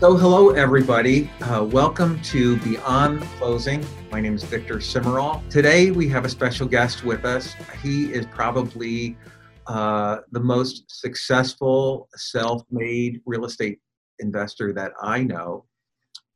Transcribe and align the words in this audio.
So, 0.00 0.16
hello 0.16 0.48
everybody. 0.48 1.30
Uh, 1.42 1.62
welcome 1.62 2.22
to 2.22 2.56
Beyond 2.60 3.20
Closing. 3.36 3.84
My 4.10 4.18
name 4.18 4.34
is 4.34 4.42
Victor 4.42 4.76
Simmerall. 4.76 5.46
Today 5.50 5.90
we 5.90 6.08
have 6.08 6.24
a 6.24 6.28
special 6.30 6.66
guest 6.66 7.04
with 7.04 7.26
us. 7.26 7.54
He 7.82 8.10
is 8.10 8.24
probably 8.24 9.18
uh, 9.66 10.20
the 10.32 10.40
most 10.40 10.84
successful 10.88 12.08
self-made 12.16 13.20
real 13.26 13.44
estate 13.44 13.78
investor 14.20 14.72
that 14.72 14.92
I 15.02 15.22
know, 15.22 15.66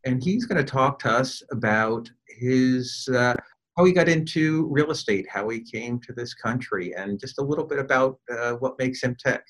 and 0.04 0.22
he's 0.22 0.44
going 0.44 0.62
to 0.62 0.70
talk 0.70 0.98
to 0.98 1.10
us 1.10 1.42
about 1.50 2.10
his 2.28 3.08
uh, 3.14 3.32
how 3.78 3.86
he 3.86 3.92
got 3.92 4.10
into 4.10 4.66
real 4.66 4.90
estate, 4.90 5.26
how 5.26 5.48
he 5.48 5.60
came 5.60 5.98
to 6.00 6.12
this 6.12 6.34
country, 6.34 6.94
and 6.94 7.18
just 7.18 7.38
a 7.38 7.42
little 7.42 7.64
bit 7.64 7.78
about 7.78 8.18
uh, 8.30 8.52
what 8.56 8.78
makes 8.78 9.02
him 9.02 9.16
tick. 9.24 9.42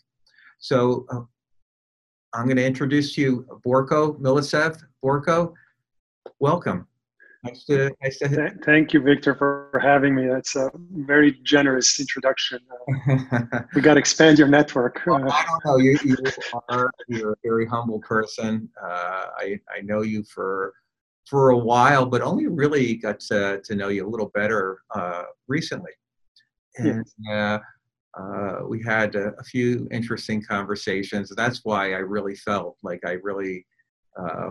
So, 0.61 1.05
uh, 1.11 1.23
I'm 2.35 2.47
going 2.47 2.57
to 2.57 2.67
introduce 2.67 3.17
you 3.17 3.47
Borko 3.65 4.19
Milosev. 4.21 4.83
Borko, 5.05 5.55
welcome. 6.41 6.87
Nice 7.45 7.65
to, 7.67 7.95
nice 8.03 8.19
to 8.19 8.51
Thank 8.65 8.93
you, 8.93 9.01
Victor, 9.01 9.35
for 9.35 9.79
having 9.81 10.15
me. 10.15 10.27
That's 10.27 10.57
a 10.57 10.71
very 10.75 11.39
generous 11.43 12.01
introduction. 12.01 12.59
Uh, 13.09 13.61
we 13.75 13.83
got 13.83 13.95
to 13.95 14.01
expand 14.01 14.39
your 14.39 14.49
network. 14.49 15.03
Well, 15.07 15.31
I 15.31 15.45
don't 15.45 15.65
know. 15.65 15.77
You, 15.77 15.99
you 16.05 16.17
are 16.71 16.91
you're 17.07 17.33
a 17.33 17.37
very 17.45 17.67
humble 17.67 18.01
person. 18.01 18.69
Uh, 18.83 19.27
I, 19.39 19.61
I 19.71 19.83
know 19.83 20.03
you 20.03 20.25
for 20.25 20.73
for 21.29 21.51
a 21.51 21.59
while, 21.59 22.05
but 22.07 22.21
only 22.21 22.47
really 22.47 22.97
got 22.97 23.21
to, 23.21 23.61
to 23.65 23.75
know 23.75 23.89
you 23.89 24.07
a 24.07 24.11
little 24.11 24.31
better 24.35 24.81
uh, 24.95 25.23
recently. 25.47 25.93
And 26.77 27.07
yeah. 27.29 27.59
Uh, 28.19 28.61
we 28.67 28.83
had 28.83 29.15
a, 29.17 29.33
a, 29.39 29.43
few 29.43 29.89
interesting 29.91 30.41
conversations. 30.41 31.33
That's 31.37 31.61
why 31.65 31.95
I 31.95 31.99
really 31.99 32.37
felt 32.37 32.77
like 32.83 33.01
I 33.05 33.13
really 33.23 33.67
uh, 34.17 34.51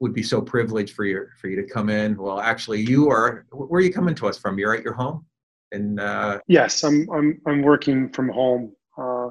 would 0.00 0.12
be 0.12 0.24
so 0.24 0.42
privileged 0.42 0.94
for 0.94 1.04
you 1.04 1.26
for 1.40 1.48
you 1.48 1.56
to 1.56 1.72
come 1.72 1.88
in. 1.88 2.16
Well, 2.16 2.40
actually, 2.40 2.80
you 2.80 3.08
are. 3.10 3.46
Where 3.52 3.78
are 3.78 3.84
you 3.84 3.92
coming 3.92 4.14
to 4.16 4.26
us 4.26 4.38
from? 4.38 4.58
You're 4.58 4.74
at 4.74 4.82
your 4.82 4.94
home. 4.94 5.24
And 5.72 6.00
uh, 6.00 6.40
yes, 6.48 6.82
I'm 6.82 7.08
I'm 7.10 7.40
I'm 7.46 7.62
working 7.62 8.08
from 8.08 8.28
home, 8.28 8.72
uh, 8.98 9.28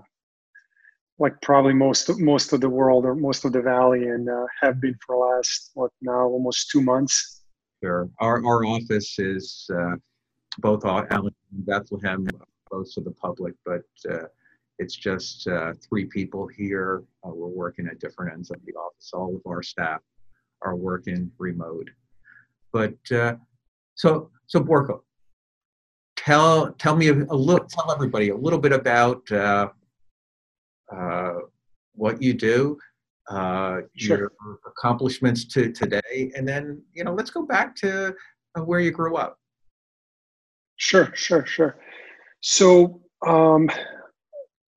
like 1.17 1.34
probably 1.41 1.73
most 1.73 2.09
most 2.19 2.53
of 2.53 2.62
the 2.62 2.69
world 2.69 3.06
or 3.06 3.14
most 3.14 3.44
of 3.44 3.52
the 3.52 3.62
valley, 3.62 4.08
and 4.08 4.30
uh, 4.30 4.45
have 4.62 4.80
been 4.80 4.95
for 5.06 5.16
the 5.16 5.36
last 5.36 5.72
what 5.73 5.91
now 6.02 6.28
almost 6.28 6.69
two 6.69 6.81
months. 6.81 7.41
Sure. 7.84 8.09
Our 8.19 8.45
our 8.45 8.66
office 8.66 9.19
is 9.19 9.69
uh, 9.73 9.95
both 10.59 10.86
Allen 10.86 11.36
and 11.52 11.66
Bethlehem 11.66 12.25
closed 12.70 12.94
to 12.95 13.02
the 13.02 13.12
public, 13.12 13.53
but 13.66 13.84
uh, 14.09 14.25
it's 14.80 14.95
just 14.95 15.48
uh, 15.48 15.73
three 15.88 16.06
people 16.06 16.48
here. 16.48 17.03
Uh, 17.25 17.31
we're 17.34 17.48
working 17.48 17.88
at 17.88 18.00
different 18.00 18.34
ends 18.34 18.50
of 18.50 18.59
the 18.66 18.73
office. 18.73 19.12
All 19.14 19.36
of 19.36 19.42
our 19.45 19.62
staff 19.62 20.00
are 20.62 20.75
working 20.75 21.31
remote. 21.38 21.90
But 22.72 22.97
uh, 23.12 23.36
so, 23.95 24.31
so 24.47 24.62
Borko, 24.62 25.02
tell 26.16 26.72
tell 26.73 26.95
me 26.95 27.09
a, 27.09 27.14
a, 27.14 27.36
little, 27.36 27.66
tell 27.66 27.92
everybody 27.92 28.30
a 28.30 28.36
little 28.36 28.59
bit 28.59 28.72
about 28.72 29.30
uh, 29.31 29.70
uh, 30.92 31.34
what 31.94 32.22
you 32.22 32.34
do. 32.34 32.78
Uh, 33.30 33.81
sure. 33.95 34.17
your 34.17 34.31
accomplishments 34.66 35.45
to 35.45 35.72
today, 35.72 36.31
and 36.36 36.47
then 36.47 36.81
you 36.94 37.03
know, 37.03 37.14
let's 37.14 37.30
go 37.30 37.44
back 37.44 37.75
to 37.75 38.16
where 38.66 38.80
you 38.80 38.90
grew 38.90 39.17
up. 39.17 39.38
Sure, 40.78 41.12
sure, 41.14 41.45
sure. 41.45 41.78
So, 42.42 43.02
um, 43.26 43.70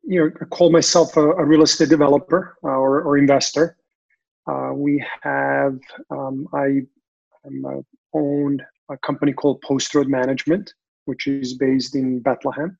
you 0.02 0.20
know, 0.20 0.30
I 0.40 0.44
call 0.46 0.70
myself 0.70 1.16
a, 1.16 1.30
a 1.32 1.44
real 1.44 1.62
estate 1.62 1.88
developer 1.88 2.56
uh, 2.64 2.68
or, 2.68 3.02
or, 3.02 3.18
investor. 3.18 3.76
Uh, 4.50 4.70
we 4.74 5.04
have, 5.22 5.78
um, 6.10 6.48
I 6.52 6.82
am, 7.46 7.64
uh, 7.64 7.80
owned 8.14 8.62
a 8.90 8.98
company 8.98 9.32
called 9.32 9.60
Post 9.62 9.94
Road 9.94 10.08
Management, 10.08 10.74
which 11.04 11.28
is 11.28 11.54
based 11.54 11.94
in 11.94 12.20
Bethlehem. 12.20 12.76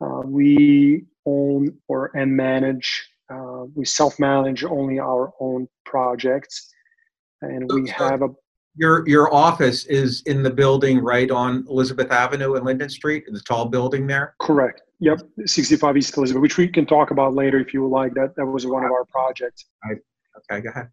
Uh, 0.00 0.22
we 0.24 1.04
own 1.26 1.76
or 1.88 2.10
and 2.16 2.34
manage, 2.34 3.08
uh, 3.30 3.64
we 3.74 3.84
self-manage 3.84 4.64
only 4.64 4.98
our 4.98 5.32
own 5.40 5.68
projects, 5.84 6.72
and 7.42 7.70
we 7.72 7.88
have 7.90 8.22
a 8.22 8.28
your 8.76 9.08
your 9.08 9.32
office 9.34 9.86
is 9.86 10.22
in 10.26 10.42
the 10.42 10.50
building 10.50 10.98
right 10.98 11.30
on 11.30 11.66
Elizabeth 11.68 12.10
Avenue 12.10 12.54
and 12.54 12.64
Linden 12.64 12.88
Street, 12.88 13.24
the 13.26 13.40
tall 13.40 13.66
building 13.66 14.06
there. 14.06 14.34
Correct. 14.40 14.82
Yep, 15.00 15.20
65 15.44 15.96
East 15.96 16.16
Elizabeth, 16.16 16.40
which 16.40 16.56
we 16.56 16.68
can 16.68 16.86
talk 16.86 17.10
about 17.10 17.34
later 17.34 17.58
if 17.58 17.74
you 17.74 17.82
would 17.82 17.90
like. 17.90 18.14
That 18.14 18.36
that 18.36 18.46
was 18.46 18.66
one 18.66 18.84
of 18.84 18.90
our 18.90 19.04
projects. 19.04 19.66
I, 19.84 19.92
okay, 20.50 20.62
go 20.62 20.70
ahead. 20.70 20.88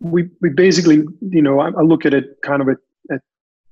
We 0.00 0.28
we 0.40 0.50
basically, 0.50 1.04
you 1.20 1.42
know, 1.42 1.60
I, 1.60 1.68
I 1.68 1.82
look 1.82 2.06
at 2.06 2.14
it 2.14 2.40
kind 2.42 2.62
of 2.62 2.68
at, 2.68 2.78
at 3.12 3.20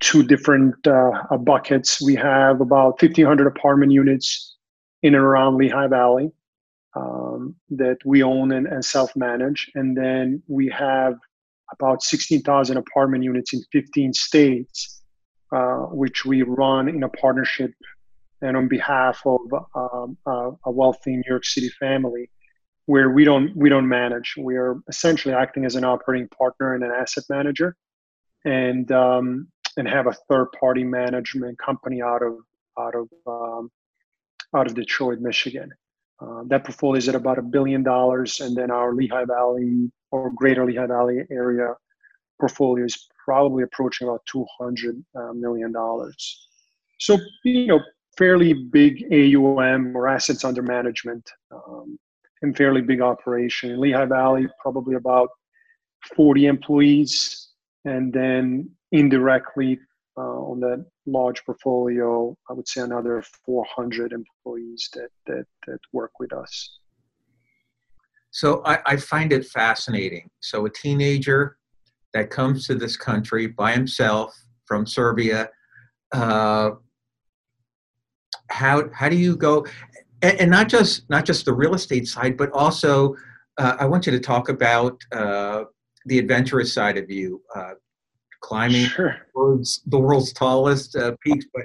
two 0.00 0.22
different 0.22 0.75
uh, 0.87 1.37
buckets. 1.38 2.00
We 2.00 2.15
have 2.16 2.60
about 2.60 3.00
1,500 3.03 3.47
apartment 3.47 3.93
units 3.93 4.56
in 5.03 5.15
and 5.15 5.22
around 5.22 5.56
Lehigh 5.56 5.87
Valley 5.87 6.33
um, 6.97 7.54
that 7.71 7.98
we 8.04 8.22
own 8.22 8.53
and, 8.53 8.66
and 8.66 8.84
self-manage, 8.84 9.71
and 9.75 9.97
then 9.97 10.43
we 10.48 10.69
have 10.69 11.16
about 11.72 12.03
16,000 12.03 12.77
apartment 12.77 13.25
units 13.25 13.53
in 13.53 13.62
15 13.72 14.12
states, 14.12 15.03
uh, 15.53 15.87
which 15.91 16.25
we 16.25 16.43
run 16.43 16.88
in 16.88 17.03
a 17.03 17.09
partnership 17.09 17.72
and 18.43 18.56
on 18.56 18.69
behalf 18.69 19.22
of 19.25 19.41
um, 19.75 20.16
uh, 20.27 20.50
a 20.65 20.71
wealthy 20.71 21.12
New 21.12 21.22
York 21.27 21.44
City 21.44 21.71
family, 21.81 22.31
where 22.84 23.10
we 23.10 23.25
don't 23.25 23.56
we 23.56 23.69
don't 23.69 23.88
manage. 23.88 24.34
We 24.38 24.56
are 24.56 24.77
essentially 24.88 25.34
acting 25.34 25.65
as 25.65 25.75
an 25.75 25.84
operating 25.84 26.28
partner 26.28 26.75
and 26.75 26.84
an 26.84 26.91
asset 26.91 27.25
manager, 27.28 27.77
and 28.44 28.91
um, 28.93 29.48
and 29.77 29.88
have 29.88 30.06
a 30.06 30.12
third 30.28 30.48
party 30.59 30.84
management 30.84 31.59
company 31.59 32.03
out 32.03 32.22
of 32.22 32.34
out 32.78 32.94
of 32.94 33.09
um, 33.27 33.71
out 34.54 34.66
of 34.66 34.75
Detroit, 34.75 35.19
Michigan. 35.21 35.71
Uh, 36.21 36.43
that 36.47 36.65
portfolio 36.65 36.99
is 36.99 37.09
at 37.09 37.15
about 37.15 37.38
a 37.38 37.43
billion 37.43 37.82
dollars, 37.82 38.41
and 38.41 38.56
then 38.56 38.71
our 38.71 38.94
Lehigh 38.94 39.27
Valley 39.27 39.91
or 40.10 40.31
Greater 40.31 40.65
Lehigh 40.65 40.87
Valley 40.87 41.22
area 41.31 41.75
portfolio 42.41 42.84
is 42.84 43.09
probably 43.25 43.62
approaching 43.62 44.09
about 44.09 44.22
two 44.27 44.47
hundred 44.59 45.03
uh, 45.15 45.32
dollars. 45.72 46.49
So 46.99 47.19
you 47.44 47.66
know, 47.66 47.81
fairly 48.16 48.54
big 48.54 49.04
AUM 49.12 49.94
or 49.97 50.09
assets 50.09 50.44
under 50.44 50.62
management, 50.62 51.28
um, 51.50 51.99
and 52.43 52.56
fairly 52.56 52.81
big 52.81 53.03
operation. 53.03 53.71
In 53.71 53.81
Lehigh 53.81 54.06
Valley, 54.06 54.48
probably 54.60 54.94
about 54.94 55.28
forty 56.15 56.47
employees, 56.47 57.50
and 57.84 58.10
then 58.12 58.71
indirectly 58.93 59.78
uh, 60.19 60.21
on 60.21 60.60
that 60.60 60.84
large 61.06 61.44
portfolio, 61.44 62.37
I 62.49 62.53
would 62.53 62.69
say 62.69 62.81
another 62.81 63.22
400 63.44 64.12
employees 64.12 64.88
that, 64.94 65.09
that, 65.27 65.44
that 65.66 65.78
work 65.93 66.12
with 66.19 66.32
us. 66.32 66.78
So 68.31 68.62
I, 68.65 68.78
I 68.84 68.97
find 68.97 69.32
it 69.32 69.47
fascinating. 69.47 70.28
So 70.41 70.66
a 70.66 70.71
teenager 70.71 71.56
that 72.12 72.31
comes 72.31 72.66
to 72.66 72.75
this 72.75 72.97
country 72.97 73.47
by 73.47 73.72
himself 73.72 74.34
from 74.66 74.87
Serbia, 74.87 75.49
uh, 76.12 76.71
how 78.48 78.88
how 78.93 79.09
do 79.09 79.16
you 79.16 79.37
go? 79.37 79.66
And, 80.22 80.41
and, 80.41 80.50
not 80.50 80.69
just 80.69 81.09
not 81.10 81.25
just 81.25 81.44
the 81.44 81.53
real 81.53 81.75
estate 81.75 82.06
side, 82.09 82.37
but 82.37 82.50
also 82.53 83.16
uh, 83.59 83.77
I 83.78 83.87
want 83.87 84.06
you 84.06 84.12
to 84.12 84.21
talk 84.21 84.48
about 84.48 85.00
uh, 85.12 85.65
the 86.06 86.19
adventurous 86.19 86.72
side 86.72 86.97
of 86.97 87.10
you, 87.10 87.43
uh, 87.54 87.72
climbing 88.41 88.86
sure. 88.86 89.16
the, 89.34 89.41
world's, 89.41 89.82
the 89.86 89.98
world's 89.98 90.32
tallest 90.32 90.97
uh, 90.97 91.12
peaks. 91.22 91.47
But 91.52 91.64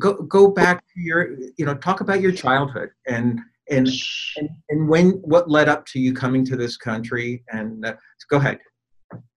go 0.00 0.14
go 0.14 0.48
back 0.48 0.78
to 0.78 1.00
your 1.00 1.36
you 1.56 1.64
know 1.66 1.74
talk 1.74 2.00
about 2.00 2.20
your 2.20 2.32
childhood 2.32 2.90
and 3.06 3.38
and 3.70 3.88
and, 4.36 4.48
and 4.70 4.88
when 4.88 5.10
what 5.22 5.48
led 5.48 5.68
up 5.68 5.86
to 5.86 6.00
you 6.00 6.12
coming 6.12 6.44
to 6.46 6.56
this 6.56 6.76
country 6.76 7.44
and 7.52 7.84
uh, 7.84 7.94
go 8.28 8.38
ahead. 8.38 8.58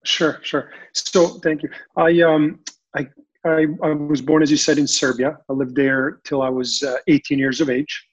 Sure, 0.05 0.39
sure. 0.41 0.71
So 0.93 1.27
thank 1.39 1.61
you. 1.63 1.69
I 1.95 2.21
um 2.21 2.59
I. 2.95 3.07
I, 3.45 3.67
I 3.83 3.89
was 3.89 4.21
born, 4.21 4.41
as 4.41 4.49
you 4.49 4.55
said, 4.55 4.77
in 4.77 4.87
Serbia. 4.87 5.37
I 5.49 5.51
lived 5.51 5.75
there 5.75 6.21
till 6.23 6.41
I 6.41 6.47
was 6.47 6.81
uh, 6.81 6.95
18 7.09 7.37
years 7.37 7.59
of 7.59 7.69
age. 7.69 8.07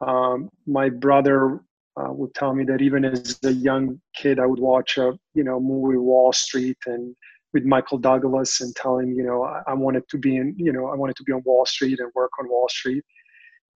Um, 0.00 0.48
my 0.64 0.88
brother 0.88 1.58
uh, 1.96 2.12
would 2.12 2.34
tell 2.34 2.54
me 2.54 2.64
that 2.64 2.82
even 2.82 3.04
as 3.04 3.38
a 3.44 3.52
young 3.52 4.00
kid, 4.14 4.38
I 4.38 4.46
would 4.46 4.60
watch 4.60 4.98
a 4.98 5.18
you 5.34 5.44
know 5.44 5.60
movie 5.60 5.98
Wall 5.98 6.32
Street 6.32 6.78
and 6.86 7.14
with 7.56 7.64
Michael 7.64 7.96
Douglas 7.96 8.60
and 8.60 8.76
tell 8.76 8.98
him, 8.98 9.14
you 9.14 9.22
know, 9.22 9.44
I, 9.44 9.62
I, 9.68 9.72
wanted 9.72 10.06
to 10.10 10.18
be 10.18 10.36
in, 10.36 10.54
you 10.58 10.72
know, 10.74 10.88
I 10.88 10.94
wanted 10.94 11.16
to 11.16 11.22
be 11.22 11.32
on 11.32 11.42
Wall 11.46 11.64
Street 11.64 11.98
and 12.00 12.12
work 12.14 12.30
on 12.38 12.50
Wall 12.50 12.68
Street. 12.68 13.02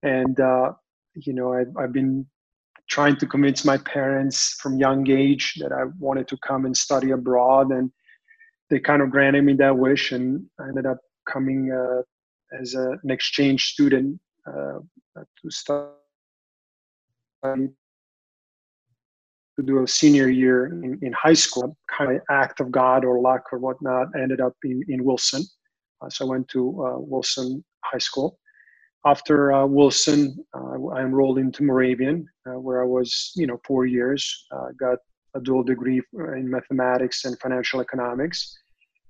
And, 0.02 0.38
uh, 0.38 0.72
you 1.14 1.32
know, 1.32 1.54
I've, 1.54 1.74
I've 1.78 1.92
been 1.92 2.26
trying 2.90 3.16
to 3.16 3.26
convince 3.26 3.64
my 3.64 3.78
parents 3.78 4.58
from 4.60 4.78
young 4.78 5.08
age 5.10 5.54
that 5.60 5.72
I 5.72 5.84
wanted 5.98 6.28
to 6.28 6.36
come 6.46 6.66
and 6.66 6.76
study 6.76 7.12
abroad. 7.12 7.70
And 7.70 7.90
they 8.68 8.80
kind 8.80 9.00
of 9.00 9.10
granted 9.10 9.44
me 9.44 9.54
that 9.54 9.78
wish. 9.78 10.12
And 10.12 10.44
I 10.58 10.68
ended 10.68 10.84
up 10.84 10.98
coming 11.26 11.72
uh, 11.72 12.02
as 12.60 12.74
a, 12.74 12.98
an 13.02 13.10
exchange 13.10 13.64
student 13.64 14.20
uh, 14.46 14.80
to 15.16 15.50
study 15.50 15.88
to 19.56 19.64
do 19.64 19.82
a 19.82 19.88
senior 19.88 20.28
year 20.28 20.66
in, 20.66 20.98
in 21.02 21.12
high 21.12 21.34
school, 21.34 21.76
kind 21.96 22.16
of 22.16 22.22
act 22.30 22.60
of 22.60 22.70
God 22.70 23.04
or 23.04 23.20
luck 23.20 23.44
or 23.52 23.58
whatnot, 23.58 24.08
ended 24.20 24.40
up 24.40 24.54
in, 24.64 24.82
in 24.88 25.04
Wilson. 25.04 25.42
Uh, 26.00 26.08
so 26.08 26.26
I 26.26 26.28
went 26.28 26.48
to 26.48 26.68
uh, 26.84 26.98
Wilson 26.98 27.64
High 27.84 27.98
School. 27.98 28.38
After 29.06 29.52
uh, 29.52 29.66
Wilson, 29.66 30.36
uh, 30.54 30.86
I 30.94 31.00
enrolled 31.00 31.38
into 31.38 31.62
Moravian, 31.62 32.26
uh, 32.46 32.58
where 32.58 32.82
I 32.82 32.86
was, 32.86 33.32
you 33.34 33.46
know, 33.46 33.58
four 33.66 33.86
years. 33.86 34.46
got 34.78 34.98
a 35.34 35.40
dual 35.40 35.62
degree 35.62 36.02
in 36.12 36.50
mathematics 36.50 37.24
and 37.24 37.38
financial 37.38 37.80
economics, 37.80 38.58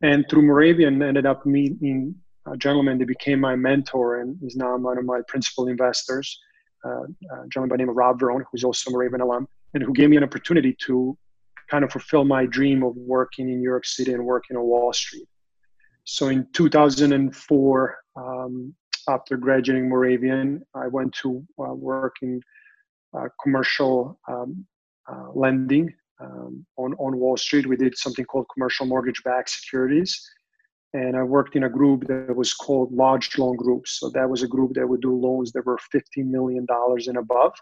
and 0.03 0.27
through 0.29 0.43
Moravian, 0.43 1.03
ended 1.03 1.27
up 1.27 1.45
meeting 1.45 2.15
a 2.47 2.57
gentleman 2.57 2.99
that 2.99 3.07
became 3.07 3.41
my 3.41 3.57
mentor 3.57 4.21
and 4.21 4.37
is 4.43 4.57
now 4.57 4.77
one 4.77 4.99
of 4.99 5.05
my 5.05 5.21
principal 5.29 5.69
investors. 5.69 6.39
Uh, 6.85 7.03
a 7.03 7.49
gentleman 7.53 7.69
by 7.69 7.75
the 7.75 7.79
name 7.79 7.89
of 7.91 7.97
Rob 7.97 8.19
Verrone, 8.19 8.43
who's 8.51 8.65
also 8.65 8.91
a 8.91 8.93
Moravian 8.93 9.21
alum, 9.21 9.47
and 9.75 9.83
who 9.83 9.93
gave 9.93 10.11
me 10.11 10.17
an 10.17 10.25
opportunity 10.25 10.77
to 10.87 11.17
kind 11.71 11.85
of 11.85 11.93
fulfill 11.93 12.25
my 12.25 12.47
dream 12.47 12.83
of 12.83 12.97
working 12.97 13.49
in 13.49 13.59
New 13.59 13.69
York 13.69 13.87
City 13.87 14.13
and 14.13 14.25
working 14.25 14.57
on 14.57 14.65
Wall 14.65 14.93
Street. 14.93 15.29
So 16.05 16.29
in 16.29 16.47
2004, 16.53 17.99
um, 18.17 18.75
after 19.09 19.37
graduating 19.37 19.89
Moravian, 19.89 20.63
I 20.75 20.89
went 20.89 21.15
to 21.23 21.45
uh, 21.59 21.75
work 21.75 22.17
in 22.23 22.41
uh, 23.17 23.29
commercial 23.43 24.19
um, 24.29 24.67
uh, 25.11 25.29
lending 25.35 25.93
um, 26.21 26.67
on, 26.77 26.95
on 26.95 27.17
Wall 27.17 27.37
Street. 27.37 27.67
We 27.67 27.77
did 27.77 27.97
something 27.97 28.25
called 28.25 28.47
commercial 28.53 28.87
mortgage 28.87 29.23
backed 29.25 29.51
securities. 29.51 30.21
And 30.93 31.17
I 31.17 31.23
worked 31.23 31.55
in 31.55 31.65
a 31.65 31.69
group 31.69 32.07
that 32.09 32.35
was 32.35 32.53
called 32.53 32.93
Large 32.93 33.39
Loan 33.39 33.57
Groups. 33.57 34.01
So 34.01 34.11
that 34.11 34.29
was 34.29 34.43
a 34.43 34.49
group 34.49 34.75
that 34.75 34.89
would 34.89 35.01
do 35.01 35.15
loans 35.15 35.53
that 35.53 35.65
were 35.65 35.79
$50 35.95 36.27
million 36.27 36.67
and 36.69 37.17
above. 37.17 37.53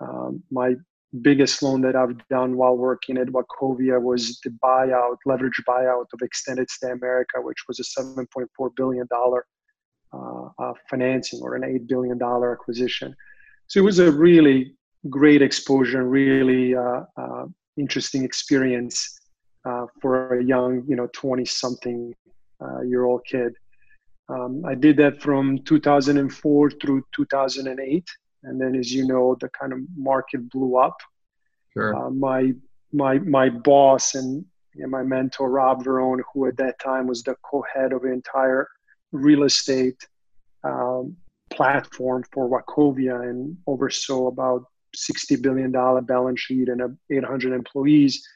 Um, 0.00 0.42
my 0.50 0.74
biggest 1.22 1.62
loan 1.62 1.80
that 1.82 1.96
I've 1.96 2.16
done 2.28 2.56
while 2.56 2.76
working 2.76 3.18
at 3.18 3.28
Wachovia 3.28 4.00
was 4.00 4.38
the 4.44 4.50
buyout, 4.62 5.16
leverage 5.26 5.60
buyout 5.68 6.06
of 6.12 6.20
Extended 6.22 6.70
Stay 6.70 6.90
America, 6.90 7.40
which 7.40 7.64
was 7.66 7.80
a 7.80 8.00
$7.4 8.00 8.76
billion 8.76 9.06
uh, 10.12 10.16
uh, 10.58 10.72
financing 10.88 11.40
or 11.42 11.56
an 11.56 11.62
$8 11.62 11.88
billion 11.88 12.20
acquisition. 12.22 13.14
So 13.66 13.80
it 13.80 13.84
was 13.84 13.98
a 13.98 14.10
really 14.10 14.74
great 15.08 15.42
exposure, 15.42 16.04
really 16.04 16.74
uh, 16.74 17.02
uh 17.16 17.46
interesting 17.76 18.24
experience 18.24 19.20
uh, 19.64 19.86
for 20.00 20.38
a 20.38 20.44
young, 20.44 20.84
you 20.86 20.96
know, 20.96 21.08
20 21.12 21.44
something 21.44 22.14
uh, 22.62 22.82
year 22.82 23.04
old 23.04 23.22
kid. 23.24 23.52
Um, 24.28 24.62
I 24.66 24.74
did 24.74 24.96
that 24.98 25.20
from 25.20 25.58
2004 25.64 26.70
through 26.70 27.02
2008 27.14 28.04
and 28.44 28.60
then 28.60 28.74
as 28.74 28.92
you 28.92 29.06
know 29.06 29.36
the 29.40 29.48
kind 29.50 29.72
of 29.72 29.78
market 29.96 30.48
blew 30.50 30.76
up 30.76 30.96
sure. 31.72 31.94
Uh, 31.94 32.10
my 32.10 32.52
my 32.92 33.18
my 33.20 33.48
boss 33.48 34.14
and, 34.14 34.44
and 34.76 34.90
my 34.90 35.02
mentor 35.02 35.50
rob 35.50 35.84
verrone 35.84 36.22
who 36.32 36.46
at 36.46 36.56
that 36.56 36.78
time 36.80 37.06
was 37.06 37.22
the 37.22 37.34
co-head 37.42 37.92
of 37.92 38.02
the 38.02 38.12
entire 38.12 38.68
real 39.12 39.44
estate 39.44 40.06
um, 40.64 41.16
platform 41.50 42.22
for 42.32 42.48
wachovia 42.48 43.28
and 43.28 43.56
oversaw 43.66 44.28
about 44.28 44.64
60 44.94 45.36
billion 45.36 45.72
dollar 45.72 46.00
balance 46.00 46.40
sheet 46.40 46.68
and 46.68 46.96
800 47.10 47.52
employees 47.52 48.26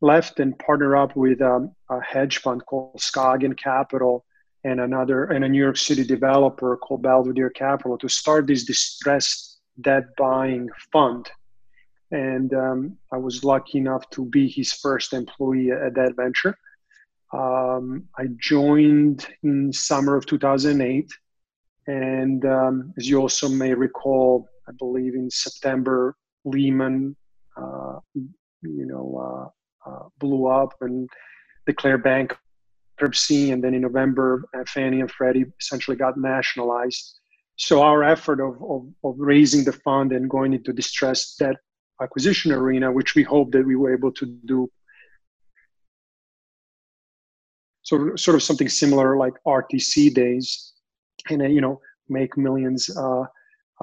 left 0.00 0.40
and 0.40 0.58
partnered 0.58 0.96
up 0.96 1.14
with 1.14 1.40
um, 1.42 1.72
a 1.90 2.00
hedge 2.00 2.38
fund 2.38 2.64
called 2.66 2.98
Scoggin 2.98 3.56
Capital 3.56 4.24
and 4.64 4.80
another 4.80 5.24
and 5.24 5.44
a 5.44 5.48
New 5.48 5.62
York 5.62 5.76
City 5.76 6.04
developer 6.04 6.76
called 6.76 7.02
Belvedere 7.02 7.50
Capital 7.50 7.96
to 7.98 8.08
start 8.08 8.46
this 8.46 8.64
distressed 8.64 9.49
debt 9.82 10.04
buying 10.16 10.68
fund. 10.92 11.30
And 12.10 12.52
um, 12.54 12.96
I 13.12 13.18
was 13.18 13.44
lucky 13.44 13.78
enough 13.78 14.08
to 14.10 14.24
be 14.24 14.48
his 14.48 14.72
first 14.72 15.12
employee 15.12 15.70
at 15.70 15.94
that 15.94 16.14
venture. 16.16 16.56
Um, 17.32 18.08
I 18.18 18.26
joined 18.38 19.26
in 19.42 19.72
summer 19.72 20.16
of 20.16 20.26
2008. 20.26 21.08
And 21.86 22.44
um, 22.44 22.92
as 22.98 23.08
you 23.08 23.20
also 23.20 23.48
may 23.48 23.74
recall, 23.74 24.48
I 24.68 24.72
believe 24.78 25.14
in 25.14 25.30
September, 25.30 26.16
Lehman, 26.44 27.16
uh, 27.56 27.98
you 28.14 28.86
know, 28.86 29.52
uh, 29.86 29.90
uh, 29.90 30.08
blew 30.18 30.46
up 30.46 30.74
and 30.80 31.08
declared 31.66 32.02
bankruptcy. 32.02 33.52
And 33.52 33.62
then 33.62 33.74
in 33.74 33.82
November, 33.82 34.44
Fannie 34.66 35.00
and 35.00 35.10
Freddie 35.10 35.46
essentially 35.60 35.96
got 35.96 36.18
nationalized 36.18 37.19
so 37.60 37.82
our 37.82 38.02
effort 38.02 38.40
of, 38.40 38.54
of, 38.62 38.86
of, 39.04 39.14
raising 39.18 39.64
the 39.64 39.72
fund 39.72 40.12
and 40.12 40.30
going 40.30 40.54
into 40.54 40.72
distressed 40.72 41.38
debt 41.38 41.56
acquisition 42.00 42.52
arena, 42.52 42.90
which 42.90 43.14
we 43.14 43.22
hope 43.22 43.52
that 43.52 43.66
we 43.66 43.76
were 43.76 43.92
able 43.92 44.10
to 44.12 44.24
do 44.46 44.66
sort 47.82 48.12
of, 48.12 48.18
sort 48.18 48.34
of 48.34 48.42
something 48.42 48.66
similar 48.66 49.18
like 49.18 49.34
RTC 49.46 50.14
days, 50.14 50.72
and 51.28 51.42
uh, 51.42 51.44
you 51.44 51.60
know 51.60 51.78
make 52.08 52.34
millions 52.38 52.88
uh, 52.96 53.24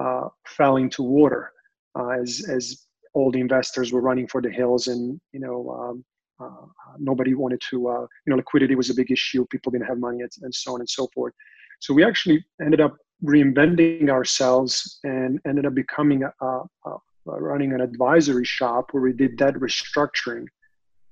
uh, 0.00 0.28
fell 0.44 0.76
into 0.76 1.04
water 1.04 1.52
uh, 1.96 2.08
as 2.08 2.44
as 2.50 2.84
all 3.14 3.30
the 3.30 3.40
investors 3.40 3.92
were 3.92 4.00
running 4.00 4.26
for 4.26 4.42
the 4.42 4.50
hills, 4.50 4.88
and 4.88 5.20
you 5.32 5.38
know 5.38 5.70
um, 5.70 6.04
uh, 6.40 6.66
nobody 6.98 7.34
wanted 7.34 7.60
to 7.70 7.86
uh, 7.86 8.00
you 8.00 8.30
know 8.30 8.36
liquidity 8.36 8.74
was 8.74 8.90
a 8.90 8.94
big 8.94 9.12
issue, 9.12 9.46
people 9.52 9.70
didn't 9.70 9.86
have 9.86 9.98
money, 9.98 10.18
and 10.42 10.52
so 10.52 10.74
on 10.74 10.80
and 10.80 10.90
so 10.90 11.08
forth. 11.14 11.32
So 11.78 11.94
we 11.94 12.02
actually 12.02 12.44
ended 12.60 12.80
up 12.80 12.96
reinventing 13.24 14.08
ourselves 14.08 14.98
and 15.04 15.40
ended 15.46 15.66
up 15.66 15.74
becoming 15.74 16.22
a, 16.22 16.32
a, 16.40 16.62
a, 16.86 16.98
running 17.26 17.72
an 17.72 17.80
advisory 17.80 18.44
shop 18.44 18.88
where 18.92 19.02
we 19.02 19.12
did 19.12 19.36
debt 19.36 19.54
restructuring 19.54 20.46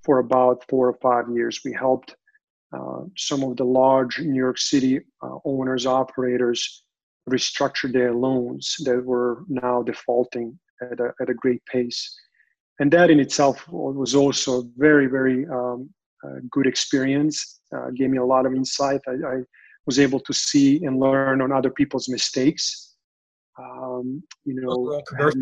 for 0.05 0.21
about 0.21 0.65
four 0.69 0.89
or 0.89 0.99
five 1.03 1.29
years. 1.35 1.61
We 1.65 1.73
helped 1.73 2.15
uh, 2.73 3.03
some 3.17 3.43
of 3.43 3.57
the 3.57 3.65
large 3.65 4.21
New 4.21 4.41
York 4.41 4.59
City 4.59 5.01
uh, 5.23 5.39
owners, 5.45 5.87
operators 5.87 6.85
restructure 7.29 7.93
their 7.93 8.15
loans 8.15 8.77
that 8.85 9.05
were 9.05 9.45
now 9.49 9.83
defaulting 9.83 10.59
at 10.81 11.01
a, 11.01 11.13
at 11.21 11.29
a 11.29 11.35
great 11.35 11.65
pace. 11.67 12.15
And 12.79 12.93
that 12.93 13.11
in 13.11 13.21
itself 13.21 13.67
was 13.69 14.15
also 14.15 14.61
a 14.61 14.65
very, 14.77 15.07
very 15.07 15.47
um, 15.47 15.91
uh, 16.25 16.37
good 16.51 16.67
experience. 16.67 17.61
Uh, 17.75 17.91
gave 17.91 18.11
me 18.11 18.19
a 18.19 18.25
lot 18.25 18.47
of 18.47 18.55
insight. 18.55 19.01
I, 19.09 19.13
I 19.13 19.37
was 19.87 19.99
able 19.99 20.21
to 20.21 20.33
see 20.33 20.85
and 20.85 20.99
learn 20.99 21.41
on 21.41 21.53
other 21.53 21.71
people's 21.71 22.09
mistakes. 22.09 22.95
Um, 23.59 24.23
you 24.45 24.61
know, 24.61 25.01
commercial 25.07 25.41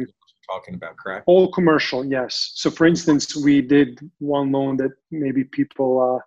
talking 0.50 0.74
about, 0.74 0.96
correct? 0.96 1.24
All 1.26 1.50
commercial, 1.50 2.04
yes. 2.04 2.52
So, 2.54 2.70
for 2.70 2.86
instance, 2.86 3.36
we 3.36 3.60
did 3.62 3.98
one 4.18 4.52
loan 4.52 4.76
that 4.76 4.92
maybe 5.10 5.44
people 5.44 6.20
uh, 6.20 6.22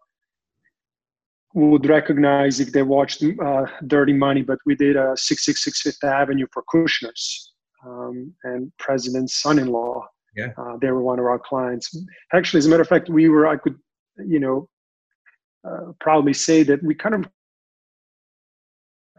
would 1.54 1.86
recognize 1.86 2.60
if 2.60 2.72
they 2.72 2.84
watched 2.84 3.24
uh, 3.24 3.66
Dirty 3.88 4.14
Money, 4.14 4.42
but 4.42 4.60
we 4.66 4.76
did 4.76 4.96
a 4.96 5.16
666 5.16 5.82
Fifth 5.82 6.04
Avenue 6.04 6.48
for 6.52 6.64
Kushner's 6.74 7.54
um, 7.86 8.34
and 8.44 8.72
President's 8.80 9.42
son-in-law. 9.42 10.06
Yeah, 10.36 10.50
uh, 10.58 10.78
they 10.80 10.92
were 10.92 11.02
one 11.02 11.20
of 11.20 11.26
our 11.26 11.40
clients. 11.40 11.96
Actually, 12.34 12.60
as 12.60 12.68
a 12.68 12.70
matter 12.70 12.84
of 12.84 12.88
fact, 12.88 13.10
we 13.10 13.28
were. 13.28 13.48
I 13.48 13.58
could, 13.58 13.76
you 14.24 14.40
know, 14.40 14.70
uh, 15.68 15.94
proudly 16.00 16.34
say 16.34 16.62
that 16.62 16.84
we 16.84 16.94
kind 16.94 17.16
of 17.16 17.26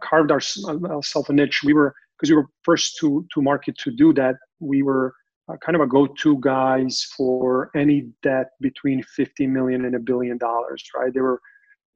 carved 0.08 0.30
ourselves 0.30 1.28
a 1.28 1.32
niche. 1.32 1.62
We 1.64 1.74
were 1.74 1.94
because 2.16 2.30
we 2.30 2.36
were 2.36 2.46
first 2.62 2.96
to 2.98 3.26
to 3.32 3.42
market 3.42 3.76
to 3.78 3.90
do 3.90 4.12
that. 4.14 4.36
We 4.60 4.82
were 4.82 5.14
uh, 5.48 5.56
kind 5.64 5.76
of 5.76 5.82
a 5.82 5.86
go-to 5.86 6.38
guys 6.40 7.06
for 7.16 7.70
any 7.74 8.08
debt 8.22 8.50
between 8.60 9.02
50 9.02 9.46
million 9.46 9.84
and 9.84 9.94
a 9.94 9.98
billion 9.98 10.38
dollars. 10.38 10.84
Right? 10.94 11.12
There 11.12 11.22
were 11.22 11.40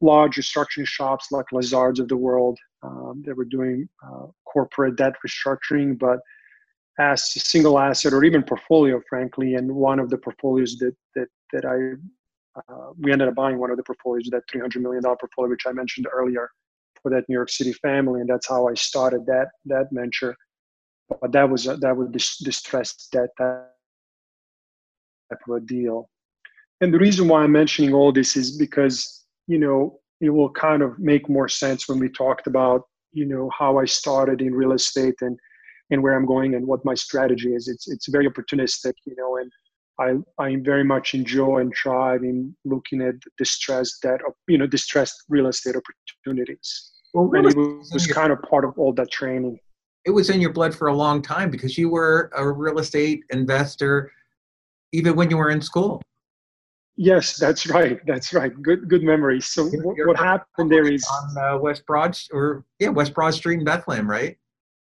large 0.01 0.37
restructuring 0.37 0.87
shops 0.87 1.29
like 1.31 1.47
Lazard's 1.53 2.01
of 2.01 2.09
the 2.09 2.17
world. 2.17 2.59
Um, 2.83 3.23
they 3.25 3.33
were 3.33 3.45
doing 3.45 3.89
uh, 4.05 4.27
corporate 4.45 4.97
debt 4.97 5.15
restructuring, 5.25 5.99
but 5.99 6.19
as 6.99 7.33
a 7.37 7.41
single 7.41 7.79
asset 7.79 8.13
or 8.13 8.25
even 8.25 8.43
portfolio, 8.43 9.01
frankly. 9.09 9.55
And 9.55 9.71
one 9.71 9.99
of 9.99 10.11
the 10.11 10.19
portfolios 10.19 10.77
that 10.79 10.97
that 11.15 11.29
that 11.53 11.65
I 11.65 11.77
uh, 12.69 12.91
we 12.99 13.13
ended 13.13 13.29
up 13.29 13.35
buying 13.35 13.59
one 13.59 13.71
of 13.71 13.79
the 13.79 13.83
portfolios, 13.83 14.29
that 14.31 14.43
300 14.51 14.83
million 14.83 15.03
dollar 15.03 15.17
portfolio, 15.17 15.51
which 15.51 15.67
I 15.67 15.73
mentioned 15.73 16.07
earlier 16.13 16.51
for 17.03 17.11
that 17.11 17.25
New 17.29 17.35
York 17.35 17.51
City 17.51 17.73
family, 17.73 18.21
and 18.21 18.29
that's 18.29 18.49
how 18.49 18.69
I 18.69 18.75
started 18.75 19.27
that 19.27 19.49
that 19.67 19.89
venture. 19.93 20.37
But 21.21 21.33
that 21.33 21.49
was 21.51 21.65
that 21.65 21.97
was 21.97 22.09
dis- 22.11 22.39
distressed 22.39 23.09
that 23.13 23.31
type 23.39 23.69
of 25.49 25.57
a 25.57 25.61
deal. 25.61 26.09
And 26.81 26.93
the 26.93 26.99
reason 26.99 27.29
why 27.29 27.43
I'm 27.43 27.53
mentioning 27.53 27.95
all 27.95 28.13
this 28.13 28.37
is 28.37 28.57
because 28.57 29.25
you 29.47 29.59
know 29.59 30.01
it 30.21 30.31
will 30.31 30.51
kind 30.51 30.83
of 30.83 30.99
make 30.99 31.29
more 31.29 31.49
sense 31.49 31.89
when 31.89 31.99
we 31.99 32.09
talked 32.09 32.47
about 32.47 32.83
you 33.13 33.27
know 33.27 33.51
how 33.57 33.79
I 33.79 33.85
started 33.85 34.41
in 34.41 34.55
real 34.55 34.73
estate 34.73 35.17
and 35.21 35.39
and 35.91 36.03
where 36.03 36.17
I'm 36.17 36.27
going 36.27 36.55
and 36.55 36.67
what 36.67 36.85
my 36.85 36.95
strategy 36.95 37.55
is. 37.55 37.69
It's 37.69 37.89
it's 37.89 38.09
very 38.09 38.29
opportunistic, 38.29 38.95
you 39.07 39.15
know, 39.17 39.37
and 39.37 39.51
I 40.03 40.09
I 40.39 40.57
very 40.57 40.85
much 40.85 41.15
enjoy 41.15 41.59
and 41.59 41.73
thrive 41.81 42.23
in 42.23 42.55
looking 42.65 43.01
at 43.03 43.15
distressed 43.39 44.03
debt, 44.03 44.21
you 44.49 44.59
know, 44.59 44.67
distressed 44.67 45.17
real 45.29 45.47
estate 45.47 45.77
opportunities. 45.81 46.91
Well, 47.15 47.31
and 47.35 47.47
it 47.47 47.57
was 47.57 48.07
kind 48.07 48.33
of 48.33 48.39
part 48.43 48.65
of 48.65 48.79
all 48.79 48.93
that 48.95 49.11
training. 49.11 49.59
It 50.05 50.11
was 50.11 50.31
in 50.31 50.41
your 50.41 50.53
blood 50.53 50.75
for 50.75 50.89
a 50.89 50.95
long 50.95 51.23
time 51.23 51.49
because 51.51 51.79
you 51.79 51.89
were 51.89 52.31
a 52.37 52.51
real 52.51 52.79
estate 52.79 53.21
investor 53.31 54.11
even 54.93 55.17
when 55.17 55.31
you 55.31 55.37
were 55.37 55.51
in 55.51 55.61
school. 55.61 56.03
Yes, 56.97 57.37
that's 57.39 57.67
right. 57.67 57.99
That's 58.07 58.35
right. 58.35 58.53
Good, 58.63 58.89
good 58.89 59.03
memory. 59.03 59.41
So 59.41 59.65
what, 59.65 59.97
what 60.07 60.19
happened 60.19 60.71
there 60.71 60.87
is 60.87 61.05
on 61.07 61.39
uh, 61.39 61.59
West 61.59 61.87
Broad 61.87 62.17
or 62.33 62.65
yeah, 62.79 62.91
West 62.91 63.15
Broad 63.15 63.33
Street 63.33 63.61
in 63.61 63.65
Bethlehem, 63.65 64.09
right? 64.09 64.37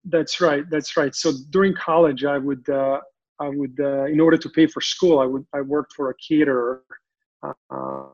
That's 0.04 0.40
right. 0.40 0.64
That's 0.70 0.96
right. 0.96 1.14
So 1.14 1.32
during 1.50 1.74
college, 1.74 2.24
I 2.24 2.38
would, 2.38 2.68
uh, 2.68 3.00
I 3.38 3.48
would, 3.48 3.76
uh, 3.80 4.04
in 4.04 4.20
order 4.20 4.36
to 4.36 4.48
pay 4.48 4.66
for 4.66 4.80
school, 4.80 5.18
I 5.18 5.26
would, 5.26 5.44
I 5.52 5.60
worked 5.60 5.92
for 5.92 6.10
a 6.10 6.14
caterer 6.14 6.82
uh, 7.42 8.04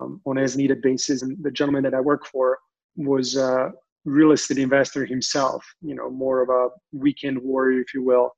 on 0.00 0.38
as 0.38 0.56
needed 0.56 0.82
basis, 0.82 1.22
and 1.22 1.36
the 1.42 1.50
gentleman 1.50 1.82
that 1.84 1.94
I 1.94 2.00
worked 2.00 2.26
for 2.28 2.58
was 2.96 3.36
a 3.36 3.72
real 4.04 4.32
estate 4.32 4.58
investor 4.58 5.06
himself. 5.06 5.64
You 5.80 5.94
know, 5.94 6.10
more 6.10 6.42
of 6.42 6.48
a 6.50 6.68
weekend 6.92 7.38
warrior, 7.38 7.80
if 7.80 7.94
you 7.94 8.02
will 8.02 8.32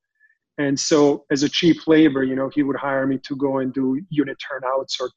and 0.58 0.78
so 0.78 1.24
as 1.30 1.42
a 1.42 1.48
cheap 1.48 1.86
labor, 1.86 2.22
you 2.22 2.34
know, 2.34 2.50
he 2.54 2.62
would 2.62 2.76
hire 2.76 3.06
me 3.06 3.18
to 3.18 3.36
go 3.36 3.58
and 3.58 3.72
do 3.72 4.00
unit 4.08 4.38
turnouts 4.38 4.96
or, 5.00 5.10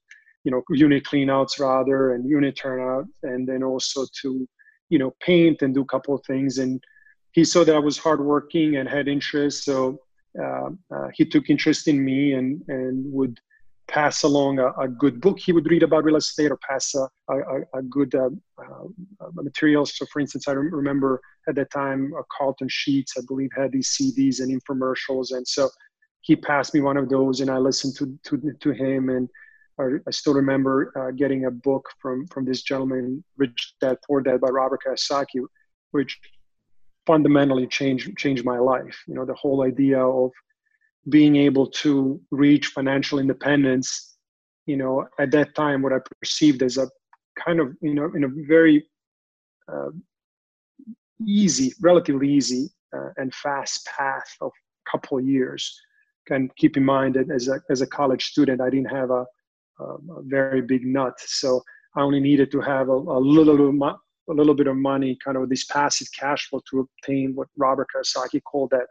you 0.44 0.52
know, 0.52 0.62
unit 0.70 1.04
cleanouts 1.06 1.60
rather 1.60 2.14
and 2.14 2.30
unit 2.30 2.58
turnout. 2.58 3.06
And 3.24 3.48
then 3.48 3.64
also 3.64 4.06
to, 4.22 4.48
you 4.90 5.00
know, 5.00 5.14
paint 5.22 5.62
and 5.62 5.74
do 5.74 5.82
a 5.82 5.86
couple 5.86 6.14
of 6.14 6.24
things. 6.26 6.58
And 6.58 6.84
he 7.32 7.44
saw 7.44 7.64
that 7.64 7.76
I 7.76 7.80
was 7.80 7.98
hardworking 7.98 8.78
and 8.78 8.88
had 8.88 9.08
interest. 9.08 9.64
So 9.64 10.00
uh, 10.42 10.70
uh, 10.94 11.08
he 11.14 11.26
took 11.26 11.50
interest 11.50 11.88
in 11.88 12.04
me 12.04 12.34
and, 12.34 12.62
and 12.68 13.12
would 13.12 13.40
pass 13.88 14.22
along 14.22 14.60
a, 14.60 14.68
a, 14.74 14.88
good 14.88 15.20
book 15.20 15.40
he 15.40 15.52
would 15.52 15.70
read 15.70 15.82
about 15.82 16.04
real 16.04 16.16
estate 16.16 16.52
or 16.52 16.58
pass 16.58 16.94
a, 16.94 17.08
a, 17.30 17.80
a 17.80 17.82
good 17.82 18.14
uh, 18.14 18.30
uh, 18.60 19.30
material. 19.34 19.86
So, 19.86 20.06
for 20.14 20.20
instance, 20.20 20.48
I 20.48 20.52
remember 20.52 21.20
at 21.48 21.56
that 21.56 21.72
time 21.72 22.14
uh, 22.18 22.22
Carleton 22.38 22.68
Sheets, 22.70 23.14
I 23.18 23.22
believe, 23.28 23.50
had 23.58 23.72
these 23.72 23.90
CDs 23.90 24.42
and 24.42 24.62
infomercials, 24.62 25.32
and 25.32 25.48
so 25.48 25.70
he 26.22 26.36
passed 26.36 26.76
me 26.76 26.82
one 26.82 26.98
of 26.98 27.10
those, 27.10 27.40
and 27.42 27.50
I 27.50 27.58
listened 27.58 27.96
to 27.98 28.20
to, 28.26 28.54
to 28.60 28.72
him, 28.72 29.10
and 29.10 29.28
I 29.80 30.12
still 30.12 30.34
remember 30.34 30.92
uh, 30.96 31.12
getting 31.12 31.46
a 31.46 31.52
book 31.52 31.90
from 32.00 32.28
from 32.28 32.46
this 32.46 32.62
gentleman, 32.62 33.24
Rich 33.38 33.74
Dad 33.82 33.98
Poor 34.06 34.22
Dad 34.22 34.40
by 34.40 34.50
Robert 34.50 34.82
Kiyosaki, 34.86 35.42
which 35.92 36.20
fundamentally 37.10 37.68
changed 37.68 38.06
changed 38.24 38.46
my 38.46 38.60
life. 38.74 38.98
You 39.08 39.16
know, 39.16 39.26
the 39.26 39.40
whole 39.42 39.60
idea 39.72 40.00
of 40.00 40.32
being 41.16 41.36
able 41.48 41.68
to 41.84 42.22
reach 42.32 42.68
financial 42.68 43.20
independence 43.20 43.90
you 44.70 44.78
know 44.78 45.08
at 45.20 45.32
that 45.32 45.56
time 45.56 45.82
what 45.82 45.94
i 45.94 46.00
perceived 46.22 46.62
as 46.62 46.78
a 46.78 46.88
kind 47.44 47.60
of 47.60 47.68
you 47.82 47.96
know 47.96 48.12
in 48.16 48.24
a 48.26 48.32
very 48.56 48.86
uh, 49.72 49.92
easy 51.26 51.74
relatively 51.82 52.30
easy 52.30 52.70
uh, 52.96 53.10
and 53.18 53.34
fast 53.34 53.88
path 53.98 54.30
of 54.42 54.52
a 54.52 54.92
couple 54.92 55.18
of 55.18 55.26
years 55.26 55.62
and 56.30 56.56
keep 56.58 56.78
in 56.78 56.86
mind 56.86 57.16
that 57.16 57.32
as 57.32 57.48
a, 57.48 57.60
as 57.72 57.82
a 57.82 57.88
college 57.88 58.26
student 58.26 58.62
i 58.62 58.70
didn't 58.70 58.94
have 59.00 59.10
a, 59.10 59.26
a, 59.80 60.22
very 60.38 60.62
big 60.62 60.86
nut 60.86 61.16
so 61.18 61.62
i 61.96 62.02
only 62.02 62.20
needed 62.20 62.52
to 62.52 62.62
have 62.62 62.90
a, 62.90 63.00
a 63.18 63.20
little 63.38 63.60
a 64.30 64.34
little 64.34 64.54
bit 64.54 64.68
of 64.68 64.76
money 64.76 65.18
kind 65.24 65.38
of 65.38 65.50
this 65.50 65.66
passive 65.66 66.08
cash 66.18 66.50
flow 66.50 66.62
to 66.70 66.88
obtain 66.88 67.34
what 67.36 67.48
robert 67.58 67.88
kiyosaki 67.94 68.42
called 68.44 68.70
that 68.70 68.88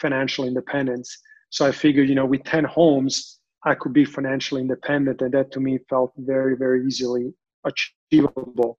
financial 0.00 0.44
independence 0.44 1.18
so 1.50 1.66
I 1.66 1.72
figured, 1.72 2.08
you 2.08 2.14
know, 2.14 2.26
with 2.26 2.44
10 2.44 2.64
homes, 2.64 3.38
I 3.64 3.74
could 3.74 3.92
be 3.92 4.04
financially 4.04 4.60
independent. 4.60 5.22
And 5.22 5.32
that 5.32 5.52
to 5.52 5.60
me 5.60 5.78
felt 5.88 6.12
very, 6.16 6.56
very 6.56 6.86
easily 6.86 7.32
achievable. 7.64 8.78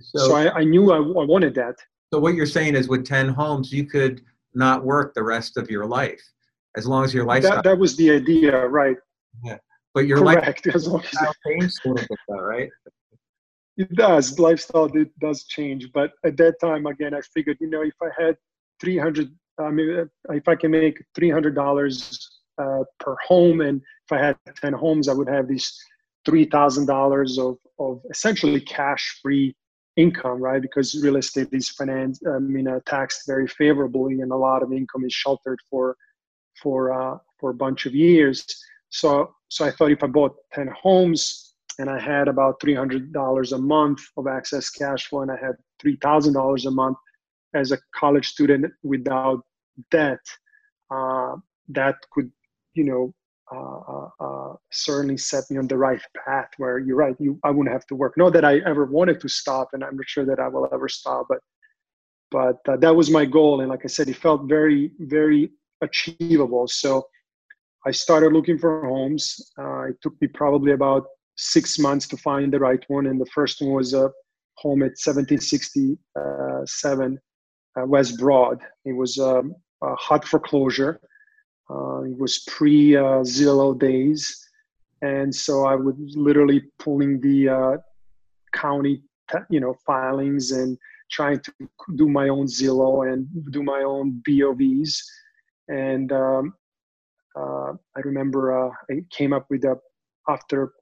So, 0.00 0.28
so 0.28 0.34
I, 0.34 0.54
I, 0.58 0.64
knew 0.64 0.92
I, 0.92 0.96
I 0.96 1.24
wanted 1.24 1.54
that. 1.56 1.76
So 2.12 2.20
what 2.20 2.34
you're 2.34 2.46
saying 2.46 2.76
is 2.76 2.88
with 2.88 3.04
10 3.04 3.28
homes, 3.28 3.72
you 3.72 3.84
could 3.84 4.22
not 4.54 4.84
work 4.84 5.14
the 5.14 5.22
rest 5.22 5.56
of 5.56 5.70
your 5.70 5.86
life 5.86 6.22
as 6.76 6.86
long 6.86 7.04
as 7.04 7.12
your 7.12 7.24
lifestyle. 7.24 7.56
That, 7.56 7.64
that 7.64 7.78
was 7.78 7.96
the 7.96 8.10
idea, 8.10 8.66
right? 8.66 8.96
Yeah. 9.42 9.58
But 9.94 10.06
your 10.06 10.18
Correct. 10.18 10.66
lifestyle 10.74 11.34
changed 11.46 11.80
a 11.84 11.88
little 11.88 12.06
bit 12.08 12.18
though, 12.28 12.40
right? 12.40 12.68
It 13.76 13.92
does. 13.94 14.38
Lifestyle 14.38 14.86
it 14.96 15.18
does 15.18 15.44
change. 15.44 15.90
But 15.92 16.12
at 16.24 16.36
that 16.36 16.60
time, 16.60 16.86
again, 16.86 17.14
I 17.14 17.20
figured, 17.20 17.58
you 17.60 17.68
know, 17.68 17.82
if 17.82 17.94
I 18.02 18.08
had 18.22 18.36
300 18.80 19.30
I 19.58 19.70
mean, 19.70 20.08
if 20.30 20.48
I 20.48 20.56
can 20.56 20.70
make 20.72 21.02
three 21.14 21.30
hundred 21.30 21.54
dollars 21.54 22.28
uh, 22.58 22.82
per 22.98 23.16
home, 23.24 23.60
and 23.60 23.80
if 24.04 24.12
I 24.12 24.18
had 24.18 24.36
ten 24.60 24.72
homes, 24.72 25.08
I 25.08 25.12
would 25.12 25.28
have 25.28 25.46
these 25.46 25.72
three 26.24 26.44
thousand 26.44 26.86
dollars 26.86 27.38
of 27.38 27.58
of 27.78 28.00
essentially 28.10 28.60
cash 28.60 29.20
free 29.22 29.54
income, 29.96 30.40
right? 30.40 30.60
Because 30.60 31.00
real 31.02 31.16
estate 31.16 31.48
is 31.52 31.68
finance, 31.68 32.20
I 32.26 32.38
mean, 32.40 32.66
uh, 32.66 32.80
taxed 32.84 33.26
very 33.26 33.46
favorably, 33.46 34.20
and 34.22 34.32
a 34.32 34.36
lot 34.36 34.62
of 34.62 34.72
income 34.72 35.04
is 35.04 35.12
sheltered 35.12 35.60
for 35.70 35.96
for 36.60 36.92
uh, 36.92 37.18
for 37.38 37.50
a 37.50 37.54
bunch 37.54 37.86
of 37.86 37.94
years. 37.94 38.44
So 38.88 39.34
so 39.48 39.64
I 39.64 39.70
thought 39.70 39.92
if 39.92 40.02
I 40.02 40.08
bought 40.08 40.34
ten 40.52 40.68
homes 40.68 41.43
and 41.78 41.90
I 41.90 42.00
had 42.00 42.28
about 42.28 42.60
three 42.60 42.74
hundred 42.74 43.12
dollars 43.12 43.52
a 43.52 43.58
month 43.58 44.00
of 44.16 44.26
excess 44.26 44.70
cash 44.70 45.08
flow, 45.08 45.22
and 45.22 45.30
I 45.30 45.36
had 45.36 45.56
three 45.80 45.96
thousand 45.96 46.34
dollars 46.34 46.66
a 46.66 46.70
month 46.70 46.98
as 47.54 47.72
a 47.72 47.78
college 47.94 48.28
student 48.28 48.72
without 48.82 49.40
debt, 49.90 50.18
uh, 50.90 51.36
that 51.68 51.96
could, 52.12 52.30
you 52.74 52.84
know, 52.84 53.14
uh, 53.54 53.78
uh, 53.78 54.08
uh, 54.20 54.54
certainly 54.72 55.16
set 55.16 55.44
me 55.50 55.58
on 55.58 55.68
the 55.68 55.76
right 55.76 56.00
path 56.24 56.48
where 56.56 56.78
you're 56.78 56.96
right. 56.96 57.14
You, 57.18 57.38
I 57.44 57.50
wouldn't 57.50 57.72
have 57.72 57.86
to 57.86 57.94
work. 57.94 58.14
Not 58.16 58.32
that 58.32 58.44
I 58.44 58.58
ever 58.66 58.86
wanted 58.86 59.20
to 59.20 59.28
stop, 59.28 59.68
and 59.72 59.84
I'm 59.84 59.96
not 59.96 60.08
sure 60.08 60.24
that 60.24 60.40
I 60.40 60.48
will 60.48 60.68
ever 60.72 60.88
stop, 60.88 61.26
but 61.28 61.38
but 62.30 62.56
uh, 62.68 62.76
that 62.78 62.96
was 62.96 63.10
my 63.10 63.24
goal. 63.24 63.60
And 63.60 63.70
like 63.70 63.82
I 63.84 63.88
said, 63.88 64.08
it 64.08 64.16
felt 64.16 64.48
very, 64.48 64.90
very 64.98 65.52
achievable. 65.82 66.66
So 66.66 67.06
I 67.86 67.92
started 67.92 68.32
looking 68.32 68.58
for 68.58 68.84
homes. 68.86 69.52
Uh, 69.56 69.90
it 69.90 69.96
took 70.02 70.20
me 70.20 70.26
probably 70.28 70.72
about 70.72 71.06
six 71.36 71.78
months 71.78 72.08
to 72.08 72.16
find 72.16 72.52
the 72.52 72.58
right 72.58 72.82
one, 72.88 73.06
and 73.06 73.20
the 73.20 73.26
first 73.26 73.60
one 73.60 73.72
was 73.72 73.94
a 73.94 74.10
home 74.56 74.82
at 74.82 74.96
1767 74.96 77.18
uh, 77.76 77.84
West 77.86 78.18
Broad. 78.18 78.60
It 78.84 78.92
was 78.92 79.18
um, 79.18 79.54
a 79.82 79.94
hot 79.96 80.24
foreclosure. 80.24 81.00
Uh, 81.70 82.02
it 82.02 82.18
was 82.18 82.44
pre 82.46 82.96
uh, 82.96 83.22
Zillow 83.22 83.78
days, 83.78 84.46
and 85.02 85.34
so 85.34 85.64
I 85.64 85.74
was 85.74 85.96
literally 86.14 86.62
pulling 86.78 87.20
the 87.20 87.80
county, 88.54 89.02
you 89.50 89.60
know, 89.60 89.74
filings 89.86 90.52
and 90.52 90.78
trying 91.10 91.40
to 91.40 91.52
do 91.96 92.08
my 92.08 92.28
own 92.28 92.46
Zillow 92.46 93.12
and 93.12 93.26
do 93.50 93.62
my 93.62 93.80
own 93.80 94.22
BOVs. 94.28 94.96
And 95.68 96.12
um, 96.12 96.54
uh, 97.36 97.72
I 97.96 98.00
remember 98.04 98.66
uh, 98.66 98.70
I 98.90 99.02
came 99.10 99.32
up 99.32 99.46
with 99.50 99.64
a 99.64 99.78
after 100.28 100.72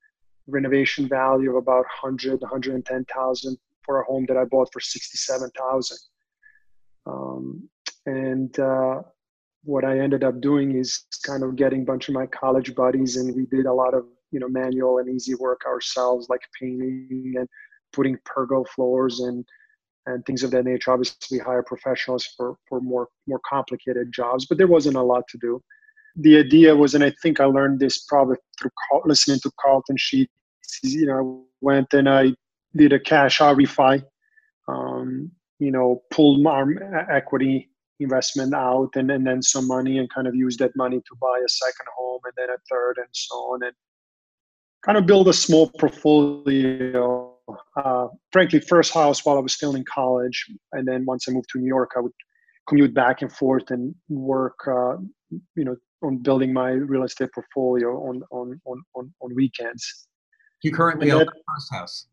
renovation 0.47 1.09
value 1.09 1.51
of 1.51 1.57
about 1.57 1.85
100, 2.03 2.41
110,000 2.41 3.59
for 3.85 4.01
a 4.01 4.05
home 4.05 4.25
that 4.29 4.37
I 4.37 4.45
bought 4.45 4.73
for 4.73 4.81
67,000. 4.81 5.97
Um, 7.07 7.69
and 8.07 8.57
uh, 8.59 9.03
what 9.65 9.85
I 9.85 9.99
ended 9.99 10.25
up 10.25 10.41
doing 10.41 10.77
is 10.77 11.05
kind 11.25 11.43
of 11.43 11.57
getting 11.57 11.83
a 11.83 11.85
bunch 11.85 12.09
of 12.09 12.15
my 12.15 12.27
college 12.27 12.75
buddies, 12.75 13.17
and 13.17 13.35
we 13.35 13.47
did 13.47 13.67
a 13.67 13.73
lot 13.73 13.95
of 13.95 14.05
you 14.31 14.41
know 14.41 14.49
manual 14.49 14.99
and 14.99 15.09
easy 15.09 15.35
work 15.35 15.63
ourselves, 15.67 16.29
like 16.29 16.41
painting 16.61 17.35
and 17.37 17.49
putting 17.93 18.17
pergo 18.19 18.67
floors 18.69 19.21
and 19.21 19.45
and 20.07 20.25
things 20.27 20.43
of 20.43 20.51
that 20.51 20.65
nature. 20.65 20.93
Obviously, 20.93 21.39
hire 21.39 21.63
professionals 21.63 22.27
for 22.37 22.57
for 22.69 22.81
more 22.81 23.09
more 23.27 23.41
complicated 23.49 24.13
jobs, 24.13 24.47
but 24.47 24.59
there 24.59 24.67
wasn't 24.67 24.97
a 24.97 25.03
lot 25.03 25.27
to 25.29 25.39
do. 25.39 25.63
The 26.17 26.39
idea 26.39 26.77
was, 26.77 26.95
and 26.95 27.05
I 27.05 27.13
think 27.23 27.41
I 27.41 27.45
learned 27.45 27.81
this 27.81 28.05
probably 28.05 28.37
through 28.59 28.71
listening 29.05 29.41
to 29.41 29.51
Carleton 29.61 29.97
Sheets. 29.99 30.31
You 30.83 31.07
know, 31.07 31.45
I 31.45 31.65
went 31.65 31.93
and 31.93 32.09
I 32.09 32.35
did 32.77 32.93
a 32.93 33.01
cash 33.01 33.41
out 33.41 33.57
refi. 33.57 34.03
Um, 34.69 35.31
you 35.59 35.71
know, 35.71 36.03
pulled 36.11 36.43
my 36.43 36.65
equity 37.11 37.71
investment 38.01 38.53
out 38.55 38.91
and, 38.97 39.11
and 39.11 39.27
then 39.27 39.43
some 39.43 39.67
money 39.67 39.99
and 39.99 40.13
kind 40.13 40.27
of 40.27 40.35
used 40.35 40.59
that 40.59 40.75
money 40.77 40.99
to 40.99 41.17
buy 41.21 41.41
a 41.45 41.49
second 41.49 41.87
home 41.97 42.21
and 42.25 42.33
then 42.37 42.51
a 42.51 42.59
third 42.69 42.99
and 42.99 43.07
so 43.13 43.35
on 43.35 43.63
and 43.63 43.73
kind 44.85 44.99
of 44.99 45.07
build 45.07 45.29
a 45.29 45.33
small 45.33 45.71
portfolio. 45.79 47.33
Uh, 47.77 48.09
frankly, 48.33 48.61
first 48.61 48.93
house 48.93 49.25
while 49.25 49.37
I 49.37 49.41
was 49.41 49.53
still 49.53 49.75
in 49.75 49.85
college. 49.85 50.47
And 50.73 50.87
then 50.87 51.05
once 51.05 51.29
I 51.29 51.33
moved 51.33 51.49
to 51.51 51.59
New 51.59 51.67
York, 51.67 51.93
I 51.97 52.01
would 52.01 52.13
commute 52.69 52.95
back 52.95 53.23
and 53.23 53.33
forth 53.33 53.71
and 53.71 53.95
work, 54.09 54.59
uh, 54.67 54.97
you 55.57 55.65
know, 55.65 55.77
on 56.03 56.19
building 56.19 56.53
my 56.53 56.71
real 56.71 57.05
estate 57.05 57.31
portfolio 57.35 57.91
on, 58.09 58.23
on, 58.31 58.61
on, 58.65 58.83
on, 58.95 59.13
on 59.21 59.35
weekends. 59.35 60.09
You 60.63 60.73
currently 60.73 61.11
own 61.11 61.21
that 61.21 61.33
first 61.49 61.75
house? 61.75 62.07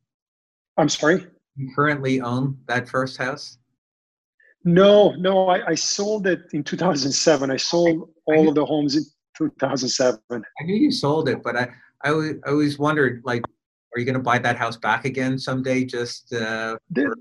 I'm 0.77 0.89
sorry? 0.89 1.27
you 1.59 1.69
currently 1.75 2.21
own 2.21 2.57
that 2.67 2.87
first 2.87 3.17
house? 3.17 3.57
No, 4.63 5.11
no. 5.11 5.49
I, 5.49 5.71
I 5.71 5.75
sold 5.75 6.25
it 6.25 6.41
in 6.53 6.63
2007. 6.63 7.51
I 7.51 7.57
sold 7.57 8.09
all 8.25 8.47
of 8.47 8.55
the 8.55 8.65
homes 8.65 8.95
in 8.95 9.03
2007. 9.37 10.19
I 10.31 10.63
knew 10.63 10.75
you 10.75 10.91
sold 10.91 11.27
it, 11.27 11.43
but 11.43 11.55
I, 11.57 11.69
I, 12.03 12.09
always, 12.09 12.35
always 12.47 12.79
wondered, 12.79 13.21
like, 13.25 13.43
are 13.93 13.99
you 13.99 14.05
going 14.05 14.15
to 14.15 14.21
buy 14.21 14.39
that 14.39 14.57
house 14.57 14.77
back 14.77 15.05
again 15.05 15.37
someday? 15.37 15.83
Just 15.83 16.33
uh, 16.33 16.77
there, 16.89 17.13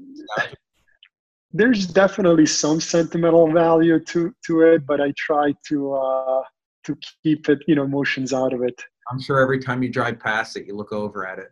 there's 1.52 1.86
definitely 1.86 2.46
some 2.46 2.80
sentimental 2.80 3.50
value 3.50 3.98
to 4.04 4.34
to 4.46 4.60
it, 4.62 4.86
but 4.86 5.00
I 5.00 5.12
try 5.16 5.54
to 5.68 5.94
uh, 5.94 6.42
to 6.88 6.98
keep 7.22 7.48
it, 7.48 7.60
you 7.66 7.74
know, 7.74 7.84
emotions 7.84 8.32
out 8.32 8.52
of 8.52 8.62
it. 8.62 8.80
I'm 9.10 9.20
sure 9.20 9.40
every 9.40 9.58
time 9.58 9.82
you 9.82 9.88
drive 9.90 10.18
past 10.18 10.56
it, 10.56 10.66
you 10.66 10.74
look 10.74 10.92
over 10.92 11.26
at 11.26 11.38
it. 11.38 11.50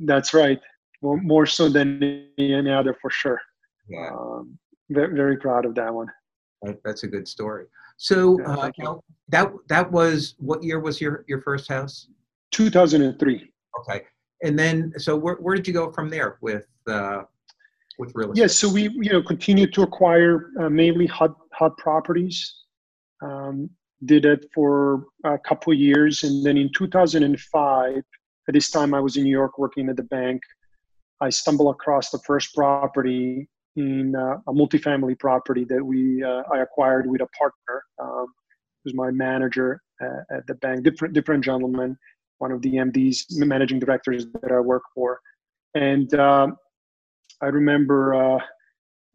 That's 0.00 0.32
right. 0.34 0.58
More, 1.02 1.20
more 1.20 1.46
so 1.46 1.68
than 1.68 2.28
any 2.38 2.70
other, 2.70 2.96
for 3.00 3.10
sure. 3.10 3.40
Yeah. 3.88 4.10
Um, 4.12 4.58
very, 4.90 5.14
very 5.14 5.36
proud 5.36 5.64
of 5.64 5.74
that 5.74 5.92
one. 5.92 6.08
That's 6.84 7.04
a 7.04 7.08
good 7.08 7.26
story. 7.26 7.66
So 7.96 8.38
Yeah, 8.40 8.54
uh, 8.54 8.70
now, 8.78 9.02
that 9.28 9.52
that 9.68 9.90
was 9.90 10.34
what 10.38 10.62
year 10.62 10.80
was 10.80 11.00
your 11.00 11.24
your 11.28 11.42
first 11.42 11.68
house? 11.68 12.08
2003. 12.50 13.52
Okay, 13.80 14.02
and 14.42 14.58
then 14.58 14.92
so 14.98 15.16
where 15.16 15.36
where 15.36 15.54
did 15.54 15.66
you 15.66 15.74
go 15.74 15.90
from 15.92 16.08
there 16.10 16.38
with 16.40 16.66
uh, 16.86 17.22
with 17.98 18.12
real 18.14 18.32
estate? 18.32 18.42
Yes, 18.42 18.56
so 18.56 18.70
we 18.70 18.84
you 18.84 19.12
know 19.12 19.22
continued 19.22 19.72
to 19.74 19.82
acquire 19.82 20.50
uh, 20.60 20.68
mainly 20.68 21.06
HUD 21.06 21.34
HUD 21.52 21.76
properties. 21.76 22.54
Um, 23.22 23.68
did 24.04 24.24
it 24.24 24.46
for 24.54 25.04
a 25.24 25.38
couple 25.38 25.72
years, 25.74 26.24
and 26.24 26.44
then 26.44 26.56
in 26.56 26.70
2005, 26.72 27.96
at 27.96 28.54
this 28.54 28.70
time 28.70 28.94
I 28.94 29.00
was 29.00 29.16
in 29.16 29.24
New 29.24 29.30
York 29.30 29.58
working 29.58 29.88
at 29.88 29.96
the 29.96 30.02
bank. 30.04 30.42
I 31.20 31.28
stumbled 31.28 31.74
across 31.74 32.10
the 32.10 32.18
first 32.20 32.54
property 32.54 33.48
in 33.76 34.16
uh, 34.16 34.38
a 34.48 34.52
multifamily 34.52 35.18
property 35.18 35.64
that 35.64 35.84
we 35.84 36.22
uh, 36.22 36.42
I 36.52 36.60
acquired 36.60 37.08
with 37.08 37.20
a 37.20 37.28
partner. 37.38 37.84
Um, 37.98 38.26
who's 38.82 38.94
my 38.94 39.10
manager 39.10 39.82
uh, 40.00 40.36
at 40.36 40.46
the 40.46 40.54
bank, 40.54 40.82
different 40.82 41.12
different 41.12 41.44
gentleman, 41.44 41.98
one 42.38 42.50
of 42.50 42.62
the 42.62 42.74
MDs, 42.76 43.24
managing 43.36 43.78
directors 43.78 44.26
that 44.42 44.52
I 44.52 44.60
work 44.60 44.82
for, 44.94 45.20
and. 45.74 46.12
Um, 46.14 46.56
I 47.42 47.46
remember 47.46 48.14
uh, 48.14 48.38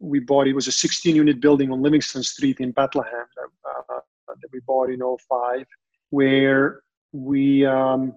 we 0.00 0.20
bought 0.20 0.48
it 0.48 0.54
was 0.54 0.66
a 0.66 0.72
16 0.72 1.14
unit 1.14 1.40
building 1.40 1.70
on 1.70 1.82
Livingston 1.82 2.22
Street 2.22 2.60
in 2.60 2.72
Bethlehem 2.72 3.26
uh, 3.38 3.75
that 4.40 4.48
we 4.52 4.60
bought 4.66 4.90
in 4.90 5.00
05, 5.00 5.66
where 6.10 6.82
we 7.12 7.64
um, 7.64 8.14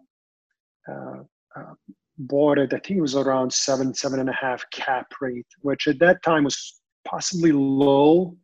uh, 0.90 1.24
uh, 1.56 1.74
bought 2.18 2.58
it. 2.58 2.74
I 2.74 2.80
think 2.80 2.98
it 2.98 3.02
was 3.02 3.16
around 3.16 3.52
seven, 3.52 3.94
seven 3.94 4.20
and 4.20 4.30
a 4.30 4.34
half 4.34 4.64
cap 4.72 5.08
rate, 5.22 5.48
which 5.62 5.88
at 5.88 6.00
that 6.00 6.22
time 6.24 6.44
was 6.44 6.80
possibly 7.08 7.52
low, 7.52 8.36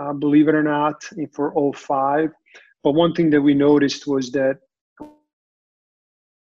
uh, 0.00 0.12
believe 0.12 0.48
it 0.48 0.54
or 0.54 0.62
not, 0.62 1.04
for 1.32 1.52
05. 1.74 2.30
But 2.84 2.92
one 2.92 3.12
thing 3.12 3.30
that 3.30 3.42
we 3.42 3.54
noticed 3.54 4.06
was 4.06 4.30
that 4.32 4.58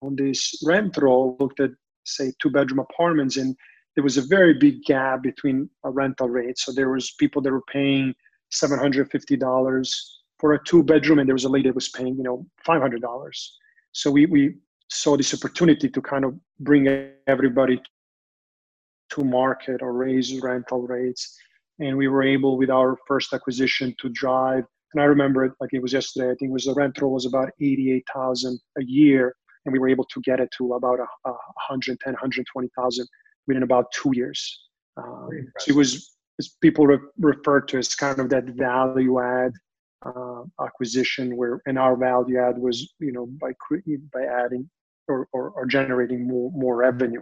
on 0.02 0.16
this 0.16 0.62
rent 0.66 0.98
roll, 0.98 1.38
looked 1.40 1.60
at 1.60 1.72
say 2.04 2.34
two 2.42 2.50
bedroom 2.50 2.80
apartments 2.80 3.38
and 3.38 3.56
there 3.96 4.04
was 4.04 4.18
a 4.18 4.22
very 4.24 4.54
big 4.54 4.84
gap 4.84 5.22
between 5.22 5.70
a 5.84 5.90
rental 5.90 6.30
rate. 6.30 6.58
So 6.58 6.72
there 6.72 6.90
was 6.90 7.14
people 7.20 7.42
that 7.42 7.52
were 7.52 7.64
paying 7.72 8.14
seven 8.50 8.80
hundred 8.80 9.12
fifty 9.12 9.36
dollars 9.36 10.21
for 10.42 10.54
a 10.54 10.64
two 10.66 10.84
bedroom, 10.84 11.20
and 11.20 11.30
there 11.30 11.36
was 11.36 11.46
a 11.46 11.50
lady 11.50 11.70
that 11.70 11.76
was 11.76 11.90
paying 11.90 12.16
you 12.18 12.24
know 12.24 12.46
five 12.66 12.82
hundred 12.82 13.02
dollars. 13.02 13.58
So 13.94 14.10
we 14.12 14.26
we 14.26 14.56
saw 14.90 15.16
this 15.16 15.34
opportunity 15.34 15.88
to 15.88 16.02
kind 16.02 16.26
of 16.26 16.34
bring 16.60 16.88
everybody 17.28 17.82
to 19.12 19.24
market 19.24 19.82
or 19.82 19.94
raise 19.94 20.38
rental 20.42 20.82
rates, 20.82 21.38
and 21.80 21.96
we 21.96 22.08
were 22.08 22.24
able 22.24 22.58
with 22.58 22.72
our 22.72 22.98
first 23.08 23.32
acquisition 23.32 23.96
to 24.02 24.10
drive. 24.10 24.66
And 24.94 25.02
I 25.02 25.06
remember 25.06 25.46
it 25.46 25.54
like 25.62 25.70
it 25.72 25.82
was 25.82 25.94
yesterday. 25.94 26.32
I 26.32 26.36
think 26.36 26.50
it 26.50 26.58
was 26.60 26.66
the 26.66 26.74
rental 26.74 27.14
was 27.14 27.28
about 27.28 27.50
eighty 27.62 27.94
eight 27.94 28.08
thousand 28.14 28.60
a 28.80 28.84
year, 28.84 29.36
and 29.66 29.72
we 29.72 29.80
were 29.80 29.90
able 29.90 30.06
to 30.06 30.22
get 30.22 30.40
it 30.40 30.50
to 30.58 30.74
about 30.74 31.00
a, 31.00 31.30
a 31.30 31.32
110 31.70 32.14
120,000 32.14 33.08
within 33.48 33.64
about 33.64 33.86
two 33.94 34.12
years. 34.14 34.42
Um, 34.98 35.30
so 35.60 35.72
it 35.72 35.76
was 35.76 36.12
as 36.40 36.50
people 36.62 36.88
re- 36.88 37.00
refer 37.20 37.62
to 37.62 37.78
as 37.78 37.96
kind 37.96 38.20
of 38.20 38.30
that 38.30 38.46
value 38.46 39.22
add 39.22 39.54
uh, 40.06 40.44
acquisition, 40.64 41.36
where 41.38 41.62
and 41.66 41.78
our 41.78 41.96
value 41.96 42.40
add 42.40 42.58
was 42.58 42.94
you 43.00 43.12
know 43.12 43.26
by 43.40 43.52
by 44.14 44.24
adding 44.24 44.70
or, 45.08 45.28
or, 45.34 45.50
or 45.52 45.66
generating 45.66 46.28
more 46.28 46.52
more 46.54 46.76
revenue. 46.76 47.22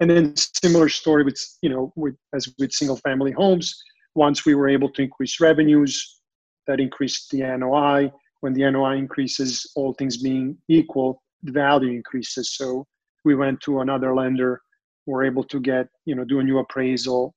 And 0.00 0.10
then 0.10 0.34
similar 0.36 0.88
story 0.88 1.24
with 1.24 1.38
you 1.62 1.70
know 1.70 1.92
with 1.96 2.16
as 2.34 2.52
with 2.58 2.72
single 2.72 2.96
family 2.96 3.32
homes. 3.32 3.74
Once 4.14 4.44
we 4.44 4.54
were 4.54 4.68
able 4.68 4.90
to 4.90 5.02
increase 5.02 5.40
revenues, 5.40 6.20
that 6.66 6.80
increased 6.80 7.30
the 7.30 7.42
NOI. 7.42 8.12
When 8.40 8.54
the 8.54 8.68
NOI 8.68 8.96
increases, 8.96 9.70
all 9.76 9.92
things 9.94 10.16
being 10.16 10.56
equal, 10.68 11.22
the 11.42 11.52
value 11.52 11.90
increases. 11.90 12.56
So 12.56 12.86
we 13.24 13.34
went 13.34 13.60
to 13.62 13.80
another 13.80 14.14
lender 14.14 14.62
we're 15.06 15.24
able 15.24 15.44
to 15.44 15.60
get 15.60 15.88
you 16.04 16.14
know 16.14 16.24
do 16.24 16.40
a 16.40 16.42
new 16.42 16.58
appraisal 16.58 17.34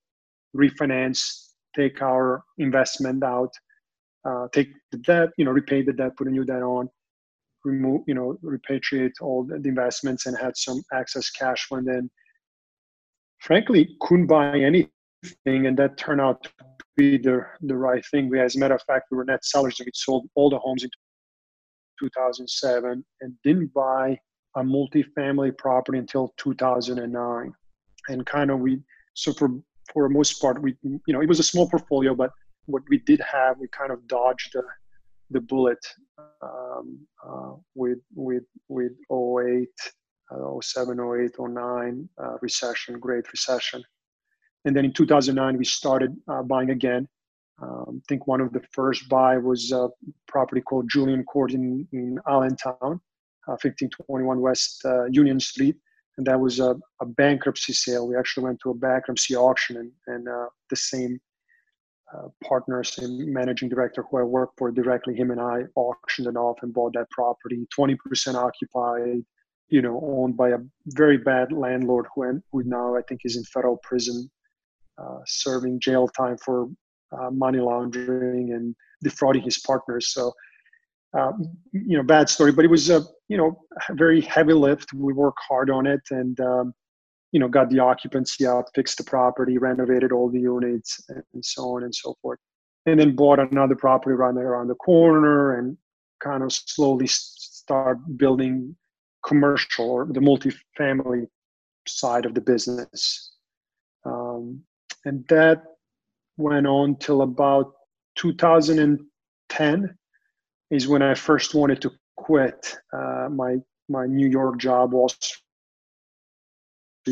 refinance 0.56 1.50
take 1.76 2.02
our 2.02 2.44
investment 2.58 3.24
out 3.24 3.52
uh, 4.26 4.48
take 4.54 4.70
the 4.92 4.98
debt 5.00 5.30
you 5.38 5.46
know 5.46 5.52
repay 5.52 5.82
the 5.82 5.94
debt 5.94 6.16
put 6.18 6.28
a 6.28 6.32
new 6.32 6.46
debt 6.46 6.62
on 6.62 6.90
remove 7.64 8.02
you 8.08 8.14
know 8.14 8.38
repatriate 8.44 9.14
all 9.22 9.44
the 9.44 9.56
investments 9.56 10.26
and 10.26 10.38
had 10.38 10.56
some 10.56 10.82
excess 10.94 11.30
cash 11.30 11.66
when 11.70 11.86
then 11.86 12.10
frankly 13.40 13.96
couldn't 14.02 14.28
buy 14.28 14.58
anything 14.58 14.90
and 15.46 15.78
that 15.78 15.98
turned 15.98 16.22
out 16.22 16.44
to 16.44 16.52
be 16.96 17.18
the, 17.18 17.46
the 17.62 17.76
right 17.76 18.06
thing. 18.12 18.30
We 18.30 18.40
as 18.40 18.56
a 18.56 18.60
matter 18.60 18.76
of 18.76 18.82
fact 18.84 19.08
we 19.12 19.18
were 19.18 19.26
net 19.26 19.44
sellers 19.44 19.80
we 19.80 19.92
sold 19.94 20.28
all 20.36 20.50
the 20.50 20.60
homes 20.60 20.84
in 20.84 20.90
2007 22.00 23.04
and 23.22 23.34
didn't 23.44 23.74
buy 23.74 24.18
a 24.56 24.62
multifamily 24.62 25.58
property 25.58 25.98
until 25.98 26.34
2009 26.38 27.54
and 28.10 28.26
kind 28.26 28.52
of 28.52 28.60
we 28.60 28.82
so 29.14 29.34
for 29.34 29.50
for 29.92 30.08
the 30.08 30.14
most 30.14 30.42
part 30.42 30.62
we 30.62 30.76
you 30.84 31.00
know 31.08 31.22
it 31.22 31.28
was 31.28 31.40
a 31.40 31.44
small 31.44 31.70
portfolio 31.70 32.14
but 32.14 32.32
what 32.66 32.84
we 32.90 33.00
did 33.00 33.20
have 33.20 33.60
we 33.60 33.68
kind 33.68 33.92
of 33.92 34.08
dodged 34.08 34.52
the 34.54 34.64
the 35.32 35.42
bullet 35.42 35.84
um, 36.42 37.00
uh, 37.28 37.54
with 37.76 38.00
with 38.16 38.44
with 38.68 38.94
08 39.12 39.68
uh, 40.32 40.62
07 40.62 41.00
08 41.00 41.32
09 41.40 42.10
uh, 42.22 42.38
recession 42.42 43.00
great 43.00 43.32
recession. 43.32 43.84
And 44.66 44.76
then 44.76 44.86
in 44.86 44.94
2009 44.94 45.58
we 45.58 45.66
started 45.66 46.16
uh, 46.28 46.44
buying 46.44 46.70
again. 46.70 47.08
Um, 47.62 48.02
I 48.02 48.06
think 48.10 48.28
one 48.28 48.42
of 48.42 48.52
the 48.52 48.62
first 48.72 49.08
buy 49.10 49.38
was 49.38 49.72
a 49.72 49.90
property 50.28 50.62
called 50.62 50.90
Julian 50.90 51.24
Court 51.24 51.52
in, 51.52 51.88
in 51.92 52.18
Allentown, 52.28 53.00
1521 53.46 54.38
uh, 54.38 54.40
West 54.40 54.82
uh, 54.86 55.06
Union 55.06 55.40
Street, 55.40 55.76
and 56.18 56.26
that 56.26 56.40
was 56.40 56.60
a, 56.60 56.76
a, 57.00 57.06
bankruptcy 57.06 57.72
sale. 57.72 58.08
We 58.08 58.18
actually 58.18 58.46
went 58.46 58.60
to 58.64 58.72
a 58.72 58.74
bankruptcy 58.74 59.36
auction, 59.36 59.78
and, 59.78 59.92
and 60.08 60.28
the 60.72 60.76
same 60.76 61.20
uh, 62.14 62.28
partner, 62.44 62.84
same 62.84 63.34
managing 63.34 63.70
director 63.70 64.04
who 64.10 64.18
I 64.20 64.24
work 64.24 64.52
for, 64.58 64.72
directly 64.72 65.16
him 65.16 65.32
and 65.32 65.42
I 65.42 65.64
auctioned 65.76 66.28
it 66.28 66.36
off 66.36 66.58
and 66.62 66.74
bought 66.74 66.94
that 66.94 67.10
property, 67.10 67.68
20% 67.78 68.36
occupied, 68.36 69.24
you 69.70 69.82
know, 69.82 70.00
owned 70.04 70.38
by 70.38 70.50
a 70.50 70.58
very 70.88 71.18
bad 71.18 71.52
landlord 71.52 72.06
who, 72.14 72.42
who 72.52 72.64
now 72.66 72.96
I 72.96 73.02
think 73.02 73.22
is 73.24 73.38
in 73.38 73.44
federal 73.46 73.78
prison, 73.84 74.30
uh, 74.98 75.20
serving 75.26 75.80
jail 75.80 76.08
time 76.08 76.38
for 76.38 76.68
uh, 77.12 77.32
money 77.32 77.60
laundering 77.60 78.52
and 78.54 78.76
defrauding 79.04 79.42
his 79.42 79.60
partners. 79.60 80.14
So 80.14 80.34
um, 81.16 81.58
you 81.72 81.96
know, 81.98 82.04
bad 82.04 82.28
story, 82.28 82.52
but 82.52 82.66
it 82.66 82.72
was 82.72 82.90
a, 82.90 83.04
you 83.28 83.38
know, 83.38 83.62
very 83.92 84.22
heavy 84.22 84.54
lift. 84.54 84.94
We 84.94 85.14
worked 85.14 85.40
hard 85.48 85.70
on 85.70 85.86
it 85.86 86.02
and, 86.10 86.40
um, 86.40 86.74
you 87.34 87.40
know, 87.40 87.48
got 87.50 87.70
the 87.70 87.80
occupancy 87.80 88.46
up, 88.46 88.68
fixed 88.76 89.00
the 89.00 89.04
property, 89.04 89.58
renovated 89.58 90.12
all 90.12 90.30
the 90.30 90.40
units 90.40 91.02
and 91.10 91.44
so 91.44 91.76
on 91.76 91.84
and 91.84 91.94
so 91.94 92.16
forth. 92.22 92.40
And 92.86 93.00
then 93.00 93.16
bought 93.16 93.40
another 93.40 93.76
property 93.76 94.16
right 94.16 94.34
there 94.36 94.50
around 94.50 94.68
the 94.68 94.76
corner 94.76 95.58
and 95.58 95.76
kind 96.22 96.44
of 96.44 96.54
slowly 96.54 97.08
start 97.08 97.98
building 98.18 98.76
commercial 99.26 99.90
or 99.90 100.06
the 100.06 100.20
multifamily 100.20 101.26
side 101.88 102.26
of 102.26 102.36
the 102.36 102.42
business. 102.42 103.32
Um, 104.06 104.62
and 105.06 105.26
that 105.30 105.64
went 106.38 106.68
on 106.68 106.98
till 106.98 107.24
about 107.24 107.74
2010 108.16 109.98
is 110.70 110.88
when 110.88 111.02
I 111.02 111.16
first 111.16 111.56
wanted 111.56 111.82
to 111.82 111.92
quit 112.16 112.76
uh, 112.94 113.30
my 113.32 113.58
my 113.90 114.06
New 114.06 114.28
York 114.28 114.60
job, 114.60 114.94
Wall 114.94 115.10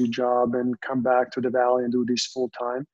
job, 0.10 0.56
and 0.56 0.80
come 0.82 1.02
back 1.02 1.32
to 1.32 1.42
the 1.42 1.50
Valley 1.50 1.84
and 1.84 1.92
do 1.92 2.06
this 2.06 2.28
full 2.28 2.50
time. 2.50 2.86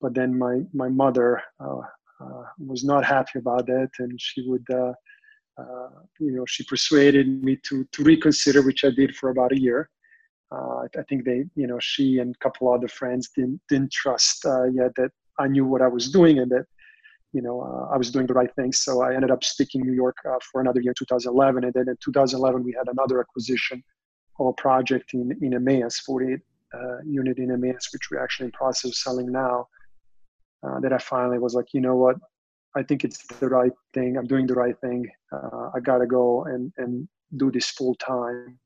But 0.00 0.14
then 0.14 0.38
my 0.38 0.62
my 0.72 0.88
mother 0.88 1.42
uh, 1.60 1.80
uh, 2.20 2.42
was 2.58 2.84
not 2.84 3.04
happy 3.04 3.38
about 3.38 3.66
that, 3.66 3.90
and 3.98 4.20
she 4.20 4.48
would. 4.48 4.66
Uh, 4.70 4.92
uh, 5.58 5.88
you 6.20 6.32
know, 6.32 6.44
she 6.46 6.64
persuaded 6.64 7.42
me 7.42 7.56
to 7.68 7.84
to 7.92 8.02
reconsider, 8.02 8.62
which 8.62 8.84
I 8.84 8.90
did 8.90 9.16
for 9.16 9.30
about 9.30 9.52
a 9.52 9.60
year. 9.60 9.88
Uh, 10.52 10.84
I 10.96 11.02
think 11.08 11.24
they, 11.24 11.44
you 11.56 11.66
know, 11.66 11.78
she 11.80 12.18
and 12.18 12.34
a 12.34 12.38
couple 12.44 12.72
other 12.72 12.88
friends 12.88 13.30
didn't 13.34 13.60
didn't 13.68 13.92
trust 13.92 14.44
yet 14.44 14.94
that 14.96 15.10
I 15.38 15.48
knew 15.48 15.64
what 15.64 15.82
I 15.82 15.88
was 15.88 16.10
doing 16.10 16.38
and 16.38 16.50
that 16.50 16.66
you 17.36 17.42
know, 17.42 17.60
uh, 17.60 17.94
I 17.94 17.98
was 17.98 18.10
doing 18.10 18.26
the 18.26 18.32
right 18.32 18.52
things. 18.54 18.78
So 18.78 19.02
I 19.02 19.14
ended 19.14 19.30
up 19.30 19.44
sticking 19.44 19.82
New 19.82 19.92
York 19.92 20.16
uh, 20.26 20.38
for 20.50 20.62
another 20.62 20.80
year, 20.80 20.94
2011. 20.96 21.64
And 21.64 21.72
then 21.74 21.86
in 21.86 21.96
2011, 22.02 22.64
we 22.64 22.72
had 22.72 22.88
another 22.88 23.20
acquisition 23.20 23.84
a 24.40 24.52
project 24.54 25.14
in, 25.14 25.36
in 25.40 25.54
Emmaus, 25.54 26.00
48 26.00 26.40
uh, 26.74 26.78
unit 27.04 27.38
in 27.38 27.50
Emmaus, 27.50 27.88
which 27.92 28.10
we're 28.10 28.22
actually 28.22 28.46
in 28.46 28.52
process 28.52 28.90
of 28.90 28.94
selling 28.94 29.30
now. 29.30 29.68
Uh, 30.62 30.80
that 30.80 30.92
I 30.92 30.98
finally 30.98 31.38
was 31.38 31.54
like, 31.54 31.66
you 31.72 31.80
know 31.80 31.96
what, 31.96 32.16
I 32.76 32.82
think 32.82 33.04
it's 33.04 33.24
the 33.40 33.48
right 33.48 33.72
thing. 33.94 34.16
I'm 34.16 34.26
doing 34.26 34.46
the 34.46 34.54
right 34.54 34.78
thing. 34.80 35.08
Uh, 35.32 35.70
I 35.74 35.80
gotta 35.80 36.06
go 36.06 36.44
and 36.44 36.72
and 36.76 37.08
do 37.36 37.50
this 37.50 37.70
full 37.70 37.94
time. 37.96 38.58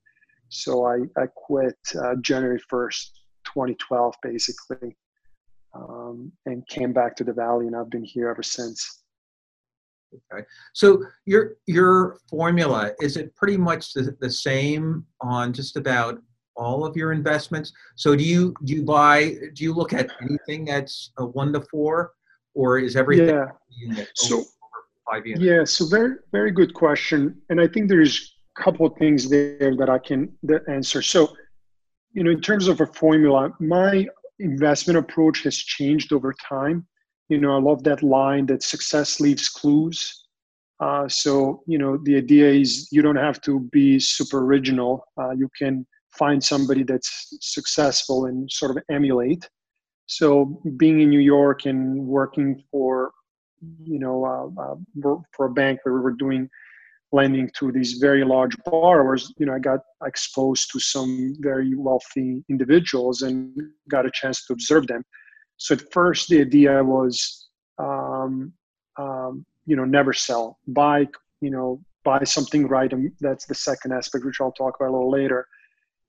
So 0.49 0.85
I 0.87 0.99
I 1.17 1.27
quit 1.35 1.79
uh, 1.95 2.17
January 2.21 2.61
1st, 2.73 3.11
2012, 3.45 4.15
basically, 4.23 4.97
um, 5.75 6.33
and 6.47 6.67
came 6.67 6.93
back 6.93 7.15
to 7.17 7.25
the 7.25 7.33
valley, 7.33 7.69
and 7.69 7.77
I've 7.77 7.91
been 7.91 8.05
here 8.05 8.29
ever 8.29 8.43
since. 8.43 9.00
Okay. 10.15 10.45
So 10.75 11.05
your 11.27 11.57
your 11.67 12.19
formula 12.29 12.93
is 13.01 13.17
it 13.17 13.35
pretty 13.37 13.57
much 13.57 13.93
the, 13.93 14.17
the 14.21 14.31
same 14.31 15.05
on 15.21 15.53
just 15.53 15.77
about 15.77 16.21
all 16.57 16.85
of 16.85 16.97
your 16.97 17.13
investments? 17.13 17.73
So 17.97 18.17
do 18.17 18.25
you 18.25 18.55
do 18.65 18.75
you 18.75 18.83
buy 18.83 19.37
do 19.55 19.65
you 19.65 19.75
look 19.75 19.93
at 19.93 20.11
anything 20.23 20.65
that's 20.65 21.13
a 21.19 21.25
one 21.25 21.53
to 21.53 21.61
four, 21.71 22.13
or 22.55 22.79
is 22.79 22.97
everything 22.97 23.29
yeah. 23.29 24.05
so 24.15 24.45
five 25.11 25.27
units? 25.27 25.45
Yeah. 25.45 25.65
So 25.65 25.87
very 25.87 26.17
very 26.33 26.51
good 26.51 26.75
question, 26.75 27.41
and 27.49 27.61
I 27.61 27.69
think 27.69 27.89
there's 27.89 28.37
a 28.57 28.63
couple 28.63 28.87
of 28.87 28.97
things 28.97 29.29
there 29.29 29.77
that 29.77 29.89
I 29.89 29.99
can 29.99 30.33
answer. 30.69 31.03
So 31.03 31.35
you 32.13 32.25
know, 32.25 32.31
in 32.31 32.41
terms 32.41 32.67
of 32.67 32.81
a 32.81 32.87
formula, 32.87 33.53
my 33.61 34.07
investment 34.41 34.99
approach 34.99 35.45
has 35.45 35.57
changed 35.57 36.13
over 36.13 36.35
time. 36.49 36.87
You 37.31 37.39
know, 37.39 37.57
I 37.57 37.61
love 37.61 37.85
that 37.85 38.03
line 38.03 38.47
that 38.47 38.65
success 38.65 39.21
leaves 39.21 39.49
clues. 39.49 40.25
Uh, 40.81 41.09
so, 41.09 41.63
you 41.67 41.79
know, 41.79 41.97
the 42.03 42.17
idea 42.17 42.51
is 42.51 42.89
you 42.91 43.03
don't 43.03 43.23
have 43.29 43.41
to 43.43 43.61
be 43.73 44.01
super 44.01 44.41
original. 44.41 45.05
Uh, 45.17 45.31
you 45.31 45.49
can 45.57 45.87
find 46.19 46.43
somebody 46.43 46.83
that's 46.83 47.39
successful 47.41 48.27
and 48.27 48.51
sort 48.51 48.73
of 48.73 48.83
emulate. 48.91 49.49
So, 50.07 50.61
being 50.77 51.01
in 51.01 51.11
New 51.11 51.21
York 51.21 51.67
and 51.67 52.05
working 52.05 52.65
for, 52.73 53.13
you 53.85 54.01
know, 54.01 54.25
uh, 54.25 54.63
uh 55.07 55.17
for 55.37 55.47
a 55.47 55.53
bank 55.53 55.79
where 55.85 55.95
we 55.95 56.01
were 56.01 56.19
doing 56.27 56.49
lending 57.13 57.49
to 57.59 57.71
these 57.71 57.95
very 57.95 58.25
large 58.25 58.57
borrowers, 58.65 59.33
you 59.39 59.47
know, 59.47 59.55
I 59.55 59.61
got 59.61 59.81
exposed 60.05 60.71
to 60.73 60.81
some 60.81 61.37
very 61.39 61.77
wealthy 61.77 62.43
individuals 62.49 63.23
and 63.23 63.57
got 63.89 64.05
a 64.07 64.11
chance 64.13 64.45
to 64.47 64.53
observe 64.53 64.89
them. 64.89 65.05
So 65.61 65.75
at 65.75 65.93
first, 65.93 66.31
the 66.31 66.41
idea 66.41 66.83
was, 66.83 67.51
um, 67.79 68.55
um, 68.97 69.45
you 69.67 69.77
know, 69.77 69.85
never 69.85 70.15
sell, 70.15 70.59
buy, 70.67 71.07
you 71.43 71.51
know, 71.51 71.83
buy 72.03 72.25
something 72.25 72.67
right, 72.67 72.91
and 72.91 73.13
that's 73.21 73.45
the 73.45 73.55
second 73.55 73.93
aspect, 73.93 74.25
which 74.25 74.41
I'll 74.41 74.53
talk 74.53 74.77
about 74.77 74.89
a 74.89 74.93
little 74.93 75.11
later. 75.11 75.47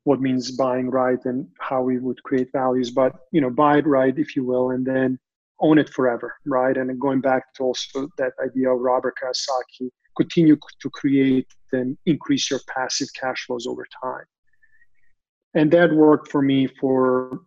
What 0.05 0.21
means 0.21 0.51
buying 0.51 0.89
right 0.89 1.19
and 1.25 1.49
how 1.59 1.81
we 1.81 1.99
would 1.99 2.23
create 2.23 2.47
values, 2.53 2.91
but 2.91 3.13
you 3.33 3.41
know, 3.41 3.49
buy 3.49 3.79
it 3.79 3.85
right, 3.85 4.17
if 4.17 4.37
you 4.37 4.45
will, 4.45 4.71
and 4.71 4.85
then 4.85 5.19
own 5.59 5.77
it 5.77 5.89
forever, 5.89 6.33
right? 6.45 6.77
And 6.77 6.97
going 6.97 7.19
back 7.19 7.53
to 7.55 7.63
also 7.63 8.07
that 8.17 8.31
idea 8.41 8.71
of 8.71 8.79
Robert 8.79 9.15
Kiyosaki 9.21 9.89
continue 10.15 10.55
to 10.79 10.89
create 10.91 11.47
and 11.73 11.97
increase 12.05 12.49
your 12.49 12.61
passive 12.73 13.09
cash 13.19 13.45
flows 13.47 13.67
over 13.67 13.85
time. 14.01 14.25
And 15.55 15.69
that 15.71 15.91
worked 15.91 16.31
for 16.31 16.41
me 16.41 16.67
for 16.67 17.41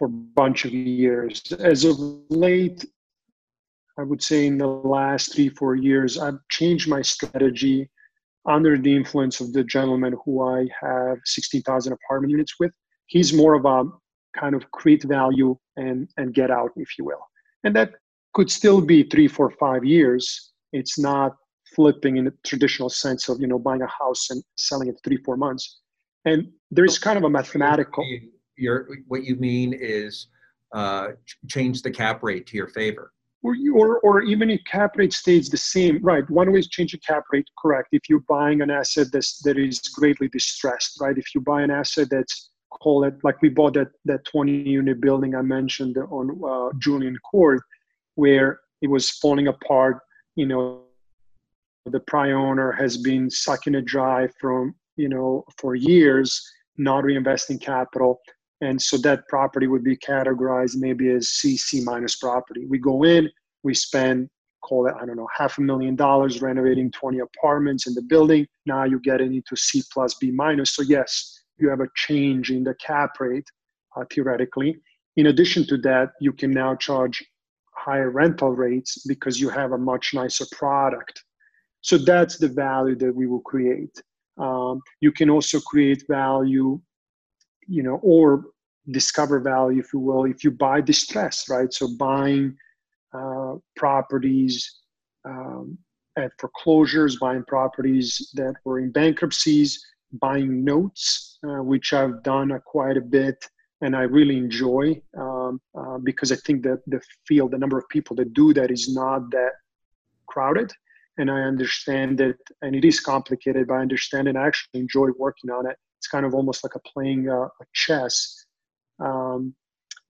for 0.00 0.06
a 0.06 0.08
bunch 0.08 0.64
of 0.64 0.72
years. 0.72 1.42
As 1.60 1.84
of 1.84 1.96
late, 2.30 2.86
I 3.98 4.02
would 4.02 4.22
say 4.22 4.46
in 4.46 4.56
the 4.56 4.66
last 4.66 5.34
three, 5.34 5.50
four 5.50 5.74
years, 5.76 6.16
I've 6.18 6.38
changed 6.50 6.88
my 6.88 7.02
strategy 7.02 7.90
under 8.48 8.78
the 8.78 8.96
influence 8.96 9.40
of 9.42 9.52
the 9.52 9.62
gentleman 9.62 10.16
who 10.24 10.42
I 10.42 10.66
have 10.80 11.18
16,000 11.26 11.92
apartment 11.92 12.30
units 12.30 12.54
with. 12.58 12.72
He's 13.08 13.34
more 13.34 13.52
of 13.52 13.66
a 13.66 13.84
kind 14.34 14.54
of 14.54 14.70
create 14.70 15.04
value 15.04 15.54
and, 15.76 16.08
and 16.16 16.32
get 16.32 16.50
out, 16.50 16.70
if 16.76 16.96
you 16.96 17.04
will. 17.04 17.24
And 17.64 17.76
that 17.76 17.90
could 18.32 18.50
still 18.50 18.80
be 18.80 19.02
three, 19.02 19.28
four, 19.28 19.50
five 19.50 19.84
years. 19.84 20.52
It's 20.72 20.98
not 20.98 21.36
flipping 21.74 22.16
in 22.16 22.24
the 22.24 22.32
traditional 22.46 22.88
sense 22.88 23.28
of 23.28 23.38
you 23.40 23.46
know 23.46 23.58
buying 23.58 23.82
a 23.82 23.86
house 23.86 24.30
and 24.30 24.42
selling 24.56 24.88
it 24.88 24.96
three 25.04 25.18
four 25.18 25.36
months 25.36 25.78
and 26.24 26.48
there's 26.72 26.98
kind 26.98 27.16
of 27.16 27.22
a 27.22 27.30
mathematical 27.30 28.04
What 29.08 29.24
you 29.24 29.36
mean 29.36 29.72
is 29.72 30.28
uh, 30.74 31.08
change 31.48 31.82
the 31.82 31.90
cap 31.90 32.22
rate 32.22 32.46
to 32.48 32.56
your 32.56 32.68
favor. 32.68 33.12
Or, 33.42 33.54
or, 33.74 34.00
or 34.00 34.22
even 34.22 34.50
if 34.50 34.60
cap 34.64 34.96
rate 34.96 35.14
stays 35.14 35.48
the 35.48 35.56
same 35.56 35.98
right 36.02 36.28
one 36.28 36.52
way 36.52 36.58
is 36.58 36.68
change 36.68 36.92
the 36.92 36.98
cap 36.98 37.24
rate 37.32 37.48
correct 37.58 37.88
if 37.92 38.02
you're 38.06 38.24
buying 38.28 38.60
an 38.60 38.70
asset 38.70 39.06
that's 39.10 39.40
that 39.44 39.58
is 39.58 39.78
greatly 39.78 40.28
distressed 40.28 41.00
right 41.00 41.16
if 41.16 41.34
you 41.34 41.40
buy 41.40 41.62
an 41.62 41.70
asset 41.70 42.08
that's 42.10 42.50
call 42.82 43.02
it 43.04 43.14
like 43.24 43.40
we 43.40 43.48
bought 43.48 43.72
that 43.72 43.88
that 44.04 44.22
20 44.26 44.52
unit 44.52 45.00
building 45.00 45.34
i 45.34 45.40
mentioned 45.40 45.96
on 46.10 46.38
uh, 46.46 46.68
julian 46.78 47.16
court 47.30 47.62
where 48.16 48.60
it 48.82 48.90
was 48.90 49.08
falling 49.08 49.48
apart 49.48 50.00
you 50.36 50.44
know 50.44 50.82
the 51.86 52.00
prior 52.00 52.36
owner 52.36 52.72
has 52.72 52.98
been 52.98 53.30
sucking 53.30 53.74
it 53.74 53.86
dry 53.86 54.28
from 54.38 54.74
you 54.96 55.08
know 55.08 55.44
for 55.56 55.74
years 55.74 56.46
not 56.76 57.04
reinvesting 57.04 57.60
capital 57.60 58.20
and 58.60 58.80
so 58.80 58.96
that 58.98 59.26
property 59.28 59.66
would 59.66 59.84
be 59.84 59.96
categorized 59.96 60.76
maybe 60.76 61.10
as 61.10 61.30
c 61.30 61.56
c 61.56 61.82
minus 61.82 62.16
property. 62.16 62.66
We 62.66 62.78
go 62.78 63.04
in 63.04 63.28
we 63.62 63.74
spend 63.74 64.28
call 64.62 64.86
it 64.86 64.94
i 65.00 65.06
don't 65.06 65.16
know 65.16 65.28
half 65.36 65.56
a 65.58 65.60
million 65.60 65.96
dollars 65.96 66.42
renovating 66.42 66.90
20 66.92 67.20
apartments 67.20 67.86
in 67.86 67.94
the 67.94 68.02
building. 68.02 68.46
Now 68.66 68.84
you 68.84 69.00
get 69.00 69.20
into 69.20 69.56
c 69.56 69.82
plus 69.92 70.14
b 70.14 70.30
minus. 70.30 70.74
So 70.74 70.82
yes 70.82 71.38
you 71.58 71.68
have 71.68 71.80
a 71.80 71.88
change 71.94 72.50
in 72.50 72.64
the 72.64 72.74
cap 72.74 73.20
rate 73.20 73.46
uh, 73.96 74.04
theoretically. 74.12 74.78
In 75.16 75.26
addition 75.26 75.66
to 75.68 75.76
that 75.78 76.10
you 76.20 76.32
can 76.32 76.50
now 76.50 76.74
charge 76.74 77.22
higher 77.74 78.10
rental 78.10 78.50
rates 78.50 79.04
because 79.06 79.40
you 79.40 79.48
have 79.48 79.72
a 79.72 79.78
much 79.78 80.12
nicer 80.12 80.44
product. 80.52 81.24
So 81.82 81.96
that's 81.96 82.36
the 82.36 82.48
value 82.48 82.96
that 82.96 83.14
we 83.14 83.26
will 83.26 83.40
create. 83.40 83.96
Um, 84.38 84.80
you 85.00 85.12
can 85.12 85.30
also 85.30 85.60
create 85.60 86.04
value, 86.08 86.80
you 87.70 87.82
know, 87.82 88.00
or 88.02 88.46
discover 88.90 89.40
value, 89.40 89.80
if 89.80 89.92
you 89.92 90.00
will, 90.00 90.24
if 90.24 90.42
you 90.42 90.50
buy 90.50 90.80
distress, 90.80 91.48
right? 91.48 91.72
So 91.72 91.88
buying 91.96 92.56
uh, 93.12 93.54
properties 93.76 94.80
um, 95.24 95.78
at 96.16 96.32
foreclosures, 96.38 97.16
buying 97.16 97.44
properties 97.44 98.30
that 98.34 98.54
were 98.64 98.80
in 98.80 98.90
bankruptcies, 98.90 99.84
buying 100.20 100.64
notes, 100.64 101.38
uh, 101.46 101.62
which 101.62 101.92
I've 101.92 102.22
done 102.22 102.58
quite 102.66 102.96
a 102.96 103.00
bit 103.00 103.44
and 103.82 103.96
I 103.96 104.02
really 104.02 104.36
enjoy 104.36 105.00
um, 105.16 105.60
uh, 105.74 105.98
because 105.98 106.32
I 106.32 106.36
think 106.36 106.62
that 106.64 106.80
the 106.86 107.00
field, 107.26 107.52
the 107.52 107.58
number 107.58 107.78
of 107.78 107.88
people 107.88 108.14
that 108.16 108.34
do 108.34 108.52
that 108.52 108.70
is 108.70 108.92
not 108.92 109.30
that 109.30 109.52
crowded 110.26 110.72
and 111.18 111.30
I 111.30 111.40
understand 111.42 112.20
it, 112.20 112.38
and 112.62 112.74
it 112.74 112.84
is 112.84 113.00
complicated, 113.00 113.68
but 113.68 113.74
I 113.74 113.80
understand 113.80 114.28
and 114.28 114.38
I 114.38 114.46
actually 114.46 114.80
enjoy 114.80 115.08
working 115.18 115.50
on 115.50 115.66
it. 115.66 115.76
It's 116.00 116.08
kind 116.08 116.24
of 116.24 116.32
almost 116.34 116.64
like 116.64 116.76
a 116.76 116.78
playing 116.80 117.28
uh, 117.28 117.48
a 117.62 117.66
chess, 117.74 118.46
um, 119.00 119.54